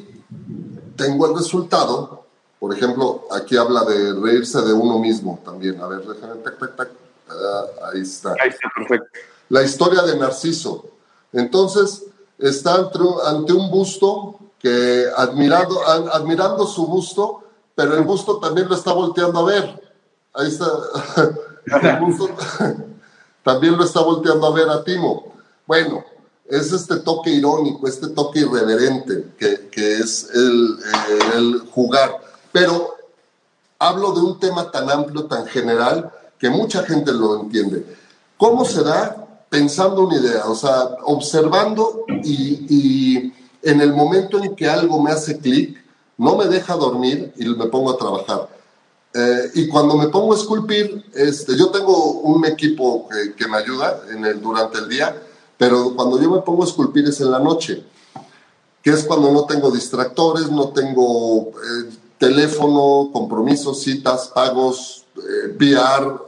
tengo 0.95 1.27
el 1.27 1.35
resultado 1.35 2.21
por 2.61 2.77
ejemplo, 2.77 3.25
aquí 3.31 3.57
habla 3.57 3.83
de 3.85 4.13
reírse 4.13 4.61
de 4.61 4.71
uno 4.71 4.99
mismo 4.99 5.39
también. 5.43 5.81
A 5.81 5.87
ver, 5.87 6.05
déjame, 6.05 6.35
ah, 7.31 7.65
ahí 7.91 8.01
está. 8.01 8.31
Ahí 8.41 8.49
está, 8.49 8.69
perfecto. 8.75 9.07
La 9.49 9.63
historia 9.63 10.01
de 10.03 10.17
Narciso. 10.17 10.85
Entonces, 11.33 12.03
está 12.37 12.75
ante, 12.75 13.53
un 13.53 13.69
busto 13.69 14.39
que, 14.59 15.05
admirado, 15.15 15.87
admirando 16.13 16.65
su 16.65 16.87
busto, 16.87 17.43
pero 17.75 17.95
el 17.95 18.03
busto 18.03 18.37
también 18.37 18.67
lo 18.69 18.75
está 18.75 18.93
volteando 18.93 19.39
a 19.39 19.45
ver. 19.45 19.93
Ahí 20.33 20.47
está. 20.47 20.67
el 21.81 21.99
busto 21.99 22.29
también 23.43 23.77
lo 23.77 23.83
está 23.83 24.01
volteando 24.01 24.47
a 24.47 24.53
ver 24.53 24.69
a 24.69 24.83
Timo. 24.83 25.33
Bueno, 25.65 26.03
es 26.47 26.71
este 26.71 26.97
toque 26.97 27.29
irónico, 27.29 27.87
este 27.87 28.09
toque 28.09 28.39
irreverente, 28.39 29.33
que, 29.37 29.69
que 29.69 29.95
es 29.99 30.29
el, 30.33 30.77
el 31.35 31.59
jugar 31.71 32.19
pero 32.51 32.95
hablo 33.79 34.11
de 34.13 34.21
un 34.21 34.39
tema 34.39 34.69
tan 34.71 34.89
amplio, 34.89 35.25
tan 35.25 35.45
general, 35.47 36.11
que 36.41 36.49
mucha 36.49 36.81
gente 36.83 37.13
lo 37.13 37.39
entiende. 37.39 37.85
¿Cómo 38.35 38.65
se 38.65 38.83
da? 38.83 39.45
Pensando 39.47 40.07
una 40.07 40.17
idea, 40.17 40.47
o 40.47 40.55
sea, 40.55 40.95
observando 41.03 42.05
y, 42.23 43.31
en 43.61 43.79
el 43.79 43.93
momento 43.93 44.43
en 44.43 44.55
que 44.55 44.67
algo 44.67 44.99
me 44.99 45.11
hace 45.11 45.37
clic, 45.37 45.77
no 46.17 46.35
me 46.35 46.45
deja 46.45 46.75
dormir 46.75 47.31
y 47.37 47.45
me 47.45 47.67
pongo 47.67 47.91
a 47.91 47.97
trabajar. 47.97 48.49
Eh, 49.13 49.51
y 49.53 49.67
cuando 49.67 49.95
me 49.95 50.07
pongo 50.07 50.33
a 50.33 50.37
esculpir, 50.37 51.05
este, 51.13 51.55
yo 51.55 51.69
tengo 51.69 52.13
un 52.21 52.43
equipo 52.45 53.07
que, 53.37 53.47
me 53.47 53.57
ayuda 53.57 54.01
en 54.09 54.25
el, 54.25 54.41
durante 54.41 54.79
el 54.79 54.89
día, 54.89 55.15
pero 55.59 55.93
cuando 55.95 56.19
yo 56.19 56.31
me 56.31 56.39
pongo 56.39 56.63
a 56.63 56.65
esculpir 56.65 57.05
es 57.07 57.21
en 57.21 57.29
la 57.29 57.39
noche, 57.39 57.83
que 58.81 58.89
es 58.89 59.03
cuando 59.03 59.31
no 59.31 59.45
tengo 59.45 59.69
distractores, 59.69 60.49
no 60.49 60.69
tengo 60.69 61.49
eh, 61.49 61.89
teléfono, 62.17 63.11
compromisos, 63.13 63.83
citas, 63.83 64.31
pagos, 64.33 65.00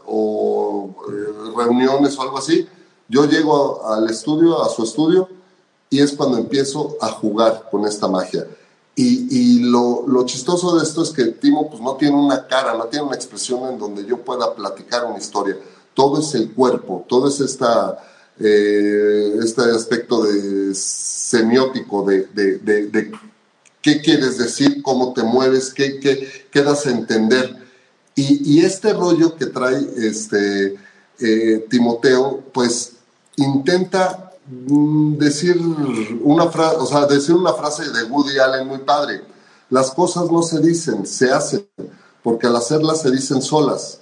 O 0.06 0.96
eh, 1.10 1.54
reuniones 1.56 2.18
o 2.18 2.22
algo 2.22 2.38
así, 2.38 2.68
yo 3.08 3.26
llego 3.26 3.86
al 3.86 4.10
estudio, 4.10 4.64
a 4.64 4.70
su 4.70 4.84
estudio, 4.84 5.30
y 5.90 6.00
es 6.00 6.14
cuando 6.14 6.38
empiezo 6.38 6.98
a 7.02 7.10
jugar 7.10 7.68
con 7.70 7.86
esta 7.86 8.08
magia. 8.08 8.48
Y, 8.96 9.60
lo, 9.60 10.24
chistoso 10.26 10.78
de 10.78 10.84
esto 10.84 11.02
es 11.02 11.10
que 11.10 11.26
Timo 11.26 11.70
pues, 11.70 11.82
no 11.82 11.96
tiene 11.96 12.16
una 12.16 12.48
cara, 12.48 12.76
no 12.76 12.86
tiene 12.86 13.08
una 13.08 13.16
expresión 13.16 13.72
en 13.72 13.80
donde 13.80 14.06
yo 14.06 14.18
pueda 14.18 14.54
platicar 14.54 15.06
una 15.06 15.18
historia. 15.18 15.58
Todo 15.94 16.20
es 16.20 16.34
el 16.36 16.52
cuerpo, 16.54 17.06
todo 17.08 17.28
es 17.28 17.40
esta, 17.40 17.98
eh, 18.40 19.36
este 19.44 19.62
aspecto 19.64 20.24
de 20.24 20.74
semiótico, 20.76 22.04
de, 22.06 23.12
qué 23.82 24.02
quieres 24.02 24.38
decir, 24.38 24.82
cómo 24.84 25.14
te 25.14 25.24
mueves, 25.24 25.74
qué, 25.74 26.00
qué, 26.00 26.48
qué 26.52 26.64
das 26.64 26.86
a 26.86 26.92
entender. 26.92 27.63
Y, 28.16 28.64
este 28.64 28.94
rollo 28.94 29.36
que 29.36 29.48
trae 29.48 29.78
este, 29.98 30.76
eh, 31.20 31.66
Timoteo, 31.70 32.44
pues 32.54 32.94
intenta 33.38 34.34
Mm, 34.46 35.18
decir 35.18 35.58
una 36.22 36.50
frase, 36.50 36.76
o 36.78 36.86
sea, 36.86 37.06
decir 37.06 37.34
una 37.34 37.54
frase 37.54 37.90
de 37.92 38.04
Woody 38.04 38.40
Allen 38.40 38.68
muy 38.68 38.80
padre. 38.80 39.22
Las 39.70 39.92
cosas 39.92 40.30
no 40.30 40.44
se 40.44 40.60
dicen, 40.60 41.06
se 41.06 41.32
hacen, 41.32 41.66
porque 42.22 42.48
al 42.48 42.56
hacerlas 42.56 43.02
se 43.02 43.12
dicen 43.12 43.42
solas. 43.42 44.00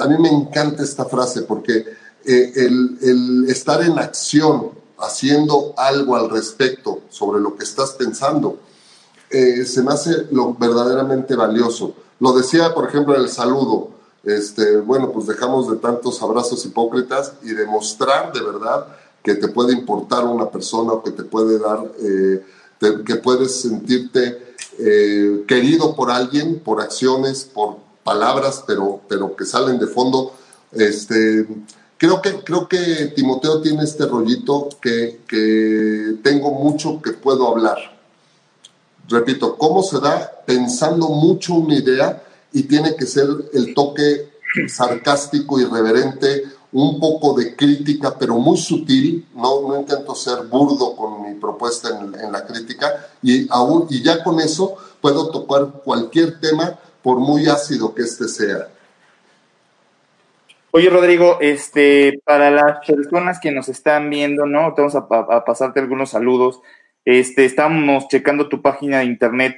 A 0.00 0.06
mí 0.06 0.16
me 0.18 0.30
encanta 0.30 0.82
esta 0.82 1.04
frase 1.04 1.42
porque 1.42 1.84
eh, 2.24 2.52
el, 2.56 3.44
estar 3.48 3.82
en 3.82 3.98
acción, 3.98 4.70
haciendo 4.98 5.74
algo 5.76 6.16
al 6.16 6.30
respecto 6.30 7.00
sobre 7.10 7.40
lo 7.40 7.56
que 7.56 7.64
estás 7.64 7.90
pensando, 7.92 8.60
eh, 9.30 9.64
se 9.66 9.82
me 9.82 9.92
hace 9.92 10.28
lo 10.30 10.54
verdaderamente 10.54 11.34
valioso. 11.34 11.94
Lo 12.22 12.32
decía, 12.32 12.72
por 12.72 12.88
ejemplo, 12.88 13.16
en 13.16 13.22
el 13.22 13.28
saludo. 13.28 13.88
Este, 14.22 14.76
bueno, 14.76 15.10
pues 15.10 15.26
dejamos 15.26 15.68
de 15.68 15.78
tantos 15.78 16.22
abrazos 16.22 16.64
hipócritas 16.64 17.32
y 17.42 17.48
demostrar 17.48 18.32
de 18.32 18.40
verdad 18.40 18.86
que 19.24 19.34
te 19.34 19.48
puede 19.48 19.72
importar 19.72 20.24
una 20.24 20.48
persona 20.48 20.92
o 20.92 21.02
que 21.02 21.10
te 21.10 21.24
puede 21.24 21.58
dar, 21.58 21.80
eh, 22.00 22.44
que 23.04 23.16
puedes 23.16 23.62
sentirte 23.62 24.54
eh, 24.78 25.42
querido 25.48 25.96
por 25.96 26.12
alguien, 26.12 26.60
por 26.60 26.80
acciones, 26.80 27.42
por 27.42 27.78
palabras, 28.04 28.62
pero, 28.68 29.00
pero 29.08 29.34
que 29.34 29.44
salen 29.44 29.80
de 29.80 29.88
fondo. 29.88 30.32
Este, 30.70 31.44
creo, 31.98 32.22
que, 32.22 32.44
creo 32.44 32.68
que 32.68 33.12
Timoteo 33.16 33.60
tiene 33.62 33.82
este 33.82 34.06
rollito 34.06 34.68
que, 34.80 35.22
que 35.26 36.18
tengo 36.22 36.52
mucho 36.52 37.02
que 37.02 37.14
puedo 37.14 37.48
hablar. 37.48 38.00
Repito, 39.08 39.56
¿cómo 39.56 39.82
se 39.82 40.00
da? 40.00 40.30
Pensando 40.46 41.08
mucho 41.08 41.54
una 41.54 41.74
idea 41.74 42.22
y 42.52 42.64
tiene 42.64 42.94
que 42.96 43.06
ser 43.06 43.26
el 43.52 43.74
toque 43.74 44.32
sarcástico, 44.68 45.60
irreverente 45.60 46.44
un 46.72 46.98
poco 46.98 47.34
de 47.34 47.54
crítica, 47.54 48.16
pero 48.18 48.36
muy 48.36 48.56
sutil, 48.56 49.26
no, 49.34 49.68
no 49.68 49.78
intento 49.78 50.14
ser 50.14 50.46
burdo 50.46 50.96
con 50.96 51.22
mi 51.22 51.34
propuesta 51.38 51.90
en, 51.90 52.32
la 52.32 52.46
crítica, 52.46 53.08
y, 53.22 53.46
aún, 53.50 53.86
y 53.90 54.02
ya 54.02 54.24
con 54.24 54.40
eso 54.40 54.76
puedo 55.00 55.30
tocar 55.30 55.82
cualquier 55.84 56.40
tema, 56.40 56.78
por 57.02 57.18
muy 57.18 57.46
ácido 57.48 57.94
que 57.94 58.02
este 58.02 58.28
sea. 58.28 58.68
Oye, 60.70 60.88
Rodrigo, 60.88 61.38
este, 61.40 62.22
para 62.24 62.50
las 62.50 62.86
personas 62.86 63.40
que 63.40 63.50
nos 63.50 63.68
están 63.68 64.08
viendo, 64.08 64.46
¿no? 64.46 64.72
Vamos 64.74 64.94
a, 64.94 65.44
pasarte 65.44 65.80
algunos 65.80 66.10
saludos. 66.10 66.60
Este, 67.04 67.44
estamos 67.44 68.08
checando 68.08 68.48
tu 68.48 68.62
página 68.62 68.98
de 68.98 69.06
internet. 69.06 69.56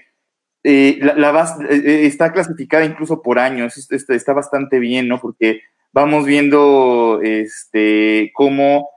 Eh, 0.62 0.98
la, 1.00 1.30
vas, 1.30 1.58
eh, 1.60 1.82
eh, 1.84 2.06
está 2.06 2.32
clasificada 2.32 2.84
incluso 2.84 3.22
por 3.22 3.38
años. 3.38 3.76
Está, 3.90 4.14
está 4.14 4.32
bastante 4.32 4.78
bien, 4.78 5.08
¿no? 5.08 5.20
Porque 5.20 5.62
vamos 5.92 6.24
viendo 6.24 7.20
este, 7.22 8.32
cómo 8.34 8.88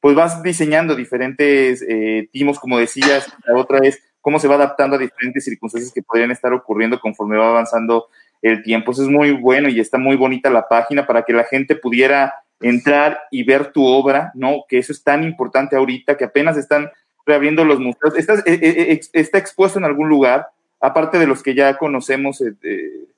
pues 0.00 0.14
vas 0.14 0.40
diseñando 0.42 0.94
diferentes 0.94 1.82
eh, 1.82 2.28
timos, 2.32 2.60
como 2.60 2.78
decías, 2.78 3.26
la 3.44 3.58
otra 3.58 3.78
es 3.82 4.00
cómo 4.20 4.38
se 4.38 4.46
va 4.46 4.54
adaptando 4.54 4.94
a 4.94 5.00
diferentes 5.00 5.44
circunstancias 5.44 5.92
que 5.92 6.02
podrían 6.02 6.30
estar 6.30 6.52
ocurriendo 6.52 7.00
conforme 7.00 7.36
va 7.36 7.48
avanzando 7.48 8.06
el 8.40 8.62
tiempo. 8.62 8.92
Eso 8.92 9.02
es 9.02 9.08
muy 9.08 9.32
bueno 9.32 9.68
y 9.68 9.80
está 9.80 9.98
muy 9.98 10.14
bonita 10.14 10.48
la 10.48 10.68
página 10.68 11.08
para 11.08 11.22
que 11.22 11.32
la 11.32 11.42
gente 11.42 11.74
pudiera 11.74 12.34
entrar 12.60 13.18
y 13.32 13.42
ver 13.42 13.72
tu 13.72 13.84
obra, 13.84 14.30
¿no? 14.34 14.64
Que 14.68 14.78
eso 14.78 14.92
es 14.92 15.02
tan 15.02 15.24
importante 15.24 15.74
ahorita, 15.74 16.16
que 16.16 16.24
apenas 16.24 16.56
están 16.56 16.88
reabriendo 17.26 17.64
los 17.64 17.78
museos. 17.80 18.14
¿Está, 18.16 18.34
eh, 18.46 18.58
eh, 18.62 19.00
está 19.12 19.38
expuesto 19.38 19.78
en 19.78 19.84
algún 19.84 20.08
lugar, 20.08 20.48
aparte 20.80 21.18
de 21.18 21.26
los 21.26 21.42
que 21.42 21.54
ya 21.54 21.76
conocemos 21.76 22.40
este, 22.40 23.08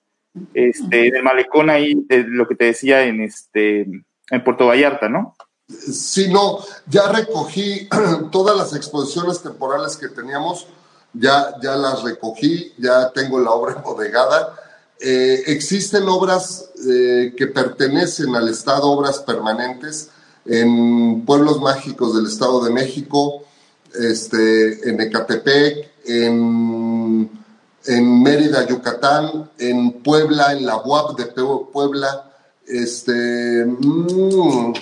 del 0.89 1.23
malecón 1.23 1.71
ahí, 1.71 1.95
de 2.09 2.25
lo 2.25 2.49
que 2.49 2.57
te 2.57 2.65
decía 2.65 3.05
en, 3.05 3.21
este, 3.21 3.83
en 4.31 4.45
Puerto 4.45 4.67
Vallarta, 4.67 5.09
¿no? 5.09 5.37
Sí, 5.69 6.33
no, 6.33 6.61
ya 6.87 7.13
recogí 7.13 7.89
todas 8.33 8.57
las 8.57 8.75
exposiciones 8.75 9.43
temporales 9.43 9.97
que 9.97 10.09
teníamos, 10.09 10.67
ya, 11.13 11.55
ya 11.63 11.77
las 11.77 12.03
recogí, 12.03 12.73
ya 12.79 13.11
tengo 13.13 13.39
la 13.39 13.51
obra 13.51 13.75
embodegada. 13.77 14.55
Eh, 15.01 15.43
existen 15.47 16.09
obras 16.09 16.71
eh, 16.91 17.35
que 17.37 17.47
pertenecen 17.49 18.35
al 18.35 18.49
Estado, 18.49 18.91
obras 18.91 19.19
permanentes, 19.19 20.11
en 20.47 21.25
pueblos 21.27 21.61
mágicos 21.61 22.17
del 22.17 22.27
Estado 22.27 22.65
de 22.65 22.73
México, 22.73 23.45
este, 23.99 24.88
en 24.88 25.01
Ecatepec, 25.01 25.90
en 26.07 27.30
en 27.88 28.22
Mérida, 28.22 28.66
Yucatán, 28.66 29.51
en 29.59 30.03
Puebla, 30.03 30.53
en 30.53 30.66
la 30.66 30.76
UAP 30.76 31.16
de 31.16 31.26
Puebla, 31.72 32.30
este, 32.66 33.64
mm, 33.64 34.72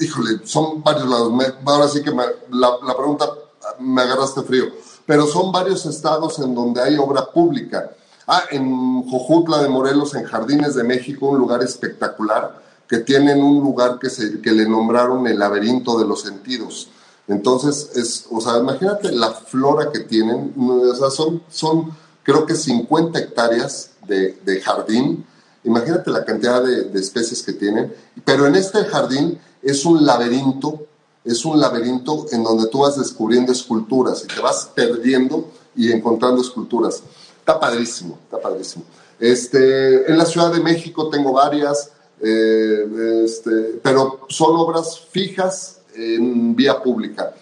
híjole, 0.00 0.40
son 0.44 0.82
varios 0.82 1.08
lados. 1.08 1.32
ahora 1.64 1.88
sí 1.88 2.02
que 2.02 2.10
la, 2.10 2.96
pregunta 2.96 3.30
me 3.78 4.02
agarraste 4.02 4.42
frío, 4.42 4.64
pero 5.06 5.28
son 5.28 5.52
varios 5.52 5.86
estados 5.86 6.40
en 6.40 6.52
donde 6.52 6.82
hay 6.82 6.96
obra 6.98 7.30
pública. 7.30 7.92
Ah, 8.26 8.42
en 8.50 9.08
Jojutla 9.08 9.62
de 9.62 9.68
Morelos, 9.68 10.14
en 10.16 10.24
Jardines 10.24 10.74
de 10.74 10.82
México, 10.82 11.28
un 11.28 11.38
lugar 11.38 11.62
espectacular, 11.62 12.60
que 12.88 12.98
tienen 12.98 13.42
un 13.42 13.60
lugar 13.60 14.00
que, 14.00 14.10
se, 14.10 14.40
que 14.40 14.50
le 14.50 14.68
nombraron 14.68 15.24
el 15.28 15.38
laberinto 15.38 15.98
de 16.00 16.06
los 16.06 16.22
sentidos. 16.22 16.88
Entonces, 17.30 17.90
es, 17.94 18.26
o 18.28 18.40
sea, 18.40 18.58
imagínate 18.58 19.12
la 19.12 19.30
flora 19.30 19.92
que 19.92 20.00
tienen, 20.00 20.52
o 20.58 20.94
sea, 20.96 21.10
son, 21.10 21.40
son 21.48 21.92
creo 22.24 22.44
que 22.44 22.56
50 22.56 23.18
hectáreas 23.20 23.92
de, 24.06 24.60
jardín. 24.60 25.24
Imagínate 25.62 26.10
la 26.10 26.24
cantidad 26.24 26.60
de, 26.60 26.98
especies 26.98 27.42
que 27.44 27.52
tienen. 27.52 27.94
Pero 28.24 28.48
en 28.48 28.56
este 28.56 28.84
jardín 28.84 29.38
es 29.62 29.84
un 29.84 30.04
laberinto, 30.04 30.86
es 31.24 31.44
un 31.44 31.60
laberinto 31.60 32.26
en 32.32 32.42
donde 32.42 32.66
tú 32.66 32.80
vas 32.80 32.98
descubriendo 32.98 33.52
esculturas 33.52 34.24
y 34.24 34.26
te 34.26 34.40
vas 34.40 34.68
perdiendo 34.74 35.50
y 35.76 35.92
encontrando 35.92 36.42
esculturas. 36.42 37.00
Está 37.38 37.60
padrísimo, 37.60 38.18
está 38.24 38.40
padrísimo. 38.40 38.84
Este, 39.20 40.10
en 40.10 40.18
la 40.18 40.26
Ciudad 40.26 40.52
de 40.52 40.60
México 40.60 41.08
tengo 41.08 41.32
varias, 41.32 41.92
eh, 42.20 43.22
este, 43.24 43.78
pero 43.82 44.26
son 44.28 44.56
obras 44.56 44.98
fijas 45.12 45.79
en 46.00 46.56
vía 46.56 46.82
pública. 46.82 47.34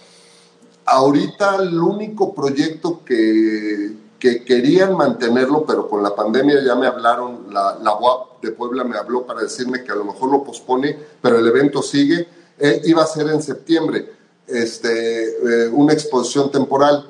Ahorita 0.85 1.57
el 1.57 1.79
único 1.79 2.35
proyecto 2.35 3.03
que, 3.05 3.93
que 4.19 4.45
querían 4.45 4.97
mantenerlo, 4.97 5.65
pero 5.67 5.89
con 5.89 6.03
la 6.03 6.15
pandemia 6.15 6.63
ya 6.65 6.75
me 6.75 6.87
hablaron, 6.87 7.53
la, 7.53 7.79
la 7.81 7.95
UAP 7.97 8.43
de 8.43 8.53
Puebla 8.53 8.85
me 8.85 8.97
habló 8.97 9.27
para 9.27 9.43
decirme 9.43 9.85
que 9.85 9.93
a 9.93 9.95
lo 9.95 10.05
mejor 10.05 10.31
lo 10.31 10.45
pospone, 10.45 10.99
pero 11.21 11.39
el 11.39 11.47
evento 11.47 11.83
sigue. 11.83 12.27
Eh, 12.59 12.83
iba 12.85 13.03
a 13.03 13.07
ser 13.07 13.29
en 13.29 13.43
septiembre, 13.43 14.13
este, 14.47 15.29
eh, 15.29 15.69
una 15.69 15.93
exposición 15.93 16.51
temporal 16.51 17.09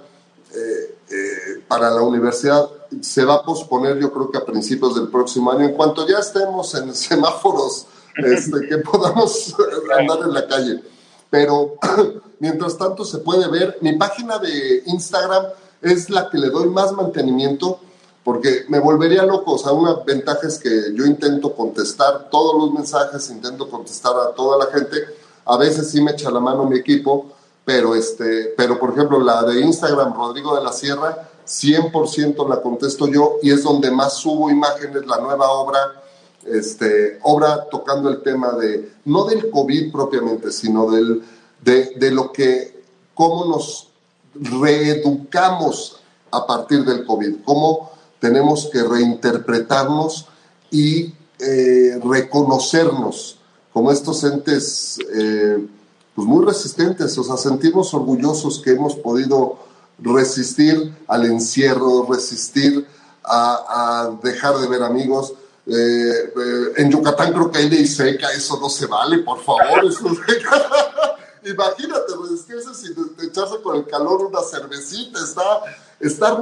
eh, 0.54 1.62
para 1.66 1.90
la 1.90 2.02
universidad. 2.02 2.68
Se 3.00 3.24
va 3.24 3.36
a 3.36 3.42
posponer 3.42 3.98
yo 3.98 4.12
creo 4.12 4.30
que 4.30 4.38
a 4.38 4.44
principios 4.44 4.94
del 4.94 5.08
próximo 5.08 5.50
año, 5.50 5.64
en 5.64 5.74
cuanto 5.74 6.06
ya 6.06 6.18
estemos 6.18 6.74
en 6.74 6.94
semáforos, 6.94 7.86
este, 8.16 8.68
que 8.68 8.78
podamos 8.78 9.54
andar 9.98 10.18
en 10.24 10.34
la 10.34 10.46
calle. 10.46 10.82
Pero 11.30 11.74
mientras 12.38 12.76
tanto 12.76 13.04
se 13.04 13.18
puede 13.18 13.48
ver 13.48 13.78
mi 13.80 13.96
página 13.96 14.38
de 14.38 14.82
Instagram 14.86 15.46
es 15.82 16.10
la 16.10 16.28
que 16.30 16.38
le 16.38 16.50
doy 16.50 16.68
más 16.68 16.92
mantenimiento 16.92 17.80
porque 18.24 18.66
me 18.68 18.78
volvería 18.78 19.22
loco. 19.22 19.52
O 19.52 19.58
sea, 19.58 19.72
una 19.72 19.94
ventaja 20.04 20.46
es 20.46 20.58
que 20.58 20.92
yo 20.94 21.06
intento 21.06 21.54
contestar 21.54 22.28
todos 22.30 22.60
los 22.60 22.72
mensajes, 22.72 23.30
intento 23.30 23.70
contestar 23.70 24.12
a 24.16 24.34
toda 24.34 24.58
la 24.64 24.70
gente. 24.70 24.96
A 25.46 25.56
veces 25.56 25.90
sí 25.90 26.02
me 26.02 26.12
echa 26.12 26.30
la 26.30 26.40
mano 26.40 26.64
mi 26.64 26.78
equipo, 26.78 27.32
pero, 27.64 27.94
este, 27.94 28.52
pero 28.56 28.78
por 28.78 28.90
ejemplo, 28.90 29.18
la 29.18 29.42
de 29.44 29.60
Instagram, 29.60 30.14
Rodrigo 30.14 30.54
de 30.54 30.62
la 30.62 30.72
Sierra, 30.72 31.30
100% 31.46 32.46
la 32.46 32.60
contesto 32.60 33.08
yo 33.08 33.36
y 33.42 33.50
es 33.50 33.62
donde 33.62 33.90
más 33.90 34.18
subo 34.18 34.50
imágenes, 34.50 35.06
la 35.06 35.18
nueva 35.18 35.50
obra, 35.50 36.02
este, 36.52 37.18
obra 37.22 37.68
tocando 37.70 38.08
el 38.08 38.22
tema 38.22 38.52
de, 38.52 38.92
no 39.04 39.24
del 39.24 39.50
COVID 39.50 39.92
propiamente, 39.92 40.52
sino 40.52 40.90
del, 40.90 41.22
de, 41.62 42.10
lo 42.10 42.32
que, 42.32 42.82
cómo 43.14 43.46
nos 43.46 43.88
reeducamos 44.34 46.00
a 46.30 46.46
partir 46.46 46.84
del 46.84 47.04
COVID, 47.04 47.36
cómo 47.44 47.90
tenemos 48.20 48.68
que 48.72 48.82
reinterpretarnos 48.82 50.26
y 50.70 51.14
eh, 51.38 52.00
reconocernos 52.04 53.38
como 53.72 53.92
estos 53.92 54.24
entes 54.24 54.98
eh, 55.14 55.66
pues 56.14 56.26
muy 56.26 56.44
resistentes, 56.44 57.16
o 57.16 57.22
sea, 57.22 57.36
sentirnos 57.36 57.94
orgullosos 57.94 58.60
que 58.60 58.72
hemos 58.72 58.96
podido 58.96 59.58
resistir 60.00 60.96
al 61.06 61.26
encierro, 61.26 62.06
resistir 62.10 62.86
a, 63.22 64.10
dejar 64.22 64.56
de 64.58 64.66
ver 64.66 64.82
amigos. 64.82 65.34
Eh, 65.70 66.72
en 66.78 66.90
Yucatán 66.90 67.32
creo 67.32 67.50
que 67.50 67.58
hay 67.58 67.68
ley 67.68 67.86
seca, 67.86 68.32
eso 68.32 68.58
no 68.58 68.70
se 68.70 68.86
vale, 68.86 69.18
por 69.18 69.42
favor. 69.42 69.84
Imagínate 71.44 72.12
resistirse 72.22 72.74
sin 72.74 72.94
echarse 73.22 73.60
con 73.62 73.76
el 73.76 73.86
calor 73.86 74.24
una 74.24 74.40
cervecita, 74.42 75.18
está, 75.22 75.60
está 76.00 76.38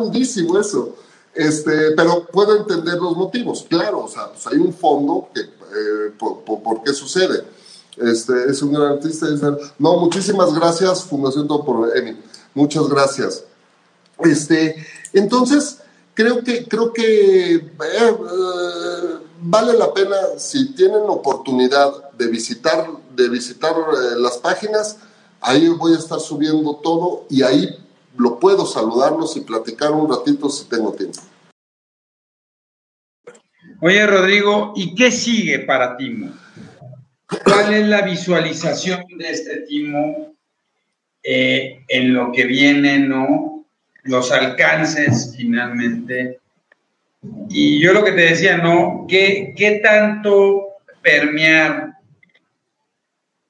eso. 0.61 0.95
Este, 1.35 1.91
pero 1.93 2.27
puedo 2.27 2.57
entender 2.57 2.95
los 2.95 3.16
motivos, 3.16 3.66
claro, 3.68 4.05
o 4.05 4.09
sea, 4.09 4.31
pues 4.31 4.47
hay 4.47 4.57
un 4.57 4.72
fondo 4.72 5.29
que, 5.35 5.43
eh, 5.43 6.12
por, 6.18 6.83
qué 6.83 6.95
sucede. 6.95 7.45
Este, 7.99 8.51
es 8.51 8.62
un 8.62 8.72
gran 8.72 8.93
artista. 8.93 9.27
no, 9.79 9.97
muchísimas 9.99 10.55
gracias, 10.55 11.05
Fundación 11.05 11.47
Todo 11.47 11.64
por 11.64 11.97
Emi. 11.97 12.16
Muchas 12.55 12.89
gracias. 12.89 13.45
Este, 14.18 14.77
entonces, 15.12 15.79
creo 16.14 16.43
que, 16.43 16.66
creo 16.66 16.93
que 16.93 17.55
eh, 17.55 17.70
eh, 17.85 19.15
vale 19.41 19.72
la 19.74 19.93
pena, 19.93 20.16
si 20.39 20.74
tienen 20.74 21.03
oportunidad 21.09 22.11
de 22.12 22.28
visitar, 22.28 22.87
de 23.14 23.28
visitar 23.28 23.74
las 24.18 24.39
páginas, 24.39 24.99
ahí 25.41 25.68
voy 25.68 25.95
a 25.95 25.99
estar 25.99 26.20
subiendo 26.20 26.76
todo 26.76 27.26
y 27.30 27.43
ahí 27.43 27.76
lo 28.16 28.39
puedo 28.39 28.66
saludarlos 28.66 29.37
y 29.37 29.41
platicar 29.41 29.93
un 29.93 30.11
ratito 30.11 30.49
si 30.49 30.66
tengo 30.66 30.93
tiempo. 30.93 31.20
Oye, 33.80 34.07
Rodrigo, 34.07 34.72
¿y 34.74 34.95
qué 34.95 35.11
sigue 35.11 35.61
para 35.61 35.97
Timo? 35.97 36.32
¿Cuál 37.45 37.74
es 37.74 37.87
la 37.87 38.03
visualización 38.03 39.05
de 39.18 39.30
este 39.30 39.61
Timo 39.62 40.34
eh, 41.22 41.84
en 41.89 42.14
lo 42.14 42.32
que 42.32 42.45
viene, 42.45 42.99
no? 43.01 43.66
Los 44.05 44.32
alcances 44.32 45.34
finalmente. 45.37 46.41
Y 47.49 47.81
yo 47.81 47.93
lo 47.93 48.05
que 48.05 48.12
te 48.12 48.22
decía, 48.22 48.59
¿no? 48.59 49.07
¿Qué, 49.09 49.55
qué 49.57 49.81
tanto 49.83 50.66
permear 51.03 51.97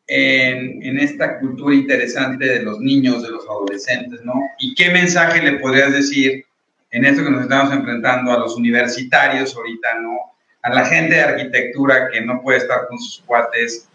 en, 0.07 0.99
esta 0.99 1.39
cultura 1.41 1.75
interesante 1.75 2.47
de 2.47 2.63
los 2.63 2.79
niños, 2.79 3.23
de 3.23 3.31
los 3.31 3.45
adolescentes, 3.45 4.21
¿no? 4.25 4.35
¿Y 4.59 4.75
qué 4.75 4.91
mensaje 4.91 5.43
le 5.43 5.59
podrías 5.59 5.93
decir 5.93 6.45
en 6.91 7.05
esto 7.05 7.25
que 7.25 7.31
nos 7.31 7.43
estamos 7.43 7.73
enfrentando 7.73 8.33
a 8.33 8.39
los 8.39 8.57
universitarios 8.57 9.55
ahorita, 9.55 9.99
¿no? 10.01 10.17
A 10.63 10.73
la 10.73 10.85
gente 10.85 11.15
de 11.15 11.23
arquitectura 11.23 12.09
que 12.11 12.21
no 12.21 12.41
puede 12.43 12.59
estar 12.59 12.87
con 12.89 12.99
sus 12.99 13.23
cuates. 13.27 13.89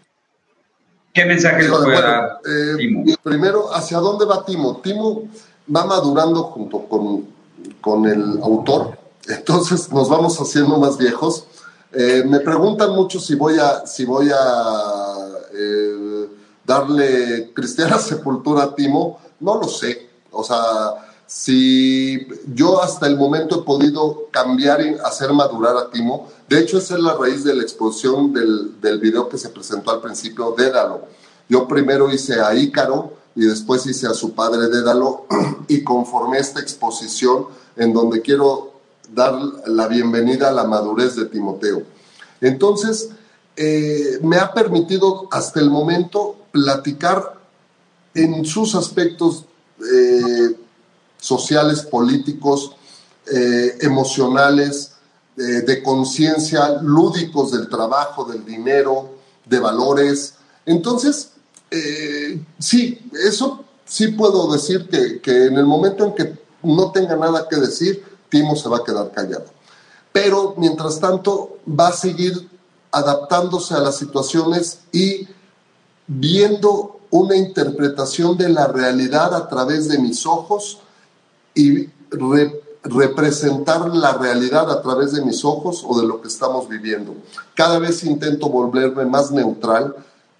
¿Qué 1.12 1.24
mensaje 1.24 1.62
le 1.62 1.68
puede 1.68 2.00
dar 2.00 2.38
eh, 2.44 2.76
Timo? 2.78 3.04
Primero, 3.22 3.74
¿hacia 3.74 3.98
dónde 3.98 4.24
va 4.24 4.44
Timo? 4.44 4.80
Timo 4.80 5.28
va 5.74 5.84
madurando 5.84 6.44
junto 6.44 6.84
con, 6.88 7.26
con 7.80 8.06
el 8.06 8.38
autor, 8.42 8.98
entonces 9.28 9.90
nos 9.90 10.08
vamos 10.08 10.38
haciendo 10.38 10.78
más 10.78 10.98
viejos. 10.98 11.44
Eh, 11.92 12.24
me 12.26 12.40
preguntan 12.40 12.90
mucho 12.90 13.20
si 13.20 13.34
voy 13.34 13.58
a, 13.58 13.86
si 13.86 14.04
voy 14.04 14.30
a 14.34 15.28
eh, 15.52 16.28
darle 16.64 17.52
cristiana 17.54 17.98
sepultura 18.00 18.64
a 18.64 18.74
Timo, 18.74 19.20
no 19.40 19.56
lo 19.56 19.68
sé. 19.68 20.08
O 20.30 20.42
sea, 20.42 20.94
si 21.26 22.26
yo 22.54 22.82
hasta 22.82 23.06
el 23.06 23.16
momento 23.16 23.60
he 23.60 23.62
podido 23.64 24.28
cambiar 24.30 24.80
y 24.80 24.94
hacer 25.04 25.32
madurar 25.32 25.76
a 25.76 25.90
Timo, 25.90 26.28
de 26.48 26.58
hecho 26.58 26.78
esa 26.78 26.94
es 26.94 27.00
la 27.00 27.14
raíz 27.14 27.44
de 27.44 27.54
la 27.54 27.62
exposición 27.62 28.32
del, 28.32 28.80
del 28.80 28.98
video 28.98 29.28
que 29.28 29.38
se 29.38 29.50
presentó 29.50 29.90
al 29.90 30.00
principio, 30.00 30.54
Dédalo. 30.56 31.02
Yo 31.48 31.68
primero 31.68 32.10
hice 32.10 32.40
a 32.40 32.54
Ícaro 32.54 33.12
y 33.34 33.46
después 33.46 33.86
hice 33.86 34.06
a 34.06 34.14
su 34.14 34.32
padre 34.32 34.68
Dédalo 34.68 35.26
y 35.68 35.84
conformé 35.84 36.38
esta 36.38 36.60
exposición 36.60 37.46
en 37.76 37.92
donde 37.92 38.20
quiero 38.22 38.71
dar 39.14 39.34
la 39.66 39.88
bienvenida 39.88 40.48
a 40.48 40.52
la 40.52 40.64
madurez 40.64 41.16
de 41.16 41.26
Timoteo. 41.26 41.82
Entonces, 42.40 43.10
eh, 43.56 44.18
me 44.22 44.36
ha 44.38 44.52
permitido 44.52 45.28
hasta 45.30 45.60
el 45.60 45.70
momento 45.70 46.36
platicar 46.50 47.38
en 48.14 48.44
sus 48.44 48.74
aspectos 48.74 49.44
eh, 49.80 50.56
sociales, 51.18 51.82
políticos, 51.82 52.72
eh, 53.32 53.78
emocionales, 53.80 54.88
de 55.34 55.82
conciencia, 55.82 56.82
lúdicos 56.82 57.52
del 57.52 57.66
trabajo, 57.66 58.26
del 58.26 58.44
dinero, 58.44 59.14
de 59.46 59.60
valores. 59.60 60.34
Entonces, 60.66 61.30
sí, 62.58 63.10
eso 63.14 63.64
sí 63.86 64.08
puedo 64.08 64.52
decir 64.52 64.90
que, 64.90 65.22
que 65.22 65.46
en 65.46 65.56
el 65.56 65.64
momento 65.64 66.04
en 66.04 66.14
que 66.14 66.38
no 66.62 66.92
tenga 66.92 67.16
nada 67.16 67.48
que 67.48 67.56
decir, 67.56 68.04
Timo 68.32 68.56
se 68.56 68.66
va 68.66 68.78
a 68.78 68.84
quedar 68.84 69.12
callado. 69.12 69.44
Pero 70.10 70.54
mientras 70.56 70.98
tanto 70.98 71.58
va 71.68 71.88
a 71.88 71.92
seguir 71.92 72.48
adaptándose 72.90 73.74
a 73.74 73.80
las 73.80 73.96
situaciones 73.96 74.80
y 74.90 75.28
viendo 76.06 77.00
una 77.10 77.36
interpretación 77.36 78.38
de 78.38 78.48
la 78.48 78.68
realidad 78.68 79.34
a 79.34 79.48
través 79.48 79.86
de 79.88 79.98
mis 79.98 80.24
ojos 80.24 80.78
y 81.54 81.90
representar 82.82 83.94
la 83.94 84.14
realidad 84.14 84.70
a 84.70 84.80
través 84.80 85.12
de 85.12 85.22
mis 85.22 85.44
ojos 85.44 85.84
o 85.86 86.00
de 86.00 86.06
lo 86.06 86.22
que 86.22 86.28
estamos 86.28 86.70
viviendo. 86.70 87.14
Cada 87.54 87.78
vez 87.78 88.02
intento 88.02 88.48
volverme 88.48 89.04
más 89.04 89.30
neutral. 89.30 89.94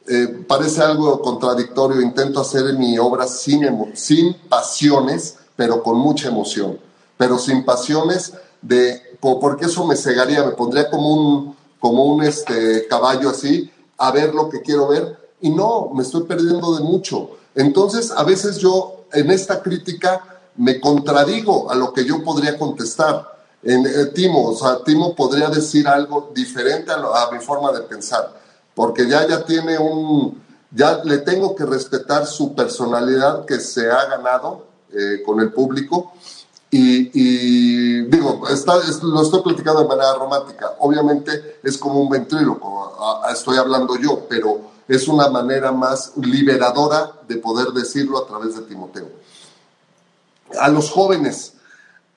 Eh, 0.09 0.45
parece 0.49 0.80
algo 0.80 1.20
contradictorio, 1.20 2.01
intento 2.01 2.40
hacer 2.40 2.72
mi 2.78 2.99
obra 2.99 3.26
sin, 3.26 3.95
sin 3.95 4.34
pasiones, 4.49 5.36
pero 5.57 5.82
con 5.82 5.99
mucha 5.99 6.28
emoción. 6.28 6.78
Pero 7.22 7.38
sin 7.38 7.64
pasiones 7.64 8.32
de, 8.60 9.00
porque 9.20 9.66
eso 9.66 9.86
me 9.86 9.94
cegaría, 9.94 10.42
me 10.42 10.50
pondría 10.50 10.90
como 10.90 11.08
un, 11.14 11.56
como 11.78 12.04
un 12.06 12.24
este, 12.24 12.88
caballo 12.88 13.30
así, 13.30 13.70
a 13.96 14.10
ver 14.10 14.34
lo 14.34 14.48
que 14.48 14.60
quiero 14.60 14.88
ver, 14.88 15.16
y 15.40 15.50
no, 15.50 15.90
me 15.94 16.02
estoy 16.02 16.24
perdiendo 16.24 16.74
de 16.74 16.82
mucho. 16.82 17.30
Entonces, 17.54 18.10
a 18.10 18.24
veces 18.24 18.58
yo 18.58 19.04
en 19.12 19.30
esta 19.30 19.62
crítica 19.62 20.40
me 20.56 20.80
contradigo 20.80 21.70
a 21.70 21.76
lo 21.76 21.92
que 21.92 22.04
yo 22.04 22.24
podría 22.24 22.58
contestar. 22.58 23.24
En, 23.62 23.86
eh, 23.86 24.06
Timo, 24.06 24.48
o 24.48 24.56
sea, 24.56 24.82
Timo 24.82 25.14
podría 25.14 25.48
decir 25.48 25.86
algo 25.86 26.32
diferente 26.34 26.90
a, 26.90 27.30
mi 27.30 27.38
forma 27.38 27.70
de 27.70 27.82
pensar, 27.82 28.32
porque 28.74 29.08
ya, 29.08 29.28
ya 29.28 29.44
tiene 29.44 29.78
un, 29.78 30.42
ya 30.72 31.04
le 31.04 31.18
tengo 31.18 31.54
que 31.54 31.66
respetar 31.66 32.26
su 32.26 32.52
personalidad 32.52 33.44
que 33.44 33.60
se 33.60 33.88
ha 33.88 34.06
ganado 34.06 34.66
eh, 34.92 35.22
con 35.24 35.38
el 35.38 35.52
público 35.52 36.14
y, 36.74 38.00
digo, 38.04 38.48
está, 38.48 38.72
lo 39.02 39.22
estoy 39.22 39.42
platicando 39.42 39.82
de 39.82 39.88
manera 39.88 40.14
romántica. 40.14 40.72
Obviamente 40.78 41.58
es 41.62 41.76
como 41.76 42.00
un 42.00 42.08
ventríloco, 42.08 42.96
estoy 43.30 43.58
hablando 43.58 43.96
yo, 43.96 44.26
pero 44.26 44.72
es 44.88 45.06
una 45.06 45.28
manera 45.28 45.70
más 45.70 46.12
liberadora 46.16 47.12
de 47.28 47.36
poder 47.36 47.68
decirlo 47.68 48.18
a 48.18 48.26
través 48.26 48.56
de 48.56 48.62
Timoteo. 48.62 49.06
A 50.58 50.70
los 50.70 50.90
jóvenes, 50.90 51.52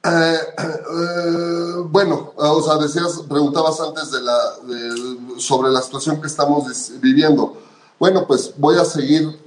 eh, 0.04 0.40
eh, 0.58 1.74
bueno, 1.90 2.32
o 2.38 2.62
sea, 2.62 2.78
decías, 2.78 3.24
preguntabas 3.28 3.82
antes 3.82 4.10
de 4.12 4.22
la, 4.22 4.38
sobre 5.38 5.70
la 5.70 5.82
situación 5.82 6.22
que 6.22 6.28
estamos 6.28 6.92
viviendo. 7.02 7.58
Bueno, 8.00 8.26
pues 8.26 8.54
voy 8.58 8.78
a 8.78 8.86
seguir 8.86 9.45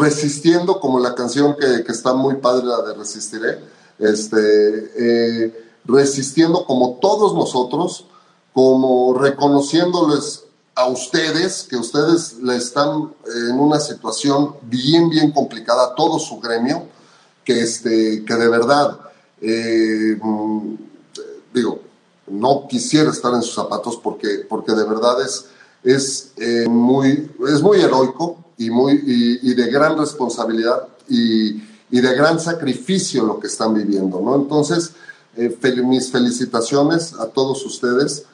resistiendo, 0.00 0.80
como 0.80 1.00
la 1.00 1.14
canción 1.14 1.56
que, 1.58 1.84
que, 1.84 1.92
está 1.92 2.14
muy 2.14 2.36
padre, 2.36 2.66
la 2.66 2.82
de 2.82 2.94
Resistiré, 2.94 3.58
este, 3.98 4.92
eh, 4.96 5.70
resistiendo 5.84 6.64
como 6.64 6.98
todos 7.00 7.34
nosotros, 7.34 8.04
como 8.52 9.14
reconociéndoles 9.14 10.44
a 10.74 10.86
ustedes, 10.86 11.66
que 11.68 11.76
ustedes 11.76 12.36
le 12.40 12.56
están 12.56 13.12
en 13.26 13.58
una 13.58 13.80
situación 13.80 14.54
bien, 14.62 15.10
bien 15.10 15.32
complicada, 15.32 15.94
todo 15.96 16.18
su 16.20 16.38
gremio, 16.38 16.84
que, 17.44 17.60
este, 17.60 18.24
que 18.24 18.34
de 18.34 18.48
verdad, 18.48 19.00
eh, 19.40 20.16
mm, 20.22 20.74
digo, 21.52 21.80
no 22.28 22.66
quisiera 22.68 23.10
estar 23.10 23.34
en 23.34 23.42
sus 23.42 23.54
zapatos 23.54 23.96
porque, 23.96 24.46
porque 24.48 24.72
de 24.72 24.84
verdad 24.84 25.20
es, 25.22 25.46
es, 25.82 26.32
eh, 26.36 26.68
muy, 26.68 27.28
es 27.48 27.60
muy 27.60 27.80
heroico, 27.80 28.44
y, 28.58 28.70
muy, 28.70 29.02
y, 29.42 29.54
de 29.54 29.70
gran 29.70 29.96
responsabilidad 29.96 30.88
y, 31.08 31.62
y, 31.90 32.00
de 32.00 32.14
gran 32.14 32.38
sacrificio 32.40 33.24
lo 33.24 33.38
que 33.40 33.46
están 33.46 33.72
viviendo, 33.72 34.20
¿no? 34.20 34.34
Entonces, 34.34 34.92
eh, 35.36 35.56
mis 35.84 36.10
felicitaciones 36.10 37.14
a 37.14 37.26
todos 37.26 37.64
ustedes 37.64 38.24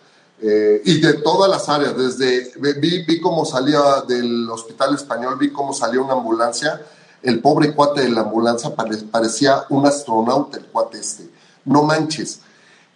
eh, 0.40 0.80
y 0.84 1.00
de 1.00 1.14
todas 1.14 1.50
las 1.50 1.68
áreas, 1.68 1.96
desde, 1.96 2.52
vi, 2.80 3.04
vi 3.04 3.20
cómo 3.20 3.44
salía 3.44 4.02
del 4.08 4.48
hospital 4.50 4.94
español, 4.94 5.36
vi 5.38 5.50
cómo 5.50 5.72
salía 5.72 6.00
una 6.00 6.14
ambulancia, 6.14 6.80
el 7.22 7.40
pobre 7.40 7.74
cuate 7.74 8.02
de 8.02 8.08
la 8.08 8.22
ambulancia 8.22 8.74
parecía 9.10 9.64
un 9.68 9.86
astronauta, 9.86 10.58
el 10.58 10.66
cuate 10.66 10.98
este, 10.98 11.30
no 11.64 11.82
manches. 11.82 12.40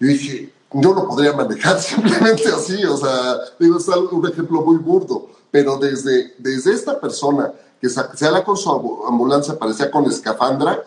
Yo 0.01 0.09
dije, 0.09 0.53
yo 0.73 0.95
lo 0.95 1.07
podría 1.07 1.33
manejar 1.33 1.79
simplemente 1.81 2.49
así, 2.49 2.83
o 2.85 2.97
sea, 2.97 3.37
digo, 3.59 3.79
es 3.79 3.89
un 3.89 4.27
ejemplo 4.27 4.63
muy 4.63 4.77
burdo, 4.77 5.29
pero 5.59 5.77
desde, 5.77 6.35
desde 6.39 6.73
esta 6.73 7.01
persona 7.01 7.53
que 7.81 8.25
habla 8.25 8.45
con 8.45 8.57
su 8.57 8.71
ambulancia, 9.09 9.59
parecía 9.59 9.91
con 9.91 10.05
escafandra, 10.05 10.85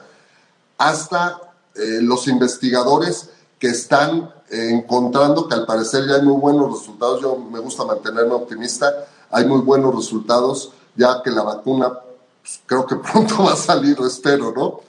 hasta 0.78 1.42
eh, 1.76 2.00
los 2.02 2.26
investigadores 2.30 3.32
que 3.60 3.68
están 3.68 4.34
encontrando 4.50 5.46
que 5.50 5.56
al 5.56 5.66
parecer 5.66 6.08
ya 6.08 6.16
hay 6.16 6.22
muy 6.22 6.40
buenos 6.40 6.80
resultados. 6.80 7.22
Yo 7.22 7.36
me 7.36 7.60
gusta 7.60 7.84
mantenerme 7.84 8.34
optimista. 8.34 9.08
Hay 9.30 9.44
muy 9.44 9.60
buenos 9.60 9.94
resultados, 9.94 10.72
ya 10.96 11.22
que 11.22 11.32
la 11.32 11.44
vacuna 11.44 11.92
pues, 12.42 12.62
creo 12.66 12.86
que 12.86 12.96
pronto 13.12 13.44
va 13.44 13.52
a 13.52 13.58
salir, 13.58 13.98
espero, 14.08 14.54
¿no? 14.56 14.80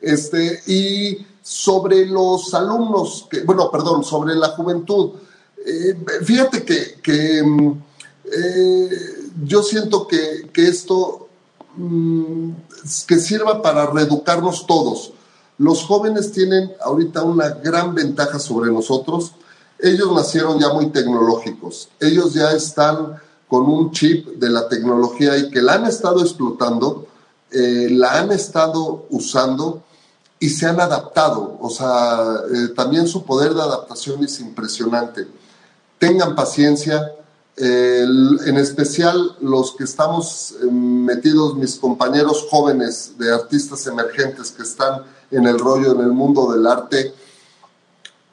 Este, 0.00 0.64
y 0.66 1.24
sobre 1.40 2.06
los 2.06 2.52
alumnos, 2.54 3.28
bueno, 3.44 3.70
perdón, 3.70 4.02
sobre 4.02 4.34
la 4.34 4.48
juventud, 4.48 5.12
eh, 5.64 5.94
fíjate 6.24 6.64
que, 7.00 7.42
mm, 7.44 7.82
eh, 8.24 9.17
yo 9.44 9.62
siento 9.62 10.06
que, 10.06 10.50
esto 10.54 11.28
mm, 11.76 12.50
que 13.06 13.18
sirva 13.18 13.62
para 13.62 13.86
reeducarnos 13.86 14.66
todos. 14.66 15.12
Los 15.58 15.84
jóvenes 15.84 16.32
tienen 16.32 16.72
ahorita 16.80 17.22
una 17.22 17.48
gran 17.50 17.94
ventaja 17.94 18.38
sobre 18.38 18.70
nosotros. 18.70 19.32
Ellos 19.78 20.12
nacieron 20.12 20.58
ya 20.58 20.72
muy 20.72 20.90
tecnológicos. 20.90 21.88
Ellos 22.00 22.34
ya 22.34 22.52
están 22.52 23.16
con 23.48 23.64
un 23.66 23.90
chip 23.92 24.26
de 24.36 24.50
la 24.50 24.68
tecnología 24.68 25.36
y 25.36 25.50
que 25.50 25.62
la 25.62 25.74
han 25.74 25.86
estado 25.86 26.20
explotando, 26.20 27.06
eh, 27.50 27.88
la 27.90 28.18
han 28.18 28.30
estado 28.30 29.06
usando 29.10 29.82
y 30.38 30.50
se 30.50 30.66
han 30.66 30.80
adaptado. 30.80 31.58
O 31.60 31.70
sea, 31.70 32.36
eh, 32.54 32.68
también 32.76 33.08
su 33.08 33.24
poder 33.24 33.54
de 33.54 33.62
adaptación 33.62 34.22
es 34.22 34.38
impresionante. 34.40 35.26
Tengan 35.98 36.36
paciencia, 36.36 37.12
en 37.60 38.56
especial 38.56 39.36
los 39.40 39.74
que 39.74 39.84
estamos 39.84 40.54
eh, 40.62 40.66
metidos, 40.66 41.56
mis 41.56 41.76
compañeros 41.76 42.46
jóvenes 42.50 43.14
de 43.18 43.32
artistas 43.34 43.86
emergentes 43.86 44.52
que 44.52 44.62
están 44.62 45.02
en 45.30 45.46
el 45.46 45.58
rollo, 45.58 45.92
en 45.92 46.00
el 46.00 46.12
mundo 46.12 46.52
del 46.52 46.66
arte. 46.66 47.14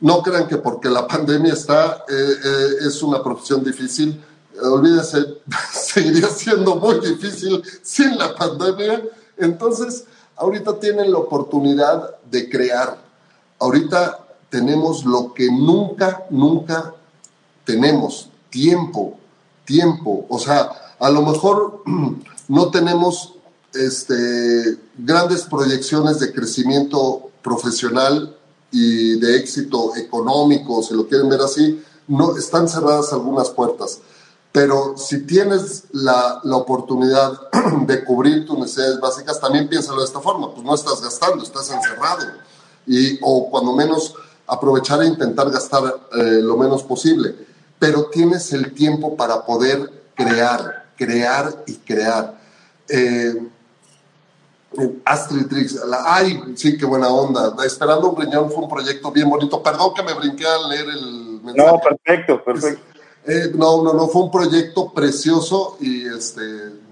No 0.02 0.22
crean 0.22 0.48
que 0.48 0.58
porque 0.58 0.90
la 0.90 1.08
pandemia 1.08 1.54
está, 1.54 2.06
eh, 2.08 2.14
eh, 2.44 2.68
es 2.88 3.02
una 3.02 3.24
profesión 3.24 3.64
difícil. 3.64 4.24
olvídense, 4.62 5.40
seguiría 5.74 6.28
siendo 6.28 6.76
muy 6.76 7.00
difícil 7.00 7.64
sin 7.82 8.18
la 8.18 8.36
pandemia. 8.36 9.04
Entonces, 9.38 10.06
ahorita 10.36 10.80
tienen 10.80 11.12
la 11.12 11.18
oportunidad 11.18 12.16
de 12.30 12.50
crear. 12.50 12.98
Ahorita 13.58 14.20
tenemos 14.50 15.04
lo 15.04 15.34
que 15.34 15.48
nunca, 15.52 16.26
nunca 16.30 16.94
tenemos, 17.66 18.30
tiempo, 18.56 19.18
tiempo. 19.66 20.26
O 20.30 20.40
sea, 20.40 20.72
a 20.98 21.10
lo 21.10 21.22
mejor 21.24 21.84
no 22.48 22.72
tenemos 22.72 23.34
este, 23.74 24.78
grandes 24.98 25.44
proyecciones 25.44 26.22
de 26.22 26.32
crecimiento 26.32 27.32
profesional 27.42 28.34
y 28.72 29.20
de 29.20 29.36
éxito 29.36 29.98
económico, 29.98 30.82
si 30.82 30.94
lo 30.94 31.06
quieren 31.06 31.28
ver 31.28 31.42
así, 31.42 31.84
no, 32.08 32.38
están 32.38 32.70
cerradas 32.70 33.12
algunas 33.12 33.50
puertas. 33.50 34.00
Pero 34.54 34.98
si 34.98 35.26
tienes 35.26 35.84
la, 35.92 36.40
la 36.46 36.56
oportunidad 36.56 37.34
de 37.86 38.06
cubrir 38.06 38.46
tus 38.46 38.58
necesidades 38.58 39.02
básicas, 39.02 39.42
también 39.42 39.68
piénsalo 39.68 40.00
de 40.00 40.06
esta 40.06 40.22
forma, 40.22 40.54
pues 40.54 40.66
no 40.66 40.74
estás 40.74 41.02
gastando, 41.02 41.44
estás 41.44 41.70
encerrado. 41.72 42.26
Y, 42.88 43.20
o 43.22 43.50
cuando 43.50 43.74
menos 43.74 44.16
aprovechar 44.48 45.02
e 45.02 45.08
intentar 45.08 45.52
gastar 45.52 45.84
eh, 46.14 46.40
lo 46.42 46.56
menos 46.56 46.84
posible. 46.84 47.36
Pero 47.80 48.06
tienes 48.06 48.52
el 48.54 48.74
tiempo 48.74 49.16
para 49.16 49.46
poder 49.46 49.92
crear, 50.16 50.86
crear 50.96 51.64
y 51.68 51.76
crear. 51.76 52.40
Eh, 52.90 53.36
Astrid 55.06 55.48
Trix, 55.48 55.80
ay, 56.06 56.42
sí, 56.56 56.78
qué 56.78 56.86
buena 56.86 57.10
onda. 57.10 57.54
Esperando 57.66 58.10
un 58.10 58.22
riñón 58.22 58.52
fue 58.52 58.64
un 58.64 58.70
proyecto 58.70 59.12
bien 59.12 59.30
bonito. 59.30 59.62
Perdón 59.64 59.94
que 59.94 60.04
me 60.04 60.14
brinqué 60.14 60.46
al 60.46 60.70
leer 60.70 60.90
el 60.90 61.42
mensaje. 61.42 61.72
No, 61.72 61.80
perfecto, 61.80 62.44
perfecto. 62.44 62.82
Eh, 63.26 63.52
no, 63.56 63.84
no, 63.84 63.94
no, 63.94 64.08
fue 64.08 64.24
un 64.24 64.32
proyecto 64.32 64.92
precioso 64.94 65.78
y 65.80 66.06
este, 66.06 66.44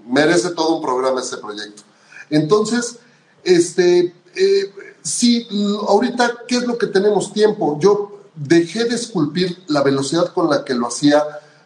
merece 0.08 0.50
todo 0.50 0.76
un 0.76 0.82
programa 0.82 1.20
ese 1.20 1.36
proyecto. 1.38 1.82
Entonces, 2.30 2.98
este, 3.44 4.14
eh, 4.34 4.72
sí, 5.02 5.46
ahorita, 5.86 6.38
¿qué 6.48 6.56
es 6.56 6.66
lo 6.66 6.76
que 6.76 6.88
tenemos 6.88 7.32
tiempo? 7.32 7.78
Yo 7.78 8.13
dejé 8.34 8.84
de 8.84 8.94
esculpir 8.94 9.64
la 9.68 9.82
velocidad 9.82 10.32
con 10.32 10.50
la 10.50 10.64
que 10.64 10.74
lo 10.74 10.88
hacía 10.88 11.22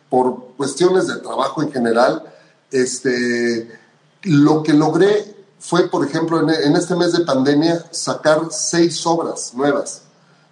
por 0.09 0.55
cuestiones 0.57 1.07
de 1.07 1.16
trabajo 1.16 1.62
en 1.62 1.73
general. 1.73 2.23
Este, 2.71 3.79
lo 4.23 4.62
que 4.62 4.73
logré 4.73 5.37
fue, 5.59 5.89
por 5.89 6.07
ejemplo, 6.07 6.41
en, 6.41 6.77
este 6.77 6.95
mes 6.95 7.12
de 7.12 7.25
pandemia, 7.25 7.85
sacar 7.91 8.49
seis 8.51 9.05
obras 9.07 9.53
nuevas. 9.55 10.03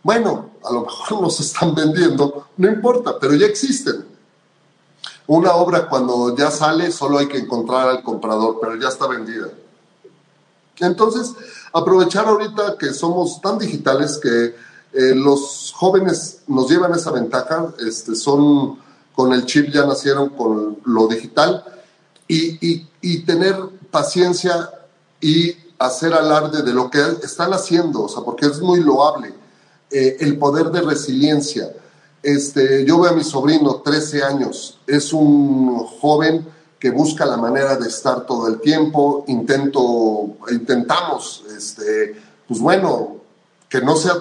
Bueno, 0.02 0.50
a 0.64 0.72
lo 0.72 0.82
mejor 0.82 1.20
no 1.22 1.30
se 1.30 1.42
están 1.42 1.74
vendiendo, 1.74 2.48
no 2.56 2.68
importa, 2.68 3.18
pero 3.20 3.34
ya 3.34 3.46
existen. 3.46 4.04
Una 5.28 5.54
obra 5.54 5.88
cuando 5.88 6.36
ya 6.36 6.50
sale 6.50 6.92
solo 6.92 7.18
hay 7.18 7.26
que 7.26 7.38
encontrar 7.38 7.88
al 7.88 8.02
comprador, 8.02 8.58
pero 8.60 8.76
ya 8.76 8.88
está 8.88 9.08
vendida. 9.08 9.48
Entonces, 10.78 11.32
aprovechar 11.72 12.26
ahorita 12.26 12.76
que 12.78 12.92
somos 12.92 13.40
tan 13.40 13.58
digitales 13.58 14.18
que 14.18 14.54
eh, 14.96 15.14
los 15.14 15.72
jóvenes 15.76 16.40
nos 16.46 16.70
llevan 16.70 16.94
esa 16.94 17.10
ventaja, 17.10 17.74
este, 17.86 18.14
son 18.14 18.78
con 19.14 19.32
el 19.32 19.46
chip 19.46 19.70
ya 19.72 19.86
nacieron 19.86 20.30
con 20.30 20.78
lo 20.84 21.08
digital 21.08 21.64
y, 22.28 22.66
y, 22.66 22.88
y 23.00 23.24
tener 23.24 23.56
paciencia 23.90 24.70
y 25.20 25.56
hacer 25.78 26.12
alarde 26.12 26.62
de 26.62 26.72
lo 26.72 26.90
que 26.90 27.00
están 27.22 27.52
haciendo, 27.52 28.04
o 28.04 28.08
sea, 28.08 28.22
porque 28.22 28.46
es 28.46 28.60
muy 28.60 28.80
loable. 28.80 29.34
Eh, 29.90 30.16
el 30.20 30.36
poder 30.36 30.66
de 30.70 30.80
resiliencia. 30.80 31.72
Este, 32.22 32.84
yo 32.84 33.00
veo 33.00 33.12
a 33.12 33.14
mi 33.14 33.22
sobrino, 33.22 33.82
13 33.84 34.24
años, 34.24 34.80
es 34.86 35.12
un 35.12 35.86
joven 36.00 36.44
que 36.80 36.90
busca 36.90 37.24
la 37.24 37.36
manera 37.36 37.76
de 37.76 37.88
estar 37.88 38.26
todo 38.26 38.48
el 38.48 38.60
tiempo, 38.60 39.24
intento, 39.28 40.36
intentamos, 40.50 41.44
este, 41.56 42.16
pues 42.48 42.58
bueno, 42.58 43.18
que 43.68 43.80
no 43.80 43.94
sea 43.96 44.14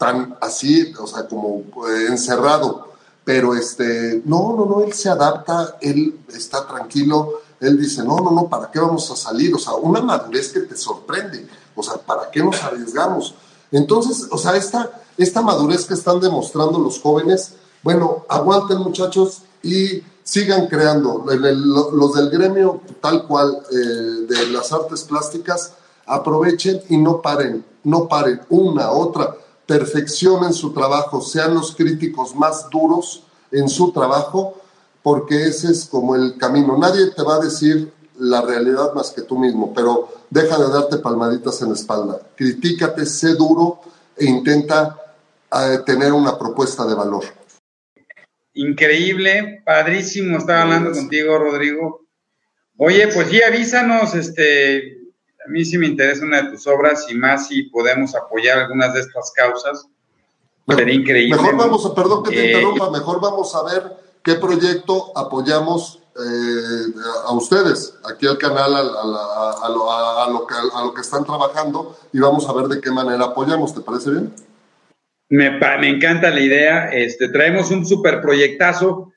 tan 0.00 0.34
así, 0.40 0.94
o 0.98 1.06
sea, 1.06 1.28
como 1.28 1.62
eh, 1.86 2.06
encerrado, 2.08 2.88
pero 3.22 3.54
este, 3.54 4.22
no, 4.24 4.56
no, 4.56 4.64
no, 4.64 4.80
él 4.80 4.94
se 4.94 5.10
adapta, 5.10 5.76
él 5.82 6.20
está 6.32 6.66
tranquilo, 6.66 7.34
él 7.60 7.78
dice, 7.78 8.02
no, 8.02 8.16
no, 8.16 8.30
no, 8.30 8.48
¿para 8.48 8.70
qué 8.70 8.78
vamos 8.78 9.10
a 9.10 9.16
salir? 9.16 9.54
O 9.54 9.58
sea, 9.58 9.74
una 9.74 10.00
madurez 10.00 10.52
que 10.52 10.60
te 10.60 10.74
sorprende, 10.74 11.46
o 11.76 11.82
sea, 11.82 11.98
¿para 11.98 12.30
qué 12.30 12.42
nos 12.42 12.64
arriesgamos? 12.64 13.34
Entonces, 13.70 14.26
o 14.30 14.38
sea, 14.38 14.56
esta, 14.56 14.90
esta 15.18 15.42
madurez 15.42 15.84
que 15.84 15.92
están 15.92 16.18
demostrando 16.18 16.78
los 16.78 16.98
jóvenes, 16.98 17.56
bueno, 17.82 18.24
aguanten 18.30 18.78
muchachos 18.78 19.42
y 19.62 20.02
sigan 20.22 20.66
creando. 20.66 21.26
los 21.26 22.14
del 22.14 22.30
gremio 22.30 22.80
tal 23.02 23.26
cual 23.26 23.58
eh, 23.70 23.74
de 23.74 24.46
las 24.46 24.72
artes 24.72 25.04
plásticas, 25.04 25.74
aprovechen 26.06 26.80
y 26.88 26.96
no 26.96 27.20
paren, 27.20 27.66
no 27.84 28.08
paren 28.08 28.40
una, 28.48 28.92
otra, 28.92 29.36
perfeccionen 29.70 30.52
su 30.52 30.72
trabajo, 30.72 31.20
sean 31.20 31.54
los 31.54 31.76
críticos 31.76 32.34
más 32.34 32.68
duros 32.70 33.22
en 33.52 33.68
su 33.68 33.92
trabajo 33.92 34.60
porque 35.00 35.44
ese 35.44 35.70
es 35.70 35.84
como 35.84 36.16
el 36.16 36.36
camino. 36.36 36.76
Nadie 36.76 37.12
te 37.16 37.22
va 37.22 37.36
a 37.36 37.38
decir 37.38 37.92
la 38.18 38.42
realidad 38.42 38.92
más 38.94 39.10
que 39.10 39.22
tú 39.22 39.38
mismo, 39.38 39.72
pero 39.72 40.08
deja 40.28 40.58
de 40.58 40.72
darte 40.72 40.96
palmaditas 40.96 41.62
en 41.62 41.68
la 41.68 41.74
espalda. 41.74 42.20
Critícate, 42.34 43.06
sé 43.06 43.36
duro 43.36 43.80
e 44.16 44.24
intenta 44.24 45.14
eh, 45.52 45.78
tener 45.86 46.12
una 46.12 46.36
propuesta 46.36 46.84
de 46.84 46.94
valor. 46.96 47.22
Increíble, 48.54 49.62
padrísimo 49.64 50.38
estar 50.38 50.62
hablando 50.62 50.90
contigo, 50.90 51.38
Rodrigo. 51.38 52.08
Oye, 52.76 53.06
pues 53.14 53.28
sí, 53.28 53.40
avísanos, 53.40 54.16
este, 54.16 54.99
a 55.44 55.48
mí 55.48 55.64
sí 55.64 55.78
me 55.78 55.86
interesa 55.86 56.24
una 56.24 56.42
de 56.42 56.50
tus 56.50 56.66
obras 56.66 57.06
y 57.10 57.14
más 57.14 57.48
si 57.48 57.64
podemos 57.64 58.14
apoyar 58.14 58.58
algunas 58.58 58.94
de 58.94 59.00
estas 59.00 59.32
causas. 59.32 59.86
Sería 60.68 60.94
increíble. 60.94 61.36
Mejor 61.36 61.56
vamos 61.56 61.86
a, 61.86 61.94
perdón 61.94 62.22
que 62.22 62.30
te 62.30 62.44
eh, 62.44 62.46
interrumpa, 62.52 62.90
mejor 62.90 63.20
vamos 63.20 63.54
a 63.54 63.62
ver 63.64 63.92
qué 64.22 64.34
proyecto 64.34 65.16
apoyamos 65.16 66.00
eh, 66.16 66.92
a 67.26 67.32
ustedes, 67.32 67.98
aquí 68.04 68.26
al 68.26 68.38
canal, 68.38 68.74
a, 68.74 69.68
lo, 70.28 70.46
que, 70.46 70.54
a, 70.54 70.84
lo, 70.84 70.94
que, 70.94 71.00
están 71.00 71.24
trabajando 71.24 71.96
y 72.12 72.20
vamos 72.20 72.48
a 72.48 72.52
ver 72.52 72.66
de 72.66 72.80
qué 72.80 72.90
manera 72.90 73.24
apoyamos. 73.24 73.74
¿Te 73.74 73.80
parece 73.80 74.10
bien? 74.10 74.34
Me, 75.28 75.50
me 75.50 75.88
encanta 75.88 76.30
la 76.30 76.40
idea. 76.40 76.90
Este, 76.92 77.28
traemos 77.28 77.70
un 77.70 77.86
super 77.86 78.20
proyectazo 78.20 79.12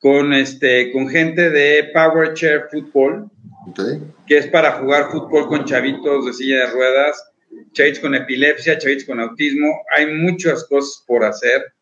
con, 0.00 0.32
este, 0.32 0.92
con 0.92 1.08
gente 1.08 1.50
de 1.50 1.90
Power 1.92 2.34
Chair 2.34 2.68
Que 4.26 4.38
es 4.38 4.46
para 4.48 4.72
jugar 4.72 5.10
fútbol 5.10 5.48
con 5.48 5.64
chavitos 5.64 6.26
de 6.26 6.32
silla 6.32 6.60
de 6.60 6.72
ruedas, 6.72 7.22
chavitos 7.72 8.00
con 8.00 8.14
epilepsia, 8.14 8.78
chavitos 8.78 9.04
con 9.04 9.20
autismo. 9.20 9.68
Hay 9.96 10.14
muchas 10.14 10.64
cosas 10.64 11.04
por 11.06 11.24
hacer 11.24 11.72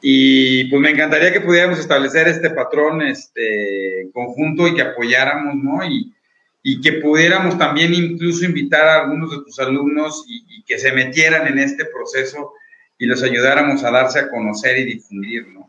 Y 0.00 0.64
pues 0.70 0.80
me 0.80 0.90
encantaría 0.90 1.32
que 1.32 1.40
pudiéramos 1.40 1.78
establecer 1.78 2.28
este 2.28 2.50
patrón 2.50 3.02
este, 3.02 4.08
conjunto 4.12 4.68
y 4.68 4.74
que 4.74 4.82
apoyáramos, 4.82 5.56
¿no? 5.56 5.84
Y, 5.84 6.14
y 6.62 6.80
que 6.80 6.92
pudiéramos 6.94 7.58
también 7.58 7.94
incluso 7.94 8.44
invitar 8.44 8.86
a 8.86 9.02
algunos 9.02 9.30
de 9.30 9.38
tus 9.38 9.58
alumnos 9.58 10.24
y, 10.28 10.44
y, 10.48 10.62
que 10.64 10.78
se 10.78 10.92
metieran 10.92 11.46
en 11.48 11.58
este 11.58 11.84
proceso 11.86 12.52
y 12.98 13.06
los 13.06 13.22
ayudáramos 13.22 13.82
a 13.84 13.90
darse 13.90 14.18
a 14.20 14.28
conocer 14.28 14.78
y 14.78 14.84
difundir, 14.84 15.48
¿no? 15.48 15.66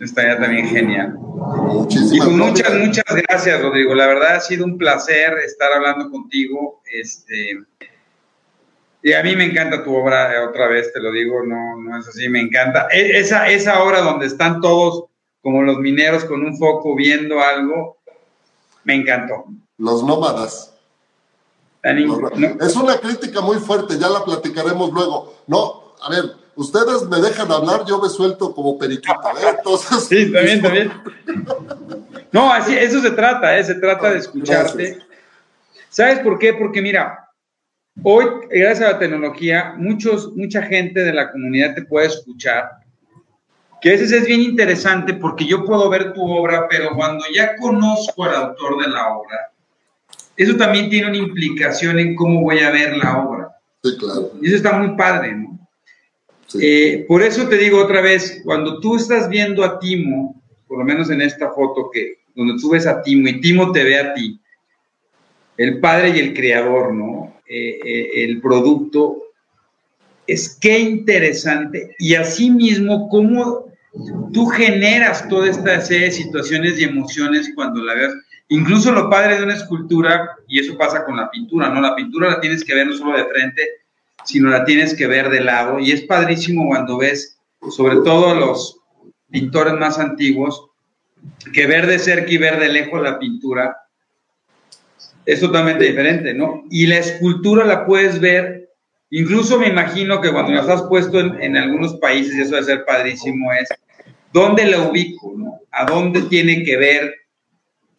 Estaría 0.00 0.38
también 0.38 0.66
genial. 0.68 1.14
Muchísimas 1.18 2.12
Y 2.12 2.18
pues 2.18 2.36
gracias. 2.36 2.70
muchas, 2.74 2.86
muchas 2.86 3.04
gracias, 3.28 3.62
Rodrigo. 3.62 3.94
La 3.94 4.06
verdad 4.06 4.36
ha 4.36 4.40
sido 4.40 4.64
un 4.64 4.76
placer 4.76 5.34
estar 5.44 5.72
hablando 5.72 6.10
contigo. 6.10 6.82
Este, 6.92 7.60
y 9.02 9.12
a 9.12 9.22
mí 9.22 9.36
me 9.36 9.44
encanta 9.44 9.84
tu 9.84 9.94
obra, 9.94 10.34
eh, 10.34 10.38
otra 10.46 10.66
vez 10.66 10.92
te 10.92 11.00
lo 11.00 11.12
digo, 11.12 11.44
no, 11.44 11.76
no 11.80 11.98
es 11.98 12.08
así, 12.08 12.28
me 12.28 12.40
encanta. 12.40 12.88
E- 12.90 13.18
Esa, 13.18 13.48
esa 13.48 13.82
obra 13.82 14.00
donde 14.00 14.26
están 14.26 14.60
todos 14.60 15.04
como 15.42 15.62
los 15.62 15.78
mineros 15.78 16.24
con 16.24 16.44
un 16.44 16.56
foco 16.56 16.94
viendo 16.96 17.40
algo, 17.40 17.98
me 18.84 18.94
encantó. 18.94 19.44
Los 19.78 20.02
nómadas. 20.02 20.74
Los- 21.82 22.38
no- 22.38 22.64
Es 22.66 22.74
una 22.76 22.96
crítica 22.98 23.42
muy 23.42 23.58
fuerte, 23.58 23.98
ya 23.98 24.08
la 24.08 24.24
platicaremos 24.24 24.90
luego. 24.92 25.34
No, 25.46 25.94
a 26.02 26.08
ver, 26.10 26.24
ustedes 26.56 27.08
me 27.08 27.20
dejan 27.20 27.50
hablar, 27.50 27.84
yo 27.86 28.00
me 28.00 28.08
suelto 28.08 28.54
como 28.54 28.78
periquito, 28.78 29.12
¿eh? 29.12 29.54
Entonces, 29.56 30.04
Sí, 30.04 30.32
también, 30.32 30.62
también. 30.62 30.92
No, 32.32 32.52
así, 32.52 32.74
eso 32.76 33.00
se 33.00 33.10
trata, 33.12 33.56
¿eh? 33.58 33.64
se 33.64 33.76
trata 33.76 34.10
de 34.10 34.18
escucharte. 34.18 34.82
Gracias. 34.82 35.06
¿Sabes 35.88 36.18
por 36.20 36.38
qué? 36.38 36.54
Porque 36.54 36.82
mira, 36.82 37.28
hoy, 38.02 38.24
gracias 38.50 38.88
a 38.88 38.92
la 38.92 38.98
tecnología, 38.98 39.74
muchos, 39.76 40.34
mucha 40.34 40.62
gente 40.62 41.04
de 41.04 41.12
la 41.12 41.30
comunidad 41.30 41.74
te 41.74 41.82
puede 41.82 42.08
escuchar. 42.08 42.70
Que 43.80 43.90
a 43.90 43.92
veces 43.92 44.10
es 44.10 44.26
bien 44.26 44.40
interesante 44.40 45.14
porque 45.14 45.46
yo 45.46 45.64
puedo 45.64 45.88
ver 45.88 46.12
tu 46.12 46.22
obra, 46.22 46.66
pero 46.68 46.94
cuando 46.96 47.24
ya 47.32 47.54
conozco 47.56 48.24
al 48.24 48.34
autor 48.34 48.82
de 48.82 48.88
la 48.88 49.08
obra, 49.14 49.52
eso 50.36 50.56
también 50.56 50.90
tiene 50.90 51.08
una 51.08 51.18
implicación 51.18 51.98
en 51.98 52.16
cómo 52.16 52.40
voy 52.42 52.58
a 52.60 52.70
ver 52.70 52.96
la 52.96 53.18
obra. 53.18 53.48
Sí, 53.82 53.96
claro. 53.98 54.32
Y 54.40 54.48
eso 54.48 54.56
está 54.56 54.72
muy 54.72 54.96
padre, 54.96 55.36
¿no? 55.36 55.53
Eh, 56.60 57.04
por 57.08 57.22
eso 57.22 57.48
te 57.48 57.56
digo 57.56 57.82
otra 57.82 58.00
vez, 58.00 58.40
cuando 58.44 58.80
tú 58.80 58.96
estás 58.96 59.28
viendo 59.28 59.64
a 59.64 59.78
Timo, 59.78 60.42
por 60.68 60.78
lo 60.78 60.84
menos 60.84 61.10
en 61.10 61.22
esta 61.22 61.50
foto 61.50 61.90
que 61.92 62.18
donde 62.34 62.60
tú 62.60 62.70
ves 62.70 62.86
a 62.86 63.02
Timo 63.02 63.28
y 63.28 63.40
Timo 63.40 63.72
te 63.72 63.84
ve 63.84 63.98
a 63.98 64.14
ti, 64.14 64.40
el 65.56 65.80
padre 65.80 66.10
y 66.10 66.18
el 66.18 66.34
creador, 66.34 66.92
¿no? 66.92 67.34
Eh, 67.48 67.78
eh, 67.84 68.24
el 68.24 68.40
producto, 68.40 69.24
es 70.26 70.56
qué 70.60 70.78
interesante 70.78 71.94
y 71.98 72.14
asimismo 72.14 73.08
cómo 73.08 73.66
tú 74.32 74.46
generas 74.46 75.28
toda 75.28 75.50
esta 75.50 75.80
serie 75.80 76.06
de 76.06 76.12
situaciones 76.12 76.78
y 76.78 76.84
emociones 76.84 77.52
cuando 77.54 77.82
la 77.82 77.94
veas. 77.94 78.14
Incluso 78.48 78.92
lo 78.92 79.08
padre 79.08 79.36
de 79.36 79.44
una 79.44 79.54
escultura, 79.54 80.30
y 80.48 80.60
eso 80.60 80.76
pasa 80.76 81.04
con 81.04 81.16
la 81.16 81.30
pintura, 81.30 81.68
¿no? 81.68 81.80
La 81.80 81.94
pintura 81.94 82.30
la 82.30 82.40
tienes 82.40 82.64
que 82.64 82.74
ver 82.74 82.86
no 82.86 82.94
solo 82.94 83.16
de 83.16 83.24
frente, 83.24 83.62
sino 84.24 84.50
la 84.50 84.64
tienes 84.64 84.94
que 84.94 85.06
ver 85.06 85.30
de 85.30 85.40
lado. 85.40 85.78
Y 85.78 85.92
es 85.92 86.02
padrísimo 86.02 86.66
cuando 86.66 86.98
ves, 86.98 87.38
sobre 87.70 87.96
todo 87.96 88.34
los 88.34 88.78
pintores 89.30 89.74
más 89.74 89.98
antiguos, 89.98 90.66
que 91.52 91.66
ver 91.66 91.86
de 91.86 91.98
cerca 91.98 92.30
y 92.30 92.38
ver 92.38 92.58
de 92.58 92.68
lejos 92.68 93.00
la 93.02 93.18
pintura 93.18 93.76
es 95.26 95.40
totalmente 95.40 95.84
diferente, 95.84 96.34
¿no? 96.34 96.64
Y 96.70 96.86
la 96.86 96.98
escultura 96.98 97.64
la 97.64 97.86
puedes 97.86 98.20
ver, 98.20 98.68
incluso 99.10 99.58
me 99.58 99.68
imagino 99.68 100.20
que 100.20 100.30
cuando 100.30 100.52
las 100.52 100.68
has 100.68 100.82
puesto 100.82 101.18
en, 101.18 101.42
en 101.42 101.56
algunos 101.56 101.94
países, 101.94 102.34
y 102.34 102.42
eso 102.42 102.54
debe 102.54 102.66
ser 102.66 102.84
padrísimo, 102.84 103.50
es 103.52 103.68
dónde 104.32 104.66
la 104.66 104.82
ubico, 104.82 105.32
¿no? 105.34 105.60
A 105.70 105.86
dónde 105.86 106.22
tiene 106.22 106.62
que 106.62 106.76
ver 106.76 107.14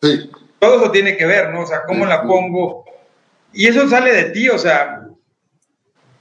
Sí, 0.01 0.29
todo 0.59 0.81
eso 0.81 0.91
tiene 0.91 1.17
que 1.17 1.25
ver, 1.25 1.53
¿no? 1.53 1.61
O 1.61 1.65
sea, 1.65 1.83
cómo 1.87 2.05
la 2.05 2.23
pongo. 2.23 2.85
Y 3.53 3.67
eso 3.67 3.87
sale 3.87 4.11
de 4.11 4.23
ti, 4.31 4.49
o 4.49 4.57
sea, 4.57 5.04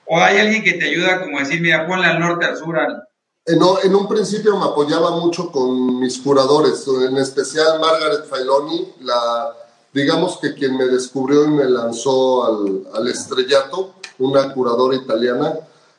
o 0.07 0.19
hay 0.19 0.39
alguien 0.39 0.63
que 0.63 0.75
te 0.75 0.87
ayuda 0.87 1.23
como 1.23 1.39
decir, 1.39 1.61
mira, 1.61 1.87
ponla 1.87 2.11
al 2.11 2.21
norte, 2.21 2.47
al 2.47 2.57
sur, 2.57 2.79
al... 2.79 3.03
En 3.47 3.95
un 3.95 4.09
principio 4.09 4.57
me 4.57 4.65
apoyaba 4.65 5.11
mucho 5.13 5.53
con 5.53 5.99
mis 5.99 6.19
curadores, 6.19 6.87
en 6.89 7.19
especial 7.19 7.79
Margaret 7.79 8.25
Failoni, 8.27 8.95
la, 9.01 9.55
digamos 9.93 10.39
que 10.39 10.55
quien 10.55 10.77
me 10.77 10.87
descubrió 10.87 11.45
y 11.45 11.49
me 11.49 11.65
lanzó 11.65 12.45
al, 12.45 12.87
al 12.95 13.09
estrellato, 13.09 13.95
una 14.19 14.53
curadora 14.53 14.97
italiana, 14.97 15.59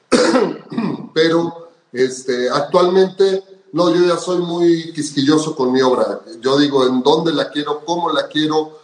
pero 1.14 1.70
este, 1.96 2.50
actualmente, 2.50 3.44
no, 3.72 3.94
yo 3.94 4.06
ya 4.06 4.18
soy 4.18 4.40
muy 4.40 4.92
quisquilloso 4.92 5.56
con 5.56 5.72
mi 5.72 5.82
obra. 5.82 6.20
Yo 6.42 6.58
digo 6.58 6.86
en 6.86 7.02
dónde 7.02 7.32
la 7.32 7.50
quiero, 7.50 7.86
cómo 7.86 8.12
la 8.12 8.28
quiero, 8.28 8.80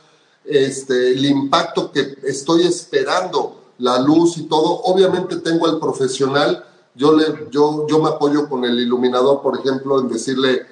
este, 0.45 1.11
el 1.11 1.25
impacto 1.25 1.91
que 1.91 2.17
estoy 2.23 2.65
esperando, 2.65 3.60
la 3.81 3.99
luz 3.99 4.37
y 4.37 4.43
todo. 4.43 4.81
Obviamente 4.83 5.37
tengo 5.37 5.65
al 5.65 5.79
profesional, 5.79 6.63
yo, 6.95 7.13
le, 7.13 7.47
yo, 7.51 7.87
yo 7.87 7.99
me 7.99 8.09
apoyo 8.09 8.47
con 8.47 8.63
el 8.63 8.79
iluminador, 8.79 9.41
por 9.41 9.59
ejemplo, 9.59 9.99
en 9.99 10.07
decirle, 10.07 10.65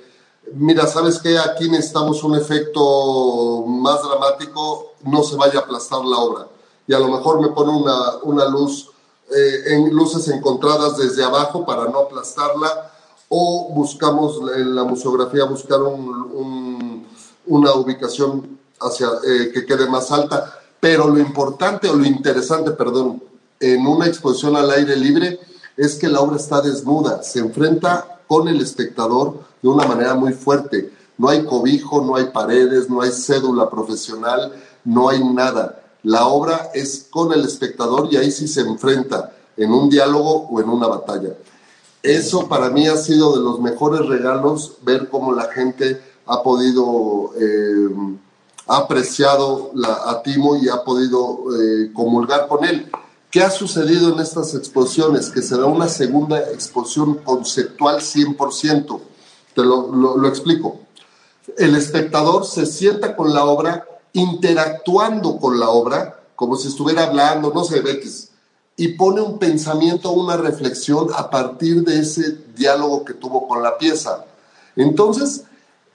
mira, 0.53 0.85
¿sabes 0.85 1.19
qué? 1.19 1.37
Aquí 1.37 1.69
necesitamos 1.69 2.23
un 2.23 2.35
efecto 2.35 3.63
más 3.65 4.01
dramático, 4.03 4.93
no 5.03 5.23
se 5.23 5.35
vaya 5.35 5.59
a 5.59 5.63
aplastar 5.63 6.05
la 6.05 6.17
obra. 6.17 6.47
Y 6.87 6.93
a 6.93 6.99
lo 6.99 7.07
mejor 7.07 7.41
me 7.41 7.49
pone 7.49 7.71
una, 7.71 8.17
una 8.23 8.45
luz, 8.45 8.89
eh, 9.35 9.73
en 9.73 9.89
luces 9.93 10.27
encontradas 10.27 10.97
desde 10.97 11.23
abajo 11.23 11.65
para 11.65 11.85
no 11.85 11.99
aplastarla, 11.99 12.91
o 13.27 13.69
buscamos 13.73 14.39
en 14.55 14.75
la 14.75 14.83
museografía 14.83 15.43
buscar 15.45 15.81
un, 15.81 16.09
un, 16.33 17.07
una 17.47 17.73
ubicación 17.73 18.59
hacia, 18.79 19.07
eh, 19.27 19.51
que 19.53 19.65
quede 19.65 19.87
más 19.87 20.11
alta. 20.11 20.58
Pero 20.79 21.07
lo 21.07 21.19
importante 21.19 21.89
o 21.89 21.95
lo 21.95 22.05
interesante, 22.05 22.71
perdón, 22.71 23.21
en 23.59 23.85
una 23.85 24.07
exposición 24.07 24.55
al 24.55 24.71
aire 24.71 24.95
libre 24.95 25.39
es 25.75 25.95
que 25.95 26.07
la 26.07 26.21
obra 26.21 26.37
está 26.37 26.61
desnuda, 26.61 27.23
se 27.23 27.39
enfrenta 27.39 28.19
con 28.27 28.47
el 28.47 28.61
espectador 28.61 29.39
de 29.61 29.69
una 29.69 29.85
manera 29.85 30.13
muy 30.13 30.33
fuerte. 30.33 30.93
No 31.17 31.29
hay 31.29 31.43
cobijo, 31.43 32.01
no 32.01 32.15
hay 32.15 32.25
paredes, 32.25 32.89
no 32.89 33.01
hay 33.01 33.11
cédula 33.11 33.69
profesional, 33.69 34.53
no 34.85 35.09
hay 35.09 35.23
nada. 35.23 35.83
La 36.03 36.27
obra 36.27 36.69
es 36.73 37.07
con 37.09 37.33
el 37.33 37.43
espectador 37.43 38.07
y 38.11 38.17
ahí 38.17 38.31
sí 38.31 38.47
se 38.47 38.61
enfrenta 38.61 39.33
en 39.57 39.71
un 39.71 39.89
diálogo 39.89 40.47
o 40.47 40.61
en 40.61 40.69
una 40.69 40.87
batalla. 40.87 41.33
Eso 42.01 42.47
para 42.47 42.69
mí 42.69 42.87
ha 42.87 42.95
sido 42.95 43.35
de 43.35 43.43
los 43.43 43.59
mejores 43.59 44.05
regalos, 44.07 44.77
ver 44.83 45.09
cómo 45.09 45.33
la 45.33 45.45
gente 45.45 46.01
ha 46.25 46.41
podido, 46.41 47.31
eh, 47.37 47.89
ha 48.69 48.77
apreciado 48.77 49.71
la, 49.73 49.93
a 50.05 50.21
Timo 50.21 50.55
y 50.55 50.69
ha 50.69 50.83
podido 50.83 51.39
eh, 51.59 51.91
comulgar 51.91 52.47
con 52.47 52.63
él. 52.63 52.89
¿Qué 53.31 53.41
ha 53.41 53.49
sucedido 53.49 54.13
en 54.13 54.19
estas 54.19 54.53
exposiciones? 54.53 55.31
Que 55.31 55.41
será 55.41 55.65
una 55.65 55.89
segunda 55.89 56.39
exposición 56.51 57.15
conceptual 57.15 57.97
100%. 57.97 58.99
Te 59.55 59.63
lo, 59.63 59.91
lo, 59.91 60.17
lo 60.17 60.27
explico. 60.27 60.81
El 61.57 61.75
espectador 61.75 62.45
se 62.45 62.67
sienta 62.67 63.15
con 63.15 63.33
la 63.33 63.43
obra, 63.43 63.87
interactuando 64.13 65.37
con 65.37 65.59
la 65.59 65.69
obra, 65.69 66.19
como 66.35 66.55
si 66.55 66.67
estuviera 66.67 67.05
hablando, 67.05 67.51
no 67.53 67.63
sé, 67.63 67.79
X, 67.79 68.29
y 68.77 68.89
pone 68.89 69.19
un 69.21 69.39
pensamiento, 69.39 70.11
una 70.11 70.37
reflexión 70.37 71.07
a 71.15 71.31
partir 71.31 71.83
de 71.83 71.99
ese 71.99 72.37
diálogo 72.55 73.03
que 73.03 73.15
tuvo 73.15 73.47
con 73.47 73.63
la 73.63 73.79
pieza. 73.79 74.25
Entonces, 74.75 75.45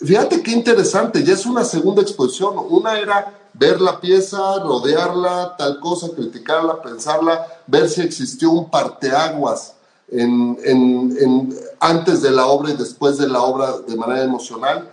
fíjate 0.05 0.43
qué 0.43 0.53
interesante, 0.53 1.25
ya 1.25 1.35
es 1.35 1.47
una 1.47 1.65
segunda 1.65 2.03
exposición. 2.03 2.55
Una 2.69 2.99
era 2.99 3.33
ver 3.55 3.81
la 3.81 4.01
pieza, 4.01 4.59
rodearla, 4.61 5.57
tal 5.57 5.81
cosa, 5.81 6.09
criticarla, 6.15 6.83
pensarla, 6.83 7.47
ver 7.67 7.89
si 7.89 8.01
existió 8.03 8.51
un 8.51 8.71
parteaguas 8.71 9.75
en, 10.09 10.59
en, 10.65 11.17
en, 11.21 11.59
antes 11.81 12.23
de 12.23 12.31
la 12.31 12.47
obra 12.47 12.71
y 12.71 12.77
después 12.77 13.19
de 13.19 13.29
la 13.29 13.43
obra 13.43 13.79
de 13.79 13.97
manera 13.97 14.25
emocional. 14.25 14.91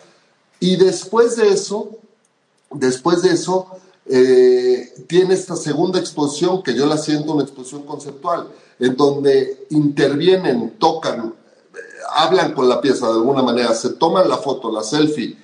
Y 0.60 0.76
después 0.76 1.36
de 1.36 1.50
eso, 1.50 1.90
después 2.72 3.24
de 3.24 3.32
eso, 3.32 3.68
eh, 4.06 5.06
tiene 5.08 5.34
esta 5.34 5.56
segunda 5.56 6.00
exposición 6.00 6.62
que 6.64 6.74
yo 6.74 6.86
la 6.86 6.98
siento 6.98 7.34
una 7.34 7.44
exposición 7.44 7.84
conceptual, 7.84 8.48
en 8.80 8.96
donde 8.96 9.68
intervienen, 9.70 10.76
tocan, 10.78 11.34
hablan 12.14 12.54
con 12.54 12.68
la 12.68 12.82
pieza 12.82 13.08
de 13.08 13.14
alguna 13.14 13.42
manera, 13.42 13.74
se 13.74 13.92
toman 13.92 14.30
la 14.30 14.38
foto, 14.38 14.72
la 14.72 14.84
selfie 14.84 15.38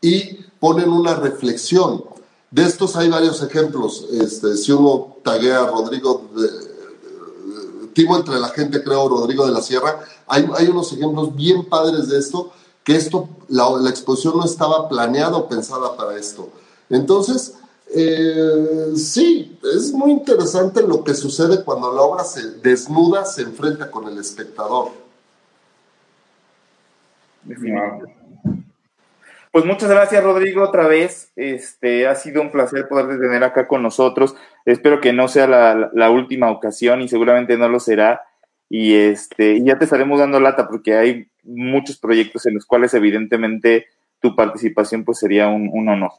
y 0.00 0.34
ponen 0.58 0.90
una 0.90 1.14
reflexión. 1.14 2.04
De 2.50 2.64
estos 2.64 2.96
hay 2.96 3.08
varios 3.08 3.42
ejemplos. 3.42 4.06
Este, 4.12 4.56
si 4.56 4.72
uno 4.72 5.16
taguea 5.22 5.62
a 5.62 5.66
Rodrigo, 5.66 6.22
Timo 7.94 8.16
entre 8.16 8.38
la 8.38 8.48
gente, 8.48 8.82
creo, 8.82 9.08
Rodrigo 9.08 9.46
de 9.46 9.52
la 9.52 9.60
Sierra, 9.60 10.00
hay, 10.26 10.48
hay 10.56 10.68
unos 10.68 10.92
ejemplos 10.92 11.34
bien 11.34 11.68
padres 11.68 12.08
de 12.08 12.18
esto, 12.18 12.50
que 12.84 12.96
esto, 12.96 13.28
la, 13.48 13.70
la 13.80 13.90
exposición 13.90 14.38
no 14.38 14.44
estaba 14.44 14.88
planeada 14.88 15.36
o 15.36 15.48
pensada 15.48 15.96
para 15.96 16.16
esto. 16.16 16.48
Entonces, 16.88 17.54
eh, 17.94 18.92
sí, 18.96 19.58
es 19.74 19.92
muy 19.92 20.12
interesante 20.12 20.82
lo 20.82 21.04
que 21.04 21.14
sucede 21.14 21.62
cuando 21.62 21.92
la 21.92 22.02
obra 22.02 22.24
se 22.24 22.52
desnuda, 22.62 23.24
se 23.26 23.42
enfrenta 23.42 23.90
con 23.90 24.08
el 24.08 24.18
espectador. 24.18 25.01
Pues 29.52 29.66
muchas 29.66 29.90
gracias, 29.90 30.24
Rodrigo, 30.24 30.62
otra 30.62 30.86
vez. 30.86 31.30
Este, 31.36 32.08
ha 32.08 32.14
sido 32.14 32.40
un 32.40 32.50
placer 32.50 32.88
poder 32.88 33.20
tener 33.20 33.44
acá 33.44 33.68
con 33.68 33.82
nosotros. 33.82 34.34
Espero 34.64 34.98
que 35.02 35.12
no 35.12 35.28
sea 35.28 35.46
la, 35.46 36.10
última 36.10 36.50
ocasión 36.50 37.02
y 37.02 37.08
seguramente 37.08 37.58
no 37.58 37.68
lo 37.68 37.78
será. 37.78 38.22
Y 38.70 38.94
este, 38.94 39.62
ya 39.62 39.76
te 39.76 39.84
estaremos 39.84 40.18
dando 40.18 40.40
lata 40.40 40.66
porque 40.66 40.96
hay 40.96 41.28
muchos 41.42 41.98
proyectos 41.98 42.46
en 42.46 42.54
los 42.54 42.64
cuales 42.64 42.94
evidentemente 42.94 43.88
tu 44.20 44.34
participación 44.34 45.04
pues 45.04 45.18
sería 45.18 45.48
un, 45.48 45.86
honor. 45.86 46.12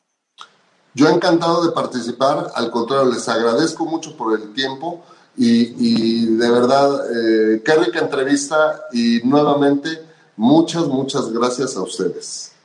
Yo 0.93 1.09
encantado 1.09 1.65
de 1.65 1.73
participar, 1.73 2.49
al 2.53 2.69
contrario, 2.69 3.11
les 3.11 3.27
agradezco 3.27 3.85
mucho 3.87 4.15
por 4.15 4.39
el 4.39 4.53
tiempo 4.53 5.03
y, 5.35 6.35
de 6.37 6.51
verdad, 6.51 6.91
eh, 7.09 7.63
qué 7.65 7.73
rica 7.73 7.97
entrevista 7.97 8.79
y 8.91 9.21
nuevamente 9.23 9.89
muchas, 10.35 10.87
muchas 10.87 11.31
gracias 11.31 11.75
a 11.75 11.81
ustedes. 11.81 12.55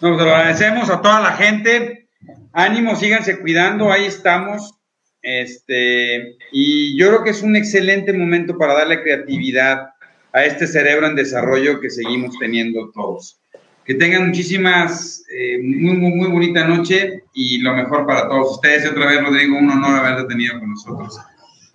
Nos 0.00 0.20
agradecemos 0.20 0.90
a 0.90 1.00
toda 1.00 1.20
la 1.20 1.32
gente. 1.32 2.08
Ánimo, 2.52 2.96
síganse 2.96 3.40
cuidando, 3.40 3.90
ahí 3.90 4.06
estamos. 4.06 4.74
Este, 5.22 6.36
y 6.52 6.98
yo 6.98 7.08
creo 7.08 7.24
que 7.24 7.30
es 7.30 7.42
un 7.42 7.56
excelente 7.56 8.12
momento 8.12 8.58
para 8.58 8.74
darle 8.74 9.02
creatividad 9.02 9.88
a 10.32 10.44
este 10.44 10.66
cerebro 10.66 11.06
en 11.06 11.14
desarrollo 11.14 11.80
que 11.80 11.88
seguimos 11.88 12.38
teniendo 12.38 12.90
todos. 12.90 13.40
Que 13.84 13.94
tengan 13.94 14.28
muchísimas, 14.28 15.24
eh, 15.30 15.58
muy, 15.62 15.96
muy, 15.96 16.10
muy 16.10 16.28
bonita 16.28 16.66
noche 16.66 17.22
y 17.32 17.58
lo 17.60 17.74
mejor 17.74 18.06
para 18.06 18.28
todos 18.28 18.52
ustedes. 18.52 18.84
Y 18.84 18.88
otra 18.88 19.06
vez, 19.06 19.22
Rodrigo, 19.22 19.56
un 19.56 19.70
honor 19.70 19.96
haberte 19.96 20.24
tenido 20.24 20.58
con 20.58 20.70
nosotros. 20.70 21.18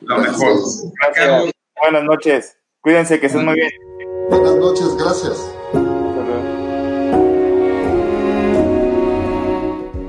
Lo 0.02 0.18
mejor. 0.20 0.58
Buenas 1.82 2.04
noches. 2.04 2.58
Cuídense, 2.82 3.20
que 3.20 3.28
estén 3.28 3.46
muy 3.46 3.56
bien. 3.56 3.72
Buenas 4.30 4.56
noches, 4.58 4.96
gracias. 4.98 5.52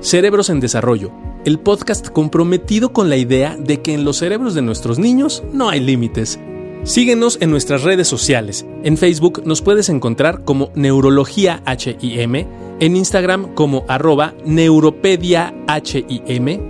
Cerebros 0.01 0.51
en 0.51 0.61
Desarrollo, 0.61 1.11
el 1.45 1.59
podcast 1.59 2.09
comprometido 2.09 2.93
con 2.93 3.09
la 3.09 3.17
idea 3.17 3.57
de 3.59 3.81
que 3.81 3.95
en 3.95 4.05
los 4.05 4.19
cerebros 4.19 4.55
de 4.55 4.63
nuestros 4.63 4.99
niños 4.99 5.43
no 5.53 5.69
hay 5.69 5.81
límites. 5.81 6.39
Síguenos 6.83 7.39
en 7.41 7.51
nuestras 7.51 7.83
redes 7.83 8.09
sociales. 8.09 8.67
En 8.83 8.97
Facebook 8.97 9.43
nos 9.45 9.61
puedes 9.61 9.89
encontrar 9.91 10.45
como 10.45 10.71
Neurología 10.75 11.63
HIM, 11.67 12.47
en 12.81 12.97
Instagram 12.97 13.55
como 13.55 13.85
arroba 13.87 14.35
Neuropedia 14.47 15.55
HIM, 15.67 16.70